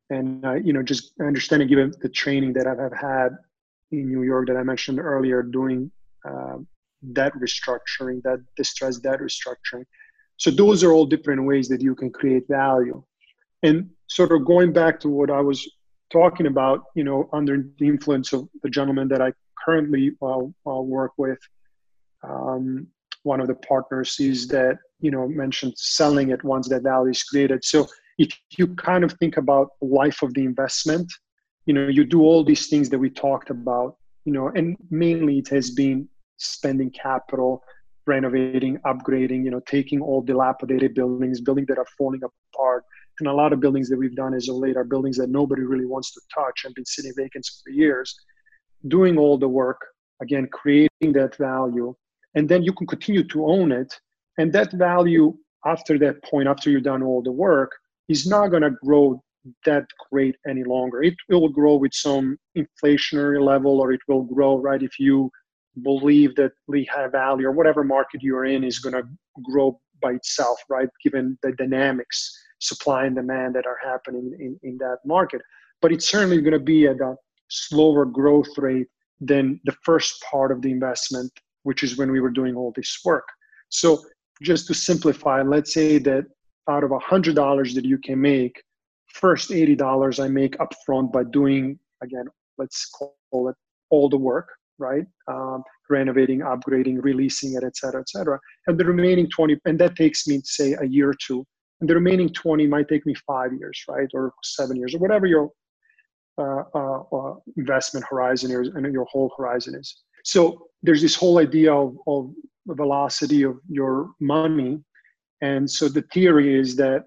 and 0.08 0.46
uh, 0.46 0.54
you 0.54 0.72
know, 0.72 0.84
just 0.84 1.14
understanding 1.20 1.66
given 1.66 1.92
the 2.00 2.08
training 2.08 2.52
that 2.52 2.68
I've 2.68 2.96
had 2.96 3.30
in 3.90 4.06
New 4.06 4.22
York 4.22 4.46
that 4.46 4.56
I 4.56 4.62
mentioned 4.62 5.00
earlier, 5.00 5.42
doing 5.42 5.90
uh, 6.24 6.58
debt 7.12 7.32
restructuring, 7.34 8.22
that 8.22 8.38
distressed 8.56 9.02
debt 9.02 9.18
restructuring. 9.18 9.84
So 10.36 10.52
those 10.52 10.84
are 10.84 10.92
all 10.92 11.06
different 11.06 11.44
ways 11.44 11.68
that 11.70 11.80
you 11.80 11.96
can 11.96 12.10
create 12.10 12.46
value, 12.46 13.02
and 13.64 13.90
sort 14.06 14.30
of 14.30 14.44
going 14.44 14.72
back 14.72 15.00
to 15.00 15.08
what 15.08 15.28
I 15.28 15.40
was 15.40 15.68
talking 16.12 16.46
about, 16.46 16.84
you 16.94 17.02
know, 17.02 17.28
under 17.32 17.66
the 17.80 17.88
influence 17.88 18.32
of 18.32 18.48
the 18.62 18.70
gentleman 18.70 19.08
that 19.08 19.20
I 19.20 19.32
currently 19.64 20.12
uh, 20.22 20.44
uh, 20.68 20.80
work 20.80 21.14
with, 21.16 21.40
um, 22.22 22.86
one 23.22 23.40
of 23.40 23.48
the 23.48 23.54
partners 23.54 24.16
is 24.18 24.48
that 24.48 24.78
you 25.00 25.10
know 25.10 25.28
mentioned 25.28 25.74
selling 25.76 26.30
it 26.30 26.42
once 26.44 26.68
that 26.68 26.82
value 26.82 27.10
is 27.10 27.22
created. 27.22 27.64
So 27.64 27.86
if 28.18 28.30
you 28.58 28.68
kind 28.74 29.04
of 29.04 29.12
think 29.14 29.36
about 29.36 29.70
life 29.80 30.22
of 30.22 30.34
the 30.34 30.44
investment, 30.44 31.10
you 31.66 31.72
know, 31.72 31.88
you 31.88 32.04
do 32.04 32.20
all 32.22 32.44
these 32.44 32.66
things 32.66 32.90
that 32.90 32.98
we 32.98 33.08
talked 33.08 33.50
about, 33.50 33.96
you 34.24 34.32
know, 34.32 34.48
and 34.48 34.76
mainly 34.90 35.38
it 35.38 35.48
has 35.48 35.70
been 35.70 36.08
spending 36.36 36.90
capital 36.90 37.62
renovating, 38.06 38.78
upgrading, 38.78 39.44
you 39.44 39.50
know, 39.50 39.60
taking 39.66 40.00
all 40.00 40.20
dilapidated 40.20 40.94
buildings, 40.94 41.40
buildings 41.40 41.68
that 41.68 41.78
are 41.78 41.86
falling 41.96 42.20
apart. 42.54 42.84
And 43.20 43.28
a 43.28 43.32
lot 43.32 43.52
of 43.52 43.60
buildings 43.60 43.88
that 43.88 43.98
we've 43.98 44.16
done 44.16 44.34
as 44.34 44.48
of 44.48 44.56
late 44.56 44.76
are 44.76 44.84
buildings 44.84 45.16
that 45.18 45.30
nobody 45.30 45.62
really 45.62 45.86
wants 45.86 46.12
to 46.12 46.20
touch 46.34 46.64
and 46.64 46.74
been 46.74 46.84
sitting 46.84 47.12
vacant 47.16 47.48
for 47.62 47.70
years 47.70 48.14
doing 48.88 49.18
all 49.18 49.38
the 49.38 49.48
work, 49.48 49.80
again, 50.22 50.48
creating 50.52 51.12
that 51.12 51.36
value, 51.36 51.94
and 52.34 52.48
then 52.48 52.62
you 52.62 52.72
can 52.72 52.86
continue 52.86 53.24
to 53.24 53.46
own 53.46 53.72
it. 53.72 53.92
And 54.38 54.52
that 54.52 54.72
value, 54.72 55.34
after 55.66 55.98
that 55.98 56.22
point, 56.24 56.48
after 56.48 56.70
you've 56.70 56.84
done 56.84 57.02
all 57.02 57.22
the 57.22 57.32
work, 57.32 57.72
is 58.08 58.26
not 58.26 58.48
going 58.48 58.62
to 58.62 58.70
grow 58.84 59.22
that 59.64 59.86
great 60.10 60.36
any 60.48 60.64
longer. 60.64 61.02
It 61.02 61.14
will 61.28 61.48
grow 61.48 61.76
with 61.76 61.94
some 61.94 62.36
inflationary 62.56 63.42
level, 63.42 63.80
or 63.80 63.92
it 63.92 64.00
will 64.08 64.22
grow, 64.22 64.58
right? 64.58 64.82
If 64.82 64.98
you 64.98 65.30
believe 65.82 66.34
that 66.36 66.52
Lehigh 66.68 67.08
Valley 67.08 67.44
or 67.44 67.52
whatever 67.52 67.84
market 67.84 68.22
you're 68.22 68.44
in 68.44 68.64
is 68.64 68.78
going 68.78 68.94
to 68.94 69.08
grow 69.42 69.80
by 70.02 70.12
itself, 70.12 70.58
right? 70.68 70.88
Given 71.02 71.38
the 71.42 71.52
dynamics, 71.52 72.32
supply 72.60 73.06
and 73.06 73.16
demand 73.16 73.54
that 73.54 73.66
are 73.66 73.78
happening 73.82 74.34
in, 74.38 74.58
in 74.62 74.78
that 74.78 74.98
market. 75.04 75.40
But 75.80 75.92
it's 75.92 76.08
certainly 76.08 76.40
going 76.40 76.52
to 76.52 76.58
be 76.58 76.86
at 76.86 77.00
a 77.00 77.14
slower 77.48 78.04
growth 78.04 78.56
rate 78.58 78.88
than 79.20 79.60
the 79.64 79.74
first 79.84 80.22
part 80.30 80.52
of 80.52 80.62
the 80.62 80.70
investment, 80.70 81.30
which 81.62 81.82
is 81.82 81.96
when 81.96 82.10
we 82.10 82.20
were 82.20 82.30
doing 82.30 82.56
all 82.56 82.72
this 82.74 83.00
work. 83.04 83.26
So 83.68 84.02
just 84.42 84.66
to 84.68 84.74
simplify, 84.74 85.42
let's 85.42 85.74
say 85.74 85.98
that 85.98 86.24
out 86.68 86.84
of 86.84 86.92
a 86.92 86.98
hundred 86.98 87.36
dollars 87.36 87.74
that 87.74 87.84
you 87.84 87.98
can 87.98 88.20
make, 88.20 88.62
first 89.08 89.50
eighty 89.50 89.74
dollars 89.74 90.20
I 90.20 90.28
make 90.28 90.56
upfront 90.58 91.12
by 91.12 91.24
doing 91.24 91.78
again, 92.02 92.24
let's 92.58 92.88
call 92.90 93.48
it 93.48 93.56
all 93.90 94.08
the 94.08 94.16
work, 94.16 94.48
right? 94.78 95.04
Um, 95.28 95.62
renovating, 95.88 96.40
upgrading, 96.40 97.02
releasing 97.02 97.54
it, 97.54 97.64
et 97.64 97.76
cetera, 97.76 98.00
et 98.00 98.08
cetera. 98.08 98.38
And 98.66 98.78
the 98.78 98.84
remaining 98.84 99.28
20, 99.28 99.58
and 99.64 99.78
that 99.80 99.96
takes 99.96 100.26
me, 100.26 100.40
say, 100.44 100.76
a 100.80 100.86
year 100.86 101.10
or 101.10 101.14
two. 101.14 101.44
And 101.80 101.88
the 101.88 101.94
remaining 101.94 102.28
20 102.32 102.66
might 102.66 102.88
take 102.88 103.04
me 103.06 103.14
five 103.26 103.52
years, 103.52 103.82
right? 103.88 104.08
Or 104.14 104.32
seven 104.42 104.76
years, 104.76 104.94
or 104.94 104.98
whatever 104.98 105.26
your 105.26 105.50
uh, 106.38 106.62
uh, 106.74 107.02
uh, 107.12 107.34
investment 107.56 108.06
horizon 108.08 108.50
is 108.50 108.68
and 108.74 108.92
your 108.92 109.06
whole 109.10 109.32
horizon 109.36 109.74
is. 109.74 110.02
So 110.24 110.66
there's 110.82 111.02
this 111.02 111.14
whole 111.14 111.38
idea 111.38 111.72
of, 111.72 111.96
of 112.06 112.32
the 112.66 112.74
velocity 112.74 113.42
of 113.42 113.58
your 113.68 114.10
money. 114.20 114.82
And 115.40 115.70
so 115.70 115.88
the 115.88 116.02
theory 116.12 116.58
is 116.58 116.76
that, 116.76 117.06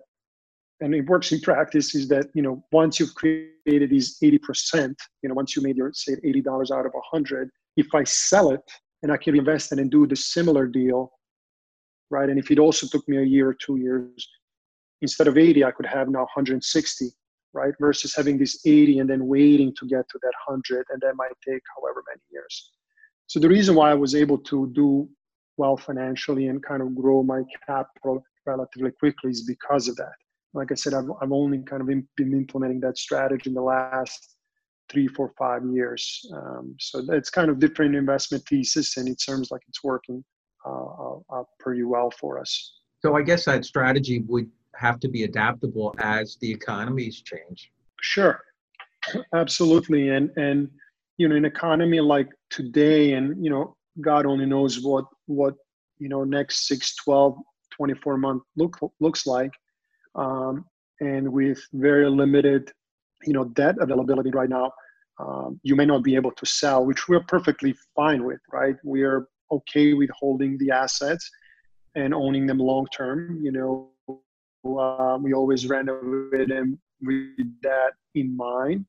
and 0.81 0.93
it 0.93 1.05
works 1.05 1.31
in 1.31 1.39
practice, 1.39 1.95
is 1.95 2.07
that, 2.09 2.27
you 2.33 2.41
know, 2.41 2.63
once 2.71 2.99
you've 2.99 3.15
created 3.15 3.89
these 3.89 4.17
80%, 4.21 4.95
you 5.21 5.29
know, 5.29 5.35
once 5.35 5.55
you 5.55 5.61
made 5.61 5.77
your, 5.77 5.91
say, 5.93 6.15
$80 6.25 6.71
out 6.71 6.85
of 6.85 6.93
100, 6.93 7.49
if 7.77 7.87
I 7.93 8.03
sell 8.03 8.51
it 8.51 8.61
and 9.01 9.11
I 9.11 9.17
can 9.17 9.37
invest 9.37 9.71
it 9.71 9.79
and 9.79 9.89
do 9.89 10.05
the 10.05 10.15
similar 10.15 10.67
deal, 10.67 11.11
right? 12.09 12.29
And 12.29 12.39
if 12.39 12.51
it 12.51 12.59
also 12.59 12.87
took 12.87 13.07
me 13.07 13.17
a 13.17 13.23
year 13.23 13.49
or 13.49 13.53
two 13.53 13.77
years, 13.77 14.27
instead 15.01 15.27
of 15.27 15.37
80, 15.37 15.63
I 15.63 15.71
could 15.71 15.85
have 15.85 16.09
now 16.09 16.21
160, 16.21 17.11
right? 17.53 17.73
Versus 17.79 18.15
having 18.15 18.37
this 18.37 18.65
80 18.65 18.99
and 18.99 19.09
then 19.09 19.27
waiting 19.27 19.73
to 19.79 19.87
get 19.87 20.07
to 20.09 20.19
that 20.21 20.33
100, 20.47 20.85
and 20.89 21.01
that 21.01 21.15
might 21.15 21.31
take 21.47 21.61
however 21.75 22.03
many 22.09 22.21
years. 22.31 22.71
So 23.27 23.39
the 23.39 23.49
reason 23.49 23.75
why 23.75 23.91
I 23.91 23.95
was 23.95 24.15
able 24.15 24.37
to 24.39 24.71
do 24.73 25.09
well 25.57 25.77
financially 25.77 26.47
and 26.47 26.63
kind 26.63 26.81
of 26.81 26.95
grow 26.95 27.23
my 27.23 27.43
capital 27.65 28.23
relatively 28.45 28.91
quickly 28.91 29.31
is 29.31 29.43
because 29.43 29.87
of 29.87 29.95
that. 29.97 30.13
Like 30.53 30.71
I 30.71 30.75
said, 30.75 30.93
I've, 30.93 31.09
I've 31.21 31.31
only 31.31 31.59
kind 31.63 31.81
of 31.81 31.87
been 31.87 32.33
implementing 32.33 32.79
that 32.81 32.97
strategy 32.97 33.49
in 33.49 33.55
the 33.55 33.61
last 33.61 34.35
three, 34.89 35.07
four, 35.07 35.33
five 35.37 35.63
years. 35.65 36.25
Um, 36.33 36.75
so 36.79 37.03
it's 37.09 37.29
kind 37.29 37.49
of 37.49 37.59
different 37.59 37.95
investment 37.95 38.43
thesis, 38.47 38.97
and 38.97 39.07
it 39.07 39.19
seems 39.19 39.49
like 39.49 39.61
it's 39.67 39.83
working 39.83 40.23
uh, 40.65 40.85
uh, 40.85 41.17
uh, 41.29 41.43
pretty 41.59 41.83
well 41.83 42.11
for 42.19 42.39
us. 42.39 42.73
So 43.01 43.15
I 43.15 43.21
guess 43.21 43.45
that 43.45 43.65
strategy 43.65 44.23
would 44.27 44.49
have 44.75 44.99
to 45.01 45.07
be 45.07 45.23
adaptable 45.23 45.93
as 45.99 46.37
the 46.41 46.51
economies 46.51 47.21
change. 47.21 47.71
Sure, 48.01 48.39
absolutely, 49.33 50.09
and 50.09 50.29
and 50.37 50.69
you 51.17 51.27
know, 51.27 51.35
an 51.35 51.45
economy 51.45 51.99
like 51.99 52.29
today, 52.49 53.13
and 53.13 53.43
you 53.43 53.49
know, 53.49 53.75
God 54.01 54.25
only 54.25 54.45
knows 54.45 54.81
what 54.81 55.05
what 55.27 55.55
you 55.99 56.09
know 56.09 56.23
next 56.23 56.67
6, 56.67 56.95
12, 56.95 57.37
24 57.71 58.17
month 58.17 58.43
look 58.55 58.77
looks 58.99 59.25
like, 59.25 59.51
um, 60.15 60.65
and 60.99 61.31
with 61.31 61.59
very 61.73 62.09
limited 62.09 62.71
you 63.25 63.33
know 63.33 63.45
debt 63.45 63.75
availability 63.79 64.29
right 64.31 64.49
now 64.49 64.71
um, 65.19 65.59
you 65.63 65.75
may 65.75 65.85
not 65.85 66.03
be 66.03 66.15
able 66.15 66.31
to 66.31 66.45
sell 66.45 66.85
which 66.85 67.07
we're 67.07 67.23
perfectly 67.23 67.75
fine 67.95 68.23
with 68.23 68.39
right? 68.51 68.75
We 68.83 69.03
are 69.03 69.27
okay 69.51 69.93
with 69.93 70.09
holding 70.17 70.57
the 70.57 70.71
assets 70.71 71.29
and 71.95 72.13
owning 72.13 72.47
them 72.47 72.57
long 72.57 72.87
term 72.95 73.39
you 73.41 73.51
know 73.51 73.91
uh, 74.65 75.17
we 75.21 75.33
always 75.33 75.67
renovate 75.67 76.49
them 76.49 76.79
with 77.01 77.61
that 77.61 77.91
in 78.15 78.35
mind 78.35 78.85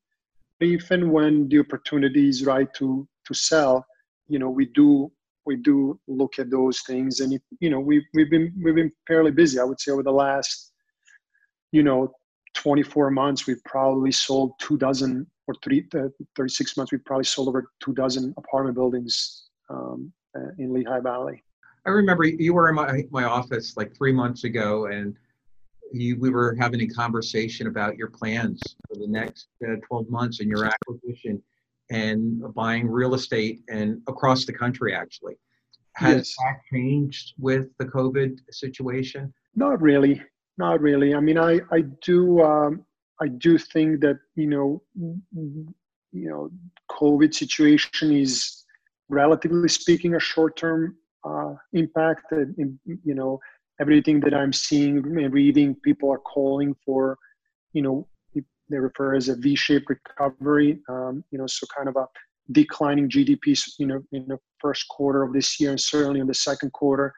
even 0.61 1.11
when 1.11 1.47
the 1.49 1.59
opportunity 1.59 2.29
is 2.29 2.45
right 2.45 2.73
to 2.73 3.07
to 3.25 3.33
sell 3.33 3.85
you 4.27 4.39
know 4.39 4.49
we 4.49 4.65
do 4.65 5.11
we 5.45 5.55
do 5.55 5.99
look 6.07 6.39
at 6.39 6.49
those 6.49 6.81
things 6.81 7.19
and 7.19 7.39
you 7.59 7.69
know 7.69 7.79
we've, 7.79 8.03
we've 8.13 8.29
been 8.29 8.53
we've 8.63 8.75
been 8.75 8.91
fairly 9.07 9.31
busy 9.31 9.59
i 9.59 9.63
would 9.63 9.79
say 9.79 9.91
over 9.91 10.03
the 10.03 10.11
last 10.11 10.71
you 11.71 11.83
know 11.83 12.11
24 12.55 13.11
months, 13.11 13.45
we've 13.45 13.63
probably 13.63 14.11
sold 14.11 14.53
two 14.59 14.77
dozen, 14.77 15.27
or 15.47 15.53
three, 15.63 15.85
uh, 15.95 16.07
36 16.35 16.77
months, 16.77 16.91
we've 16.91 17.05
probably 17.05 17.25
sold 17.25 17.47
over 17.47 17.71
two 17.79 17.93
dozen 17.93 18.33
apartment 18.37 18.75
buildings 18.75 19.49
um, 19.69 20.11
uh, 20.35 20.49
in 20.57 20.73
Lehigh 20.73 21.01
Valley. 21.01 21.43
I 21.85 21.91
remember 21.91 22.23
you 22.23 22.53
were 22.53 22.69
in 22.69 22.75
my, 22.75 23.03
my 23.11 23.25
office 23.25 23.77
like 23.77 23.95
three 23.95 24.13
months 24.13 24.43
ago, 24.43 24.87
and 24.87 25.15
you, 25.91 26.17
we 26.19 26.29
were 26.29 26.55
having 26.59 26.81
a 26.81 26.87
conversation 26.87 27.67
about 27.67 27.97
your 27.97 28.09
plans 28.09 28.61
for 28.87 28.95
the 28.95 29.07
next 29.07 29.47
uh, 29.67 29.75
12 29.87 30.09
months 30.09 30.39
and 30.39 30.49
your 30.49 30.65
acquisition 30.65 31.41
and 31.89 32.41
buying 32.53 32.87
real 32.87 33.13
estate 33.13 33.61
and 33.69 34.01
across 34.07 34.45
the 34.45 34.53
country 34.53 34.93
actually. 34.93 35.35
Has 35.95 36.15
yes. 36.15 36.35
that 36.39 36.57
changed 36.73 37.33
with 37.39 37.69
the 37.79 37.85
COVID 37.85 38.39
situation? 38.51 39.33
Not 39.55 39.81
really. 39.81 40.21
Not 40.57 40.81
really. 40.81 41.13
I 41.13 41.19
mean, 41.19 41.37
I 41.37 41.61
I 41.71 41.81
do 42.01 42.41
um, 42.41 42.85
I 43.21 43.27
do 43.27 43.57
think 43.57 44.01
that 44.01 44.19
you 44.35 44.47
know 44.47 44.81
you 44.95 45.73
know 46.11 46.49
COVID 46.91 47.33
situation 47.33 48.11
is 48.11 48.63
relatively 49.09 49.69
speaking 49.69 50.15
a 50.15 50.19
short 50.19 50.57
term 50.57 50.97
uh, 51.23 51.55
impact. 51.73 52.31
In, 52.31 52.79
you 52.85 53.15
know 53.15 53.39
everything 53.79 54.19
that 54.21 54.33
I'm 54.33 54.53
seeing 54.53 54.97
and 54.97 55.33
reading, 55.33 55.75
people 55.83 56.11
are 56.11 56.19
calling 56.19 56.75
for 56.85 57.17
you 57.73 57.81
know 57.81 58.07
they 58.69 58.77
refer 58.77 59.15
as 59.15 59.29
a 59.29 59.35
V-shaped 59.35 59.87
recovery. 59.89 60.79
Um, 60.89 61.23
you 61.31 61.37
know, 61.37 61.47
so 61.47 61.67
kind 61.75 61.87
of 61.87 61.95
a 61.95 62.07
declining 62.51 63.09
GDP. 63.09 63.59
You 63.77 63.87
know, 63.87 64.01
in 64.11 64.27
the 64.27 64.39
first 64.59 64.87
quarter 64.87 65.23
of 65.23 65.33
this 65.33 65.59
year 65.59 65.71
and 65.71 65.79
certainly 65.79 66.19
in 66.19 66.27
the 66.27 66.33
second 66.33 66.71
quarter 66.73 67.13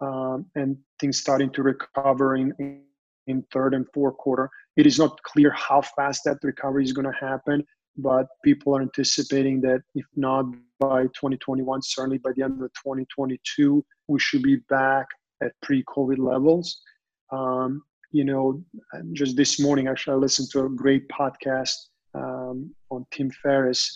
um, 0.00 0.46
and 0.54 0.76
things 1.00 1.18
starting 1.18 1.50
to 1.50 1.62
recover 1.62 2.36
in, 2.36 2.82
in 3.26 3.44
third 3.52 3.74
and 3.74 3.86
fourth 3.94 4.16
quarter. 4.18 4.50
It 4.76 4.86
is 4.86 4.98
not 4.98 5.22
clear 5.22 5.50
how 5.52 5.82
fast 5.82 6.22
that 6.24 6.38
recovery 6.42 6.84
is 6.84 6.92
going 6.92 7.10
to 7.10 7.18
happen, 7.18 7.64
but 7.96 8.26
people 8.44 8.76
are 8.76 8.82
anticipating 8.82 9.60
that 9.62 9.82
if 9.94 10.04
not 10.16 10.46
by 10.80 11.04
2021, 11.04 11.80
certainly 11.82 12.18
by 12.18 12.32
the 12.36 12.42
end 12.42 12.62
of 12.62 12.70
2022, 12.74 13.84
we 14.08 14.18
should 14.18 14.42
be 14.42 14.56
back 14.68 15.06
at 15.44 15.52
pre-COVID 15.62 16.18
levels. 16.18 16.80
Um, 17.30 17.82
you 18.10 18.24
know, 18.24 18.62
just 19.12 19.36
this 19.36 19.58
morning, 19.58 19.88
actually, 19.88 20.14
I 20.14 20.16
listened 20.16 20.50
to 20.50 20.64
a 20.66 20.68
great 20.68 21.08
podcast 21.08 21.74
um, 22.14 22.72
on 22.90 23.04
Tim 23.10 23.30
Ferriss 23.42 23.92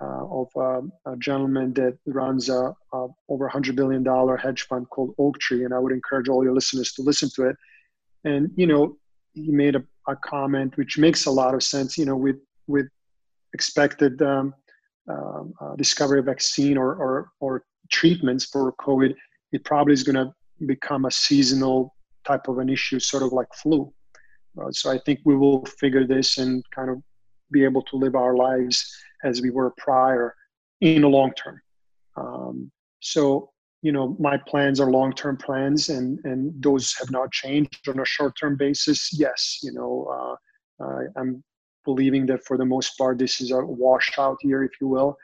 uh, 0.00 0.24
of 0.26 0.48
um, 0.56 0.92
a 1.06 1.16
gentleman 1.16 1.72
that 1.74 1.96
runs 2.06 2.48
a, 2.48 2.74
a 2.92 3.06
over 3.28 3.48
$100 3.48 3.76
billion 3.76 4.04
hedge 4.38 4.62
fund 4.62 4.88
called 4.90 5.14
Oaktree. 5.18 5.64
And 5.64 5.74
I 5.74 5.78
would 5.78 5.92
encourage 5.92 6.28
all 6.28 6.42
your 6.42 6.54
listeners 6.54 6.92
to 6.94 7.02
listen 7.02 7.30
to 7.36 7.48
it. 7.48 7.56
And, 8.24 8.50
you 8.56 8.66
know, 8.66 8.96
he 9.34 9.50
made 9.52 9.76
a, 9.76 9.84
a 10.08 10.16
comment 10.16 10.76
which 10.76 10.98
makes 10.98 11.26
a 11.26 11.30
lot 11.30 11.54
of 11.54 11.62
sense, 11.62 11.96
you 11.96 12.06
know, 12.06 12.16
with, 12.16 12.36
with 12.66 12.86
expected 13.52 14.20
um, 14.22 14.54
uh, 15.08 15.42
uh, 15.60 15.76
discovery 15.76 16.18
of 16.18 16.24
vaccine 16.24 16.76
or, 16.76 16.94
or, 16.94 17.30
or 17.40 17.64
treatments 17.90 18.46
for 18.46 18.72
COVID, 18.80 19.14
it 19.52 19.64
probably 19.64 19.92
is 19.92 20.02
going 20.02 20.16
to 20.16 20.32
become 20.66 21.04
a 21.04 21.10
seasonal 21.10 21.94
type 22.26 22.48
of 22.48 22.58
an 22.58 22.68
issue, 22.68 23.00
sort 23.00 23.22
of 23.22 23.32
like 23.32 23.48
flu. 23.54 23.92
Uh, 24.60 24.70
so 24.70 24.90
I 24.90 24.98
think 24.98 25.20
we 25.24 25.36
will 25.36 25.64
figure 25.64 26.06
this 26.06 26.38
and 26.38 26.64
kind 26.70 26.90
of 26.90 27.02
be 27.50 27.64
able 27.64 27.82
to 27.82 27.96
live 27.96 28.14
our 28.14 28.36
lives 28.36 28.84
as 29.24 29.40
we 29.40 29.50
were 29.50 29.72
prior 29.76 30.34
in 30.80 31.02
the 31.02 31.08
long 31.08 31.32
term. 31.34 31.60
Um, 32.16 32.70
so, 33.00 33.50
you 33.82 33.92
know, 33.92 34.16
my 34.18 34.36
plans 34.36 34.80
are 34.80 34.90
long 34.90 35.12
term 35.14 35.36
plans, 35.36 35.88
and 35.88 36.18
and 36.24 36.52
those 36.62 36.94
have 36.98 37.10
not 37.10 37.32
changed 37.32 37.88
on 37.88 38.00
a 38.00 38.04
short 38.04 38.34
term 38.38 38.56
basis. 38.56 39.10
Yes, 39.12 39.58
you 39.62 39.72
know, 39.72 40.38
uh, 40.80 40.84
uh, 40.84 41.00
I'm 41.16 41.42
believing 41.84 42.26
that 42.26 42.44
for 42.44 42.56
the 42.58 42.64
most 42.64 42.96
part 42.98 43.18
this 43.18 43.40
is 43.40 43.50
a 43.52 43.64
washout 43.64 44.36
year, 44.42 44.64
if 44.64 44.72
you 44.80 44.88
will. 44.88 45.16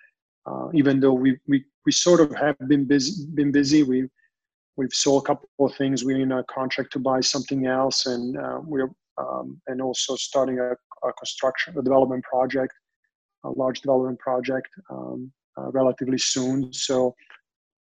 Uh, 0.47 0.69
even 0.73 1.01
though 1.01 1.13
we 1.13 1.39
we 1.47 1.65
we 1.85 1.93
sort 1.93 2.21
of 2.21 2.35
have 2.35 2.57
been 2.69 2.85
busy 2.85 3.27
been 3.35 3.53
busy, 3.53 3.83
we 3.83 4.09
we've 4.77 4.93
sold 4.93 5.25
a 5.25 5.27
couple 5.27 5.49
of 5.61 5.75
things. 5.77 6.05
We're 6.05 6.21
in 6.21 6.33
a 6.33 6.45
contract 6.45 6.93
to 6.93 6.99
buy 6.99 7.21
something 7.21 7.67
else, 7.67 8.07
and 8.07 8.37
uh, 8.37 8.61
we're 8.63 8.91
um, 9.19 9.61
and 9.67 9.81
also 9.81 10.15
starting 10.17 10.59
a, 10.59 10.73
a 10.73 11.13
construction 11.15 11.79
a 11.79 11.83
development 11.83 12.23
project 12.25 12.73
a 13.47 13.51
large 13.51 13.81
development 13.81 14.19
project 14.19 14.69
um, 14.91 15.33
uh, 15.59 15.71
relatively 15.71 16.19
soon. 16.19 16.73
So, 16.73 17.15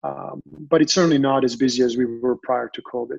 um, 0.02 0.40
but 0.46 0.80
it's 0.80 0.94
certainly 0.94 1.18
not 1.18 1.44
as 1.44 1.56
busy 1.56 1.82
as 1.82 1.96
we 1.96 2.04
were 2.04 2.36
prior 2.42 2.70
to 2.72 2.82
COVID. 2.82 3.18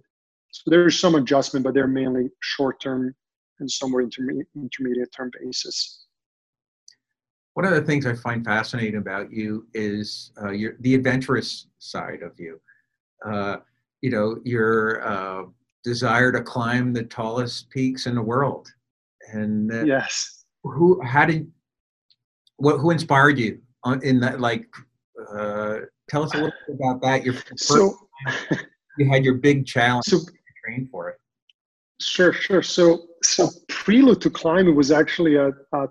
So 0.52 0.63
there's 0.68 1.00
some 1.00 1.16
adjustment, 1.16 1.63
but 1.63 1.74
they're 1.74 1.88
mainly 1.88 2.30
short-term 2.42 3.13
and 3.60 3.70
somewhere 3.70 4.02
intermediate, 4.02 4.48
intermediate-term 4.56 5.32
basis. 5.42 6.06
One 7.54 7.66
of 7.66 7.74
the 7.74 7.82
things 7.82 8.06
I 8.06 8.13
find 8.13 8.46
fascinating 8.46 8.98
about 8.98 9.32
you 9.32 9.68
is 9.74 10.32
uh, 10.42 10.52
your, 10.52 10.74
the 10.80 10.94
adventurous 10.96 11.68
side 11.80 12.22
of 12.22 12.40
you. 12.40 12.62
Uh, 13.26 13.58
you 14.02 14.10
know, 14.10 14.38
your 14.44 15.06
uh, 15.06 15.44
desire 15.84 16.32
to 16.32 16.42
climb 16.42 16.94
the 16.94 17.04
tallest 17.04 17.70
peaks 17.70 18.06
in 18.06 18.16
the 18.16 18.22
world. 18.22 18.68
And 19.34 19.88
yes, 19.88 20.46
who? 20.64 21.02
How 21.02 21.26
did 21.26 21.52
what, 22.58 22.78
who 22.78 22.92
inspired 22.92 23.38
you 23.40 23.60
on 23.84 24.04
in 24.04 24.20
that 24.20 24.40
like 24.40 24.68
uh, 25.34 25.80
tell 26.10 26.24
us 26.24 26.34
a 26.34 26.38
little 26.38 26.52
bit 26.68 26.76
about 26.76 27.02
that. 27.02 27.26
Your 27.26 27.36
so 27.56 27.98
you 28.98 29.10
had 29.10 29.24
your 29.24 29.36
big 29.36 29.66
challenge 29.66 30.06
so, 30.06 30.20
train 30.66 30.88
for 30.92 31.10
it. 31.10 31.18
Sure, 32.00 32.34
sure. 32.34 32.62
So 32.62 33.08
so 33.24 33.50
prelude 33.70 34.22
to 34.22 34.30
climbing 34.30 34.76
was 34.76 34.92
actually 34.92 35.36
a, 35.36 35.50
a 35.74 35.88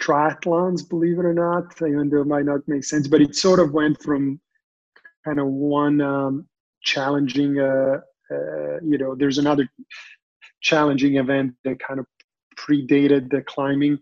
triathlons, 0.00 0.88
believe 0.88 1.18
it 1.18 1.24
or 1.24 1.34
not, 1.34 1.72
even 1.80 2.10
though 2.10 2.22
it 2.22 2.26
might 2.26 2.44
not 2.44 2.60
make 2.66 2.84
sense, 2.84 3.08
but 3.08 3.20
it 3.20 3.34
sort 3.34 3.60
of 3.60 3.72
went 3.72 4.02
from 4.02 4.40
kind 5.24 5.40
of 5.40 5.46
one 5.46 6.00
um, 6.00 6.46
challenging, 6.86 7.58
uh, 7.58 8.00
uh, 8.30 8.80
you 8.82 8.96
know, 8.96 9.14
there's 9.14 9.38
another 9.38 9.68
challenging 10.62 11.16
event 11.16 11.52
that 11.64 11.78
kind 11.80 12.00
of 12.00 12.06
predated 12.56 13.30
the 13.30 13.42
climbing. 13.42 13.98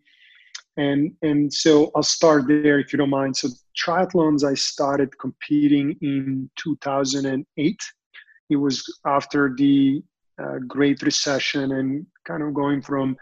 And, 0.76 1.12
and 1.22 1.52
so 1.52 1.90
I'll 1.96 2.02
start 2.02 2.46
there 2.46 2.78
if 2.78 2.92
you 2.92 2.98
don't 2.98 3.10
mind. 3.10 3.36
So 3.36 3.48
triathlons, 3.76 4.44
I 4.44 4.54
started 4.54 5.18
competing 5.18 5.96
in 6.02 6.50
2008. 6.56 7.82
It 8.50 8.56
was 8.56 9.00
after 9.06 9.54
the 9.56 10.02
uh, 10.42 10.58
Great 10.66 11.02
Recession 11.02 11.72
and 11.72 12.06
kind 12.26 12.42
of 12.42 12.54
going 12.54 12.82
from 12.82 13.16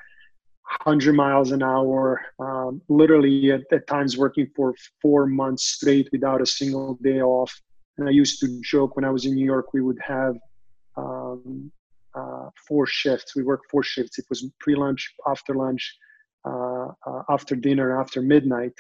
100 0.85 1.15
miles 1.15 1.53
an 1.53 1.63
hour, 1.63 2.23
um, 2.39 2.81
literally 2.89 3.53
at, 3.53 3.61
at, 3.71 3.87
times 3.87 4.17
working 4.17 4.49
for 4.57 4.75
four 5.03 5.27
months 5.27 5.65
straight 5.65 6.09
without 6.13 6.41
a 6.41 6.47
single 6.47 6.99
day 7.03 7.21
off. 7.21 7.53
And 7.99 8.09
I 8.09 8.13
used 8.13 8.41
to 8.41 8.61
joke 8.63 8.97
when 8.97 9.05
I 9.05 9.11
was 9.11 9.27
in 9.27 9.35
New 9.35 9.45
York, 9.45 9.73
we 9.73 9.83
would 9.83 9.99
have 10.01 10.37
um, 10.97 11.71
uh, 12.15 12.49
four 12.67 12.87
shifts. 12.87 13.37
We 13.37 13.43
worked 13.43 13.71
four 13.71 13.83
shifts. 13.83 14.19
It 14.19 14.27
was 14.29 14.49
pre 14.61 14.75
lunch, 14.75 15.15
after 15.27 15.55
lunch, 15.55 15.97
uh, 16.49 16.89
uh, 17.07 17.23
after 17.29 17.55
dinner, 17.55 18.01
after 18.01 18.23
midnight. 18.23 18.73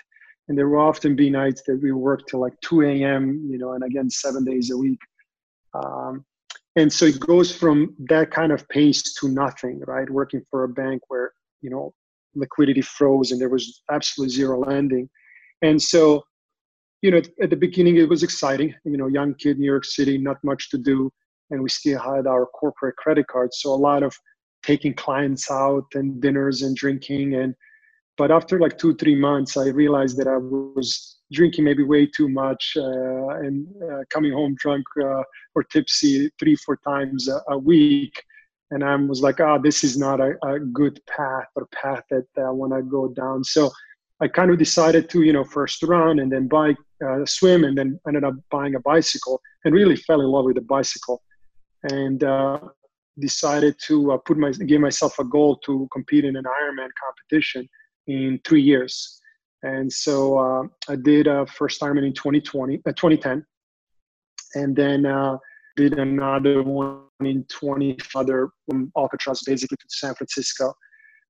And 0.48 0.58
there 0.58 0.68
will 0.68 0.80
often 0.80 1.14
be 1.14 1.30
nights 1.30 1.62
that 1.66 1.80
we 1.80 1.92
worked 1.92 2.28
till 2.28 2.40
like 2.40 2.54
2 2.62 2.82
a.m., 2.82 3.46
you 3.48 3.58
know, 3.58 3.72
and 3.72 3.84
again, 3.84 4.10
seven 4.10 4.44
days 4.44 4.70
a 4.70 4.76
week. 4.76 4.98
Um, 5.74 6.24
and 6.74 6.92
so 6.92 7.04
it 7.04 7.20
goes 7.20 7.54
from 7.54 7.94
that 8.08 8.30
kind 8.30 8.50
of 8.50 8.68
pace 8.68 9.14
to 9.14 9.28
nothing, 9.28 9.82
right? 9.86 10.08
Working 10.10 10.42
for 10.50 10.64
a 10.64 10.68
bank 10.68 11.02
where 11.08 11.32
you 11.62 11.70
know 11.70 11.94
liquidity 12.34 12.82
froze 12.82 13.32
and 13.32 13.40
there 13.40 13.48
was 13.48 13.82
absolutely 13.90 14.34
zero 14.34 14.60
lending 14.60 15.08
and 15.62 15.80
so 15.80 16.22
you 17.02 17.10
know 17.10 17.20
at 17.42 17.50
the 17.50 17.56
beginning 17.56 17.96
it 17.96 18.08
was 18.08 18.22
exciting 18.22 18.74
you 18.84 18.96
know 18.96 19.08
young 19.08 19.34
kid 19.34 19.58
new 19.58 19.66
york 19.66 19.84
city 19.84 20.16
not 20.16 20.38
much 20.42 20.70
to 20.70 20.78
do 20.78 21.10
and 21.50 21.62
we 21.62 21.68
still 21.68 22.00
had 22.00 22.26
our 22.26 22.46
corporate 22.46 22.96
credit 22.96 23.26
cards 23.26 23.58
so 23.60 23.74
a 23.74 23.82
lot 23.90 24.02
of 24.02 24.16
taking 24.62 24.94
clients 24.94 25.50
out 25.50 25.84
and 25.94 26.22
dinners 26.22 26.62
and 26.62 26.76
drinking 26.76 27.34
and 27.34 27.54
but 28.16 28.30
after 28.30 28.58
like 28.58 28.78
two 28.78 28.94
three 28.94 29.16
months 29.16 29.56
i 29.56 29.66
realized 29.68 30.16
that 30.16 30.28
i 30.28 30.36
was 30.36 31.18
drinking 31.32 31.64
maybe 31.64 31.82
way 31.82 32.06
too 32.06 32.28
much 32.28 32.74
uh, 32.76 33.28
and 33.44 33.66
uh, 33.90 34.00
coming 34.10 34.32
home 34.32 34.54
drunk 34.58 34.84
uh, 35.02 35.22
or 35.54 35.64
tipsy 35.64 36.30
three 36.38 36.56
four 36.56 36.76
times 36.84 37.28
a, 37.28 37.40
a 37.48 37.58
week 37.58 38.14
and 38.72 38.82
I 38.82 38.96
was 38.96 39.20
like, 39.20 39.38
oh, 39.38 39.60
this 39.62 39.84
is 39.84 39.98
not 39.98 40.18
a, 40.18 40.32
a 40.42 40.58
good 40.58 40.98
path 41.06 41.48
or 41.56 41.66
path 41.74 42.04
that 42.10 42.24
I 42.38 42.48
want 42.48 42.72
to 42.72 42.82
go 42.82 43.08
down. 43.08 43.44
So 43.44 43.70
I 44.22 44.28
kind 44.28 44.52
of 44.52 44.58
decided 44.58 45.10
to, 45.10 45.22
you 45.22 45.32
know, 45.32 45.42
first 45.42 45.82
run 45.82 46.20
and 46.20 46.30
then 46.30 46.46
bike, 46.46 46.76
uh, 47.04 47.26
swim, 47.26 47.64
and 47.64 47.76
then 47.76 47.98
ended 48.06 48.22
up 48.22 48.34
buying 48.52 48.76
a 48.76 48.80
bicycle 48.80 49.40
and 49.64 49.74
really 49.74 49.96
fell 49.96 50.20
in 50.20 50.28
love 50.28 50.44
with 50.44 50.54
the 50.54 50.62
bicycle 50.62 51.20
and 51.90 52.22
uh, 52.22 52.60
decided 53.18 53.74
to 53.86 54.12
uh, 54.12 54.18
put 54.18 54.38
my, 54.38 54.52
give 54.52 54.80
myself 54.80 55.18
a 55.18 55.24
goal 55.24 55.56
to 55.66 55.88
compete 55.92 56.24
in 56.24 56.36
an 56.36 56.44
Ironman 56.44 56.88
competition 57.02 57.68
in 58.06 58.40
three 58.46 58.62
years. 58.62 59.20
And 59.64 59.92
so 59.92 60.38
uh, 60.38 60.62
I 60.88 60.96
did 60.96 61.26
a 61.26 61.44
first 61.46 61.80
Ironman 61.80 62.06
in 62.06 62.12
2020, 62.12 62.78
2010. 62.78 63.38
Uh, 63.38 63.40
and 64.54 64.76
then 64.76 65.04
uh, 65.04 65.36
did 65.76 65.98
another 65.98 66.62
one 66.62 67.00
in 67.20 67.44
20 67.44 67.96
other 68.14 68.50
from 68.68 68.92
Alcatraz 68.96 69.42
basically 69.44 69.76
to 69.76 69.86
San 69.88 70.14
Francisco. 70.14 70.74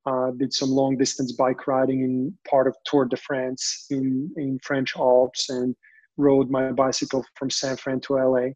Uh, 0.04 0.32
did 0.32 0.52
some 0.52 0.68
long 0.68 0.96
distance 0.96 1.30
bike 1.30 1.68
riding 1.68 2.02
in 2.02 2.36
part 2.48 2.66
of 2.66 2.74
Tour 2.84 3.04
de 3.04 3.16
France 3.16 3.86
in, 3.90 4.32
in 4.36 4.58
French 4.58 4.96
Alps 4.96 5.48
and 5.48 5.76
rode 6.16 6.50
my 6.50 6.72
bicycle 6.72 7.24
from 7.36 7.50
San 7.50 7.76
Fran 7.76 8.00
to 8.00 8.14
LA. 8.14 8.48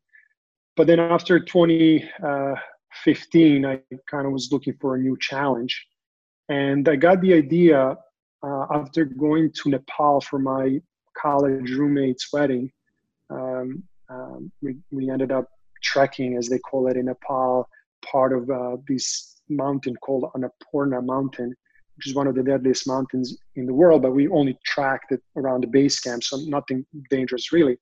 But 0.76 0.88
then 0.88 0.98
after 0.98 1.38
2015, 1.38 3.64
uh, 3.64 3.68
I 3.68 3.80
kind 4.11 4.26
of 4.26 4.32
was 4.32 4.50
looking 4.50 4.74
for 4.80 4.96
a 4.96 4.98
new 4.98 5.16
challenge. 5.20 5.87
And 6.48 6.88
I 6.88 6.96
got 6.96 7.20
the 7.20 7.35
idea 7.35 7.96
uh, 8.42 8.66
after 8.70 9.04
going 9.04 9.52
to 9.62 9.70
Nepal 9.70 10.20
for 10.20 10.38
my 10.38 10.80
college 11.16 11.70
roommate's 11.72 12.32
wedding. 12.32 12.70
Um, 13.30 13.82
um, 14.09 14.52
we, 14.62 14.76
we 14.90 15.11
ended 15.11 15.32
up 15.32 15.48
trekking, 15.82 16.37
as 16.37 16.48
they 16.48 16.59
call 16.59 16.88
it 16.88 16.96
in 16.96 17.06
Nepal, 17.06 17.68
part 18.04 18.32
of 18.32 18.48
uh, 18.50 18.76
this 18.87 19.36
mountain 19.48 19.96
called 19.96 20.30
Annapurna 20.35 21.04
Mountain, 21.04 21.54
which 21.96 22.06
is 22.06 22.14
one 22.14 22.26
of 22.26 22.35
the 22.35 22.42
deadliest 22.42 22.87
mountains 22.87 23.38
in 23.54 23.66
the 23.66 23.74
world. 23.74 24.02
But 24.02 24.12
we 24.12 24.28
only 24.28 24.59
tracked 24.64 25.12
it 25.12 25.22
around 25.37 25.62
the 25.62 25.68
base 25.68 26.00
camp, 26.00 26.24
so 26.24 26.38
nothing 26.38 26.85
dangerous 27.11 27.52
really. 27.52 27.78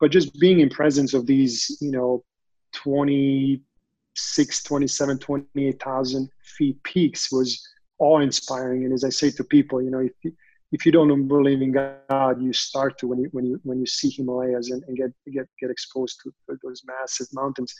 But 0.00 0.10
just 0.10 0.38
being 0.40 0.60
in 0.60 0.68
presence 0.68 1.14
of 1.14 1.26
these, 1.26 1.78
you 1.80 1.92
know, 1.92 2.24
26, 2.72 4.62
27, 4.62 5.18
28,000 5.18 6.30
feet 6.42 6.82
peaks 6.82 7.30
was 7.30 7.66
awe-inspiring. 7.98 8.84
And 8.84 8.92
as 8.92 9.04
I 9.04 9.10
say 9.10 9.30
to 9.30 9.44
people, 9.44 9.80
you 9.80 9.90
know, 9.90 10.00
if 10.00 10.12
you, 10.22 10.32
if 10.72 10.86
you 10.86 10.92
don't 10.92 11.28
believe 11.28 11.62
in 11.62 11.72
God, 11.72 12.42
you 12.42 12.52
start 12.52 12.98
to 12.98 13.06
when 13.06 13.20
you 13.20 13.28
when 13.32 13.44
you 13.44 13.60
when 13.62 13.78
you 13.78 13.86
see 13.86 14.08
Himalayas 14.08 14.70
and, 14.70 14.82
and 14.88 14.96
get 14.96 15.10
get 15.32 15.46
get 15.60 15.70
exposed 15.70 16.20
to 16.22 16.32
those 16.62 16.82
massive 16.86 17.28
mountains. 17.32 17.74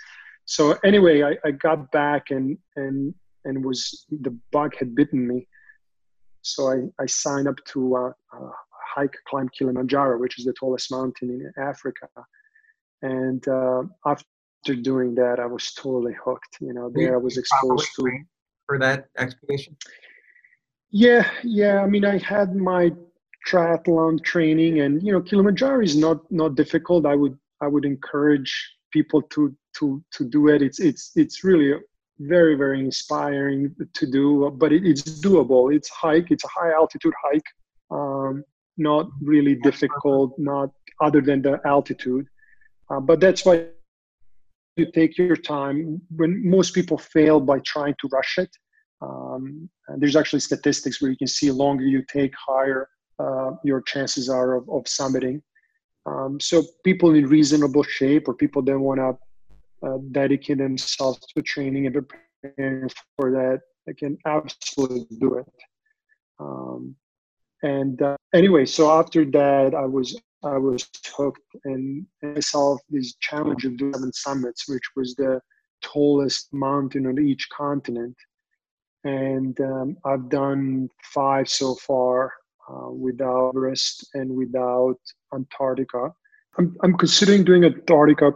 So 0.44 0.78
anyway, 0.84 1.22
I, 1.22 1.36
I 1.44 1.50
got 1.52 1.90
back 1.90 2.30
and 2.30 2.58
and 2.76 3.14
and 3.44 3.64
was 3.64 4.06
the 4.10 4.36
bug 4.50 4.74
had 4.78 4.94
bitten 4.94 5.26
me. 5.26 5.46
So 6.42 6.70
I, 6.70 7.02
I 7.02 7.06
signed 7.06 7.48
up 7.48 7.56
to 7.66 7.96
uh, 7.96 8.12
uh, 8.36 8.50
hike 8.94 9.14
climb 9.28 9.48
Kilimanjaro, 9.56 10.18
which 10.18 10.38
is 10.38 10.44
the 10.44 10.52
tallest 10.52 10.90
mountain 10.90 11.30
in 11.30 11.52
Africa. 11.62 12.08
And 13.02 13.46
uh, 13.48 13.82
after 14.04 14.74
doing 14.74 15.14
that, 15.16 15.40
I 15.40 15.46
was 15.46 15.72
totally 15.72 16.14
hooked. 16.24 16.58
You 16.60 16.72
know, 16.72 16.90
there 16.94 17.14
I 17.14 17.18
was 17.18 17.36
exposed 17.38 17.88
to 17.96 18.18
for 18.66 18.78
that 18.78 19.08
expedition. 19.18 19.76
Yeah, 20.90 21.28
yeah. 21.42 21.80
I 21.80 21.86
mean, 21.86 22.04
I 22.04 22.18
had 22.18 22.54
my 22.54 22.92
triathlon 23.48 24.22
training, 24.22 24.80
and 24.80 25.02
you 25.02 25.12
know, 25.12 25.20
Kilimanjaro 25.20 25.82
is 25.82 25.96
not 25.96 26.30
not 26.30 26.54
difficult. 26.54 27.06
I 27.06 27.16
would 27.16 27.36
I 27.60 27.66
would 27.66 27.84
encourage 27.84 28.52
people 28.92 29.22
to 29.22 29.54
to 29.78 30.02
to 30.12 30.24
do 30.24 30.48
it. 30.48 30.62
It's 30.62 30.80
it's 30.80 31.12
it's 31.16 31.42
really 31.42 31.74
very 32.28 32.54
very 32.54 32.80
inspiring 32.80 33.74
to 33.94 34.06
do, 34.06 34.50
but 34.56 34.72
it, 34.72 34.84
it's 34.84 35.02
doable. 35.20 35.74
It's 35.74 35.88
hike. 35.88 36.30
It's 36.30 36.44
a 36.44 36.48
high 36.48 36.72
altitude 36.72 37.14
hike. 37.24 37.50
Um, 37.90 38.44
not 38.78 39.08
really 39.20 39.56
difficult. 39.56 40.38
Not 40.38 40.70
other 41.00 41.20
than 41.20 41.42
the 41.42 41.60
altitude, 41.64 42.26
uh, 42.90 43.00
but 43.00 43.20
that's 43.20 43.44
why 43.44 43.66
you 44.76 44.90
take 44.92 45.18
your 45.18 45.36
time. 45.36 46.00
When 46.16 46.48
most 46.48 46.74
people 46.74 46.98
fail 46.98 47.40
by 47.40 47.58
trying 47.60 47.94
to 48.00 48.08
rush 48.12 48.38
it, 48.38 48.50
um, 49.02 49.68
there's 49.98 50.16
actually 50.16 50.40
statistics 50.40 51.00
where 51.00 51.10
you 51.10 51.16
can 51.16 51.26
see 51.26 51.50
longer 51.50 51.84
you 51.84 52.02
take, 52.08 52.32
higher 52.36 52.88
uh, 53.18 53.52
your 53.64 53.82
chances 53.82 54.28
are 54.28 54.54
of, 54.54 54.68
of 54.70 54.84
summiting. 54.84 55.40
Um, 56.06 56.40
so 56.40 56.64
people 56.84 57.14
in 57.14 57.26
reasonable 57.26 57.82
shape 57.82 58.28
or 58.28 58.34
people 58.34 58.62
that 58.62 58.78
want 58.78 58.98
to 58.98 59.16
uh, 59.82 59.98
dedicate 60.10 60.58
themselves 60.58 61.20
to 61.34 61.42
training 61.42 61.86
and 61.86 61.94
preparing 61.94 62.90
for 63.16 63.30
that, 63.32 63.60
they 63.86 63.94
can 63.94 64.16
absolutely 64.26 65.06
do 65.18 65.34
it. 65.34 65.46
Um, 66.38 66.96
and 67.62 68.00
uh, 68.02 68.16
anyway, 68.34 68.64
so 68.64 68.90
after 68.90 69.24
that, 69.24 69.74
I 69.74 69.86
was 69.86 70.20
I 70.44 70.58
was 70.58 70.88
hooked, 71.16 71.54
and 71.64 72.04
I 72.24 72.40
saw 72.40 72.76
this 72.90 73.14
challenge 73.20 73.64
of 73.64 73.76
doing 73.76 73.92
seven 73.92 74.12
summits, 74.12 74.68
which 74.68 74.82
was 74.96 75.14
the 75.14 75.40
tallest 75.82 76.52
mountain 76.52 77.06
on 77.06 77.24
each 77.24 77.48
continent 77.50 78.16
and 79.04 79.58
um, 79.60 79.96
I've 80.04 80.28
done 80.28 80.88
five 81.02 81.48
so 81.48 81.74
far 81.74 82.32
uh, 82.68 82.90
without 82.90 83.50
Everest 83.50 84.08
and 84.14 84.30
without 84.30 84.98
Antarctica. 85.34 86.12
I'm, 86.58 86.76
I'm 86.82 86.96
considering 86.96 87.44
doing 87.44 87.64
Antarctica. 87.64 88.32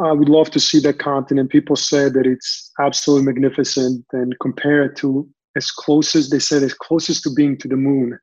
I 0.00 0.12
would 0.12 0.28
love 0.28 0.50
to 0.52 0.60
see 0.60 0.80
that 0.80 0.98
continent. 0.98 1.50
People 1.50 1.76
say 1.76 2.08
that 2.10 2.26
it's 2.26 2.72
absolutely 2.80 3.26
magnificent 3.26 4.04
and 4.12 4.34
compare 4.40 4.84
it 4.84 4.96
to 4.98 5.28
as 5.56 5.70
close 5.70 6.14
as 6.14 6.30
they 6.30 6.38
said, 6.38 6.62
as 6.62 6.74
closest 6.74 7.22
to 7.24 7.30
being 7.34 7.56
to 7.58 7.68
the 7.68 7.76
moon. 7.76 8.18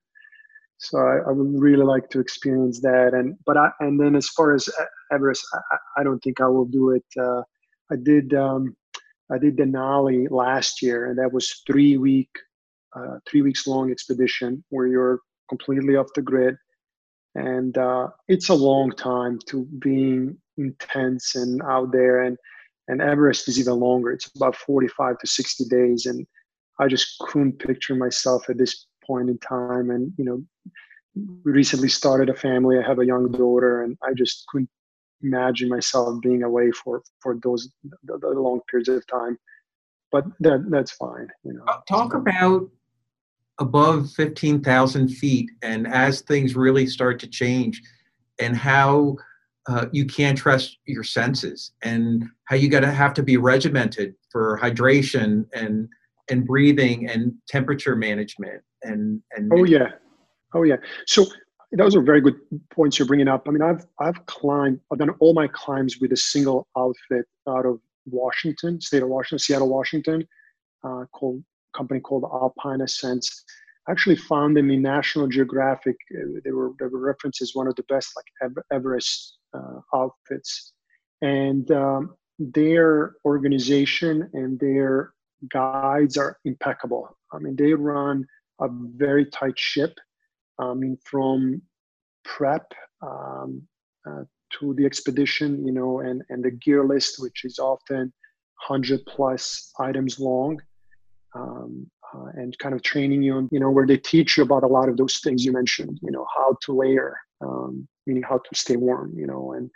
So 0.77 0.99
I, 0.99 1.29
I 1.29 1.31
would 1.31 1.61
really 1.61 1.85
like 1.85 2.09
to 2.11 2.19
experience 2.19 2.81
that. 2.81 3.13
And 3.13 3.37
but 3.45 3.57
I, 3.57 3.71
and 3.79 3.99
then 3.99 4.15
as 4.15 4.29
far 4.29 4.53
as 4.53 4.69
Everest, 5.11 5.45
I, 5.71 5.77
I 6.01 6.03
don't 6.03 6.19
think 6.19 6.41
I 6.41 6.47
will 6.47 6.65
do 6.65 6.91
it. 6.91 7.05
Uh, 7.19 7.41
I 7.91 7.95
did 8.01 8.33
um, 8.35 8.75
I 9.31 9.37
did 9.39 9.57
Denali 9.57 10.29
last 10.29 10.81
year, 10.81 11.07
and 11.09 11.17
that 11.19 11.33
was 11.33 11.63
three 11.67 11.97
week, 11.97 12.29
uh, 12.95 13.17
three 13.27 13.41
weeks 13.41 13.67
long 13.67 13.91
expedition 13.91 14.63
where 14.69 14.87
you're 14.87 15.21
completely 15.49 15.95
off 15.95 16.07
the 16.15 16.21
grid. 16.21 16.55
and 17.35 17.77
uh, 17.77 18.07
it's 18.27 18.49
a 18.49 18.53
long 18.53 18.91
time 18.91 19.39
to 19.47 19.65
being 19.79 20.37
intense 20.57 21.35
and 21.35 21.61
out 21.63 21.91
there 21.91 22.23
and 22.23 22.37
and 22.89 23.01
everest 23.01 23.47
is 23.47 23.57
even 23.57 23.79
longer. 23.79 24.11
It's 24.11 24.29
about 24.35 24.57
45 24.57 25.17
to 25.19 25.27
60 25.27 25.65
days 25.65 26.05
and 26.05 26.25
i 26.79 26.87
just 26.87 27.17
couldn't 27.19 27.59
picture 27.59 27.95
myself 27.95 28.49
at 28.49 28.57
this 28.57 28.87
point 29.05 29.29
in 29.29 29.37
time. 29.39 29.91
And 29.91 30.11
you 30.17 30.25
know 30.25 30.43
recently 31.43 31.89
started 31.89 32.29
a 32.29 32.35
family. 32.35 32.79
I 32.79 32.87
have 32.87 32.99
a 32.99 33.05
young 33.05 33.31
daughter 33.31 33.83
and 33.83 33.97
i 34.03 34.13
just 34.13 34.45
couldn't 34.47 34.69
imagine 35.21 35.69
myself 35.69 36.19
being 36.21 36.43
away 36.43 36.71
for 36.71 37.01
for 37.21 37.37
those 37.43 37.69
the, 38.03 38.17
the 38.17 38.29
long 38.29 38.61
periods 38.69 38.89
of 38.89 39.05
time. 39.07 39.37
But 40.11 40.25
that 40.41 40.65
that's 40.69 40.91
fine 40.91 41.27
you 41.43 41.53
know. 41.53 41.65
Talk 41.87 42.13
about 42.13 42.69
above 43.59 44.11
15,000 44.13 45.09
feet 45.09 45.51
and 45.61 45.87
as 45.87 46.21
things 46.21 46.55
really 46.55 46.87
start 46.87 47.19
to 47.19 47.27
change 47.27 47.81
and 48.39 48.55
how 48.55 49.15
uh, 49.67 49.85
you 49.91 50.05
can't 50.05 50.37
trust 50.37 50.77
your 50.85 51.03
senses 51.03 51.71
and 51.83 52.25
how 52.45 52.55
you 52.55 52.69
got 52.69 52.81
to 52.81 52.91
have 52.91 53.13
to 53.13 53.23
be 53.23 53.37
regimented 53.37 54.15
for 54.31 54.59
hydration 54.61 55.45
and 55.53 55.87
and 56.29 56.45
breathing 56.45 57.09
and 57.09 57.33
temperature 57.47 57.95
management 57.95 58.61
and 58.83 59.21
and 59.35 59.51
oh 59.53 59.63
yeah. 59.63 59.89
Oh 60.53 60.63
yeah. 60.63 60.77
So 61.07 61.25
those 61.71 61.95
are 61.95 62.01
very 62.01 62.21
good 62.21 62.35
points 62.71 62.99
you're 62.99 63.07
bringing 63.07 63.27
up. 63.27 63.47
I 63.47 63.51
mean 63.51 63.61
i've 63.61 63.85
i've 63.99 64.25
climbed 64.25 64.79
i've 64.91 64.99
done 64.99 65.11
all 65.19 65.33
my 65.33 65.47
climbs 65.47 65.97
with 65.99 66.11
a 66.11 66.17
single 66.17 66.67
outfit 66.77 67.25
out 67.47 67.65
of 67.65 67.79
washington 68.05 68.81
state 68.81 69.01
of 69.01 69.07
washington 69.07 69.39
seattle 69.39 69.69
washington 69.69 70.27
uh, 70.83 71.05
called 71.13 71.41
company 71.73 71.99
called 71.99 72.23
Alpine 72.23 72.81
Ascents. 72.81 73.43
Actually 73.89 74.15
found 74.15 74.55
them 74.55 74.71
in 74.71 74.81
National 74.81 75.27
Geographic. 75.27 75.95
Uh, 76.15 76.39
they 76.43 76.51
were 76.51 76.71
they 76.79 76.85
were 76.85 76.99
referenced 76.99 77.41
as 77.41 77.51
one 77.53 77.67
of 77.67 77.75
the 77.75 77.83
best 77.83 78.13
like 78.15 78.53
Everest 78.71 79.37
uh, 79.53 79.79
outfits, 79.93 80.73
and 81.21 81.69
um, 81.71 82.15
their 82.39 83.15
organization 83.25 84.29
and 84.33 84.57
their 84.59 85.13
guides 85.51 86.17
are 86.17 86.37
impeccable. 86.45 87.17
I 87.33 87.39
mean, 87.39 87.55
they 87.57 87.73
run 87.73 88.25
a 88.61 88.69
very 88.71 89.25
tight 89.25 89.59
ship. 89.59 89.93
I 90.59 90.73
mean, 90.73 90.97
from 91.03 91.61
prep 92.23 92.71
um, 93.01 93.67
uh, 94.07 94.23
to 94.59 94.73
the 94.75 94.85
expedition, 94.85 95.65
you 95.65 95.73
know, 95.73 95.99
and 95.99 96.23
and 96.29 96.41
the 96.43 96.51
gear 96.51 96.85
list, 96.85 97.21
which 97.21 97.43
is 97.43 97.59
often 97.59 98.13
hundred 98.55 99.01
plus 99.07 99.71
items 99.77 100.19
long 100.19 100.57
um, 101.35 101.89
uh, 102.13 102.25
and 102.35 102.57
kind 102.59 102.75
of 102.75 102.81
training 102.83 103.21
you, 103.21 103.47
you 103.51 103.59
know, 103.59 103.71
where 103.71 103.87
they 103.87 103.97
teach 103.97 104.37
you 104.37 104.43
about 104.43 104.63
a 104.63 104.67
lot 104.67 104.89
of 104.89 104.97
those 104.97 105.17
things 105.17 105.43
you 105.43 105.51
mentioned, 105.51 105.99
you 106.01 106.11
know, 106.11 106.25
how 106.35 106.55
to 106.61 106.73
layer, 106.73 107.17
um, 107.41 107.87
meaning 108.05 108.23
how 108.23 108.37
to 108.37 108.55
stay 108.55 108.75
warm, 108.75 109.13
you 109.15 109.27
know, 109.27 109.53
and 109.53 109.69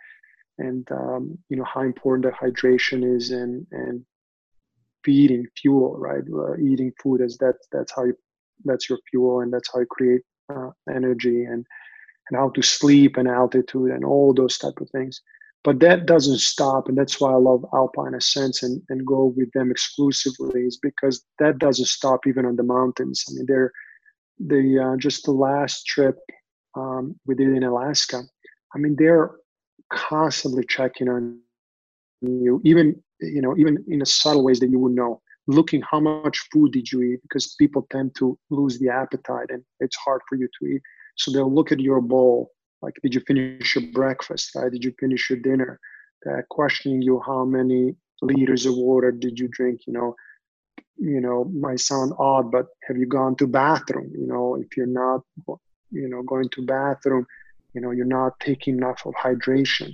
and 0.59 0.91
um, 0.91 1.37
you 1.49 1.57
know 1.57 1.65
how 1.65 1.81
important 1.81 2.25
that 2.25 2.39
hydration 2.39 3.15
is, 3.15 3.31
and 3.31 3.65
and 3.71 4.05
feeding 5.03 5.45
fuel, 5.55 5.97
right? 5.97 6.23
Uh, 6.33 6.57
eating 6.57 6.91
food 7.01 7.21
is 7.21 7.37
that 7.37 7.55
that's 7.71 7.93
how 7.95 8.05
you 8.05 8.15
that's 8.65 8.89
your 8.89 8.99
fuel, 9.09 9.41
and 9.41 9.53
that's 9.53 9.71
how 9.71 9.79
you 9.79 9.85
create 9.85 10.21
uh, 10.53 10.69
energy, 10.93 11.43
and 11.43 11.65
and 12.29 12.37
how 12.37 12.49
to 12.49 12.61
sleep 12.61 13.17
and 13.17 13.27
altitude 13.27 13.91
and 13.91 14.03
all 14.03 14.33
those 14.33 14.57
type 14.57 14.79
of 14.81 14.89
things 14.89 15.21
but 15.67 15.81
that 15.81 16.05
doesn't 16.05 16.39
stop 16.39 16.87
and 16.87 16.97
that's 16.97 17.19
why 17.19 17.29
i 17.29 17.35
love 17.35 17.65
alpine 17.73 18.13
ascents 18.13 18.63
and, 18.63 18.81
and 18.87 19.05
go 19.05 19.33
with 19.35 19.51
them 19.51 19.69
exclusively 19.69 20.61
is 20.61 20.77
because 20.81 21.25
that 21.39 21.57
doesn't 21.57 21.91
stop 21.97 22.25
even 22.25 22.45
on 22.45 22.55
the 22.55 22.63
mountains. 22.63 23.25
I 23.27 23.33
mean 23.33 23.45
they're 23.49 23.73
the 24.39 24.63
uh, 24.85 24.95
just 24.95 25.25
the 25.25 25.33
last 25.47 25.85
trip 25.85 26.17
um, 26.75 27.19
we 27.25 27.35
did 27.35 27.49
in 27.49 27.63
alaska 27.63 28.23
i 28.73 28.77
mean 28.77 28.95
they're 28.97 29.31
constantly 29.91 30.63
checking 30.63 31.09
on 31.09 31.37
you 32.21 32.61
even 32.63 32.87
you 33.19 33.41
know 33.41 33.53
even 33.57 33.83
in 33.89 34.01
a 34.01 34.05
subtle 34.05 34.45
ways 34.45 34.61
that 34.61 34.69
you 34.69 34.79
would 34.79 34.93
know 35.01 35.21
looking 35.47 35.81
how 35.89 35.99
much 35.99 36.37
food 36.51 36.71
did 36.71 36.89
you 36.91 37.01
eat 37.01 37.21
because 37.23 37.55
people 37.59 37.87
tend 37.89 38.15
to 38.19 38.37
lose 38.49 38.79
the 38.79 38.89
appetite 38.89 39.49
and 39.49 39.63
it's 39.79 39.95
hard 39.95 40.21
for 40.27 40.35
you 40.35 40.47
to 40.59 40.67
eat. 40.67 40.81
So 41.15 41.31
they'll 41.31 41.53
look 41.53 41.71
at 41.71 41.79
your 41.79 42.01
bowl 42.01 42.51
like 42.81 42.93
did 43.01 43.13
you 43.13 43.21
finish 43.21 43.75
your 43.75 43.91
breakfast? 43.91 44.55
Right 44.55 44.71
did 44.71 44.83
you 44.83 44.93
finish 44.99 45.29
your 45.29 45.39
dinner? 45.39 45.79
Uh, 46.27 46.41
questioning 46.49 47.01
you 47.01 47.21
how 47.25 47.45
many 47.45 47.95
liters 48.21 48.65
of 48.65 48.75
water 48.75 49.11
did 49.11 49.39
you 49.39 49.47
drink 49.47 49.81
you 49.85 49.93
know 49.93 50.15
you 50.97 51.21
know 51.21 51.45
might 51.45 51.79
sound 51.79 52.11
odd 52.17 52.51
but 52.51 52.65
have 52.87 52.97
you 52.97 53.05
gone 53.05 53.35
to 53.35 53.47
bathroom? 53.47 54.11
You 54.17 54.27
know 54.27 54.55
if 54.55 54.75
you're 54.75 54.85
not 54.85 55.21
you 55.91 56.09
know 56.09 56.21
going 56.23 56.49
to 56.49 56.65
bathroom 56.65 57.25
you 57.73 57.81
know 57.81 57.91
you're 57.91 58.05
not 58.05 58.39
taking 58.39 58.77
enough 58.77 59.05
of 59.05 59.13
hydration 59.13 59.91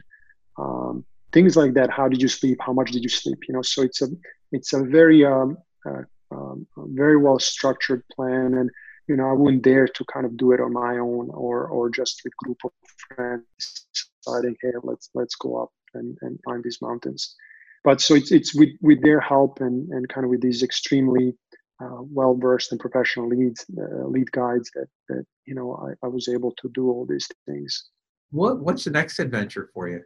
um, 0.57 1.05
things 1.31 1.57
like 1.57 1.73
that. 1.73 1.89
How 1.89 2.07
did 2.07 2.21
you 2.21 2.27
sleep? 2.27 2.59
How 2.61 2.73
much 2.73 2.91
did 2.91 3.03
you 3.03 3.09
sleep? 3.09 3.39
You 3.47 3.55
know 3.55 3.61
so 3.61 3.81
it's 3.81 4.01
a 4.01 4.07
it's 4.51 4.73
a 4.73 4.84
very 4.84 5.25
um, 5.25 5.57
uh, 5.86 6.03
um, 6.31 6.67
very 6.77 7.17
well 7.17 7.39
structured 7.39 8.03
plan 8.15 8.53
and 8.55 8.69
you 9.07 9.15
know, 9.15 9.29
I 9.29 9.33
wouldn't 9.33 9.63
dare 9.63 9.87
to 9.87 10.05
kind 10.05 10.25
of 10.25 10.37
do 10.37 10.51
it 10.51 10.61
on 10.61 10.73
my 10.73 10.97
own 10.97 11.29
or 11.31 11.67
or 11.67 11.89
just 11.89 12.21
with 12.23 12.35
group 12.37 12.59
of 12.63 12.71
friends 13.15 13.87
deciding, 14.23 14.55
hey, 14.61 14.71
let's 14.83 15.09
let's 15.13 15.35
go 15.35 15.63
up 15.63 15.71
and, 15.93 16.17
and 16.21 16.39
climb 16.45 16.61
these 16.63 16.81
mountains. 16.81 17.35
But 17.83 18.01
so 18.01 18.15
it's 18.15 18.31
it's 18.31 18.55
with 18.55 18.69
with 18.81 19.01
their 19.01 19.19
help 19.19 19.59
and 19.59 19.89
and 19.89 20.07
kind 20.07 20.23
of 20.25 20.31
with 20.31 20.41
these 20.41 20.63
extremely 20.63 21.35
uh, 21.81 22.01
well 22.01 22.35
versed 22.35 22.71
and 22.71 22.79
professional 22.79 23.27
leads 23.27 23.65
uh, 23.77 24.07
lead 24.07 24.31
guides 24.31 24.71
that 24.75 24.87
that 25.09 25.25
you 25.45 25.55
know 25.55 25.75
I, 25.75 26.05
I 26.05 26.09
was 26.09 26.29
able 26.29 26.53
to 26.61 26.69
do 26.73 26.89
all 26.89 27.05
these 27.05 27.27
things. 27.45 27.89
What 28.31 28.59
what's 28.59 28.85
the 28.85 28.91
next 28.91 29.19
adventure 29.19 29.69
for 29.73 29.89
you? 29.89 30.01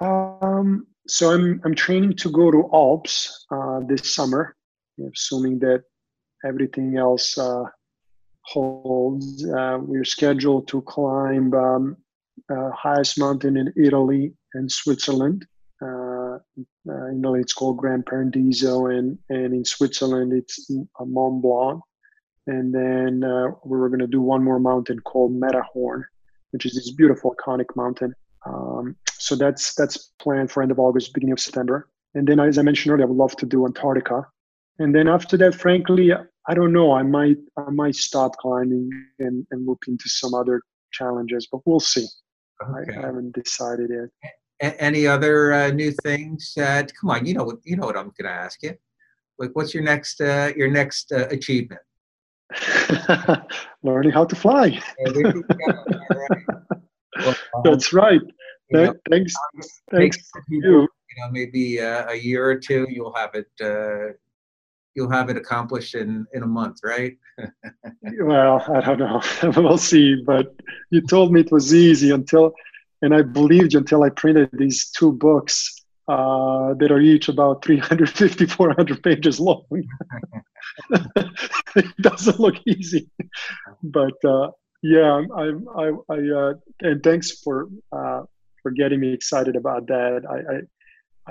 Um, 0.00 0.86
so 1.06 1.32
I'm 1.32 1.60
I'm 1.64 1.74
training 1.74 2.16
to 2.16 2.30
go 2.30 2.50
to 2.50 2.70
Alps 2.72 3.46
uh, 3.50 3.80
this 3.86 4.14
summer, 4.14 4.56
assuming 5.12 5.58
that 5.60 5.82
everything 6.44 6.96
else 6.96 7.36
uh, 7.36 7.64
holds. 8.52 9.44
Uh, 9.44 9.78
we're 9.80 10.04
scheduled 10.04 10.68
to 10.68 10.80
climb 10.82 11.52
um, 11.54 11.96
uh, 12.50 12.70
highest 12.70 13.18
mountain 13.18 13.56
in 13.56 13.72
Italy 13.76 14.32
and 14.54 14.70
Switzerland. 14.70 15.46
Uh, 15.80 16.38
uh 16.88 17.06
in 17.12 17.20
Italy, 17.20 17.40
it's 17.40 17.52
called 17.52 17.76
Gran 17.76 18.02
Paradiso, 18.02 18.86
and, 18.86 19.18
and 19.28 19.52
in 19.54 19.64
Switzerland, 19.64 20.32
it's 20.32 20.70
Mont 21.00 21.42
Blanc. 21.42 21.80
And 22.46 22.74
then 22.74 23.22
uh, 23.22 23.48
we 23.64 23.76
were 23.76 23.90
going 23.90 24.00
to 24.00 24.06
do 24.06 24.22
one 24.22 24.42
more 24.42 24.58
mountain 24.58 25.00
called 25.00 25.32
Matterhorn, 25.32 26.04
which 26.52 26.64
is 26.64 26.74
this 26.74 26.90
beautiful, 26.90 27.36
iconic 27.36 27.76
mountain. 27.76 28.14
Um, 28.46 28.96
so 29.12 29.36
that's 29.36 29.74
that's 29.74 30.12
planned 30.18 30.50
for 30.50 30.62
end 30.62 30.72
of 30.72 30.78
August, 30.78 31.12
beginning 31.12 31.34
of 31.34 31.40
September. 31.40 31.88
And 32.14 32.26
then, 32.26 32.40
as 32.40 32.56
I 32.56 32.62
mentioned 32.62 32.92
earlier, 32.92 33.06
I 33.06 33.08
would 33.08 33.18
love 33.18 33.36
to 33.36 33.46
do 33.46 33.66
Antarctica. 33.66 34.26
And 34.78 34.94
then 34.94 35.08
after 35.08 35.36
that, 35.38 35.54
frankly, 35.54 36.12
I 36.12 36.54
don't 36.54 36.72
know. 36.72 36.92
I 36.92 37.02
might 37.02 37.38
I 37.56 37.70
might 37.70 37.94
stop 37.94 38.36
climbing 38.36 38.90
and, 39.18 39.46
and 39.50 39.66
look 39.66 39.84
into 39.88 40.08
some 40.08 40.34
other 40.34 40.62
challenges, 40.92 41.48
but 41.50 41.60
we'll 41.66 41.80
see. 41.80 42.06
Okay. 42.62 42.96
I, 42.96 42.98
I, 42.98 43.06
haven't 43.06 43.34
decided 43.34 43.90
yet. 43.90 44.32
A- 44.62 44.82
any 44.82 45.06
other 45.06 45.52
uh, 45.52 45.70
new 45.70 45.92
things? 46.02 46.54
Uh, 46.56 46.82
come 47.00 47.10
on, 47.10 47.26
you 47.26 47.34
know 47.34 47.44
what 47.44 47.56
you 47.64 47.76
know 47.76 47.86
what 47.86 47.96
I'm 47.96 48.12
going 48.18 48.24
to 48.24 48.30
ask 48.30 48.62
you. 48.62 48.74
Like, 49.38 49.50
what's 49.52 49.74
your 49.74 49.82
next 49.82 50.20
uh, 50.20 50.52
your 50.56 50.70
next 50.70 51.12
uh, 51.12 51.28
achievement? 51.28 51.80
Learning 53.82 54.10
how 54.10 54.24
to 54.24 54.34
fly. 54.34 54.80
well, 55.04 55.44
um, 57.18 57.34
That's 57.64 57.92
right. 57.92 58.22
Th- 58.72 58.90
thanks. 59.10 59.34
Thanks. 59.90 60.18
You. 60.48 60.60
you 60.60 60.88
know, 61.18 61.30
maybe 61.30 61.80
uh, 61.80 62.10
a 62.10 62.16
year 62.16 62.44
or 62.48 62.58
two, 62.58 62.86
you'll 62.90 63.14
have 63.14 63.34
it 63.34 63.48
uh, 63.60 64.14
you'll 64.98 65.16
have 65.20 65.30
it 65.30 65.36
accomplished 65.36 65.94
in 65.94 66.26
in 66.34 66.42
a 66.42 66.46
month, 66.60 66.78
right? 66.82 67.16
well, 68.32 68.56
I 68.76 68.80
don't 68.80 68.98
know. 68.98 69.22
we'll 69.62 69.78
see. 69.78 70.16
But 70.26 70.46
you 70.90 71.00
told 71.00 71.32
me 71.32 71.40
it 71.40 71.52
was 71.52 71.72
easy 71.72 72.10
until, 72.10 72.52
and 73.02 73.14
I 73.14 73.22
believed 73.22 73.72
you 73.74 73.78
until 73.78 74.02
I 74.02 74.10
printed 74.10 74.50
these 74.52 74.90
two 74.90 75.12
books 75.12 75.54
uh, 76.08 76.74
that 76.80 76.90
are 76.90 77.00
each 77.00 77.28
about 77.28 77.64
350, 77.64 78.46
400 78.46 79.02
pages 79.04 79.38
long. 79.38 79.64
it 81.76 81.96
doesn't 82.00 82.40
look 82.40 82.56
easy, 82.66 83.08
but 83.84 84.18
uh, 84.24 84.50
yeah, 84.82 85.22
I, 85.42 85.44
I, 85.82 85.86
I 86.16 86.18
uh, 86.40 86.54
and 86.80 87.02
thanks 87.04 87.40
for 87.42 87.68
uh, 87.92 88.22
for 88.62 88.72
getting 88.72 88.98
me 88.98 89.12
excited 89.12 89.54
about 89.54 89.86
that. 89.86 90.20
I, 90.34 90.38
I 90.54 90.56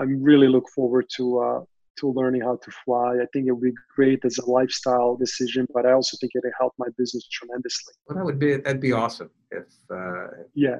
I 0.02 0.04
really 0.30 0.48
look 0.48 0.68
forward 0.74 1.06
to 1.16 1.24
uh, 1.40 1.60
to 1.98 2.12
learning 2.12 2.42
how 2.42 2.56
to 2.56 2.70
fly. 2.84 3.14
I 3.14 3.26
think 3.32 3.46
it 3.46 3.52
would 3.52 3.62
be 3.62 3.72
great 3.94 4.24
as 4.24 4.38
a 4.38 4.50
lifestyle 4.50 5.16
decision, 5.16 5.66
but 5.72 5.86
I 5.86 5.92
also 5.92 6.16
think 6.20 6.32
it'd 6.34 6.50
help 6.58 6.72
my 6.78 6.88
business 6.96 7.26
tremendously. 7.28 7.94
Well, 8.06 8.18
that 8.18 8.24
would 8.24 8.38
be 8.38 8.56
that'd 8.56 8.80
be 8.80 8.92
awesome 8.92 9.30
if 9.50 9.66
uh, 9.92 10.28
yeah 10.54 10.78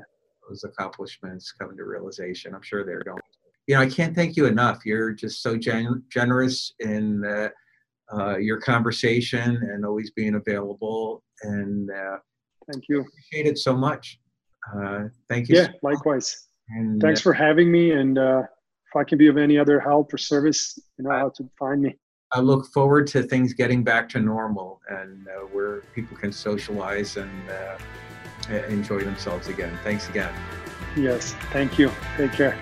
those 0.48 0.64
accomplishments 0.64 1.52
come 1.52 1.76
to 1.76 1.84
realization. 1.84 2.54
I'm 2.54 2.62
sure 2.62 2.84
they're 2.84 3.02
going. 3.02 3.20
You 3.66 3.74
know, 3.74 3.82
I 3.82 3.88
can't 3.88 4.14
thank 4.14 4.36
you 4.36 4.46
enough. 4.46 4.86
You're 4.86 5.12
just 5.12 5.42
so 5.42 5.56
gen- 5.56 6.02
generous 6.10 6.72
in 6.80 7.22
uh, 7.24 7.48
uh, 8.10 8.38
your 8.38 8.58
conversation 8.60 9.56
and 9.56 9.84
always 9.84 10.10
being 10.12 10.36
available. 10.36 11.22
And 11.42 11.90
thank 12.72 12.84
you. 12.88 13.00
appreciate 13.00 13.46
it 13.46 13.58
so 13.58 13.76
much. 13.76 14.18
Uh, 14.74 15.04
thank 15.28 15.48
you. 15.48 15.56
Yeah, 15.56 15.66
so 15.66 15.72
likewise. 15.82 16.48
And, 16.70 17.00
Thanks 17.00 17.20
uh, 17.20 17.24
for 17.24 17.32
having 17.32 17.70
me. 17.70 17.92
And 17.92 18.18
uh, 18.18 18.42
if 18.88 18.96
I 18.96 19.04
can 19.04 19.18
be 19.18 19.26
of 19.28 19.36
any 19.36 19.58
other 19.58 19.80
help 19.80 20.12
or 20.12 20.18
service, 20.18 20.78
you 20.96 21.04
know 21.04 21.10
how 21.10 21.30
to 21.30 21.48
find 21.58 21.82
me. 21.82 21.96
I 22.32 22.40
look 22.40 22.66
forward 22.66 23.06
to 23.08 23.22
things 23.22 23.54
getting 23.54 23.82
back 23.82 24.08
to 24.10 24.20
normal 24.20 24.80
and 24.88 25.26
uh, 25.28 25.46
where 25.46 25.80
people 25.94 26.16
can 26.16 26.32
socialize 26.32 27.16
and 27.16 27.30
uh, 27.50 28.54
enjoy 28.68 29.00
themselves 29.00 29.48
again. 29.48 29.76
Thanks 29.82 30.08
again. 30.08 30.32
Yes, 30.96 31.34
thank 31.52 31.78
you. 31.78 31.90
Take 32.16 32.32
care. 32.32 32.58